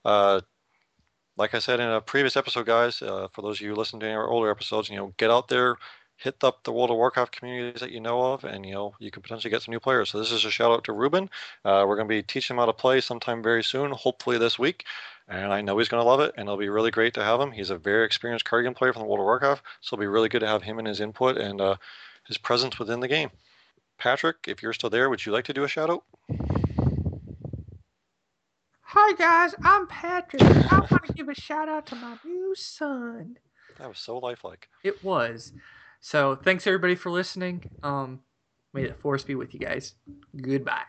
uh, 0.05 0.41
like 1.37 1.55
I 1.55 1.59
said 1.59 1.81
in 1.81 1.89
a 1.89 2.01
previous 2.01 2.37
episode, 2.37 2.67
guys, 2.67 3.03
uh, 3.03 3.27
for 3.33 3.43
those 3.43 3.57
of 3.57 3.63
you 3.63 3.71
who 3.71 3.77
listened 3.77 4.01
to 4.03 4.11
our 4.11 4.29
older 4.29 4.51
episodes, 4.51 4.91
you 4.91 4.97
know, 4.97 5.13
get 5.17 5.31
out 5.31 5.49
there, 5.49 5.77
hit 6.17 6.37
up 6.45 6.63
the 6.63 6.73
World 6.73 6.91
of 6.91 6.97
Warcraft 6.97 7.33
communities 7.33 7.81
that 7.81 7.91
you 7.91 8.01
know 8.01 8.21
of, 8.33 8.45
and 8.45 8.65
you 8.65 8.75
know 8.75 8.95
you 9.01 9.11
can 9.11 9.23
potentially 9.23 9.51
get 9.51 9.63
some 9.63 9.73
new 9.73 9.81
players. 9.81 10.11
So 10.11 10.19
this 10.19 10.31
is 10.31 10.45
a 10.45 10.51
shout 10.53 10.71
out 10.71 10.85
to 10.85 10.93
Ruben. 10.93 11.31
Uh, 11.65 11.85
we're 11.89 11.97
going 11.97 12.09
to 12.09 12.15
be 12.15 12.23
teaching 12.23 12.55
him 12.55 12.61
how 12.61 12.67
to 12.67 12.73
play 12.73 13.01
sometime 13.01 13.43
very 13.43 13.65
soon, 13.65 13.91
hopefully 13.91 14.39
this 14.39 14.57
week. 14.57 14.85
And 15.29 15.53
I 15.53 15.61
know 15.61 15.77
he's 15.77 15.89
going 15.89 16.03
to 16.03 16.09
love 16.09 16.21
it, 16.21 16.33
and 16.37 16.47
it'll 16.47 16.57
be 16.57 16.71
really 16.71 16.91
great 16.91 17.13
to 17.15 17.23
have 17.23 17.39
him. 17.41 17.53
He's 17.53 17.71
a 17.71 17.77
very 17.77 18.07
experienced 18.07 18.47
card 18.47 18.65
game 18.65 18.75
player 18.75 18.93
from 18.93 19.03
the 19.03 19.07
World 19.09 19.21
of 19.21 19.25
Warcraft, 19.25 19.63
so 19.83 19.95
it'll 19.95 20.01
be 20.01 20.07
really 20.07 20.31
good 20.31 20.41
to 20.41 20.47
have 20.47 20.63
him 20.63 20.79
and 20.79 20.89
his 20.89 21.01
input 21.01 21.37
and 21.37 21.61
uh, 21.61 21.77
his 22.27 22.39
presence 22.39 22.79
within 22.79 23.01
the 23.01 23.09
game. 23.09 23.31
Patrick, 23.99 24.37
if 24.47 24.63
you're 24.63 24.73
still 24.73 24.91
there, 24.91 25.11
would 25.11 25.27
you 25.27 25.33
like 25.33 25.45
to 25.45 25.53
do 25.53 25.65
a 25.65 25.69
shout 25.69 25.91
out? 25.91 26.05
Hi 28.83 29.13
guys, 29.17 29.55
I'm 29.63 29.87
Patrick. 29.87 30.43
I 30.43 30.79
want 30.91 31.05
to 31.07 31.13
give 31.13 31.29
a 31.29 31.35
shout 31.35 31.69
out 31.69 31.87
to 31.89 31.95
my 31.97 32.17
new 32.25 32.55
son. 32.55 33.37
That 33.79 33.89
was 33.89 33.99
so 33.99 34.17
lifelike. 34.19 34.69
It 34.83 35.05
was. 35.05 35.53
So 36.01 36.37
thanks 36.37 36.67
everybody 36.67 36.95
for 36.95 37.11
listening. 37.11 37.69
Um, 37.83 38.21
may 38.73 38.87
the 38.87 38.95
force 38.95 39.25
be 39.25 39.35
with 39.35 39.53
you 39.53 39.61
guys. 39.61 39.95
Goodbye. 40.41 40.85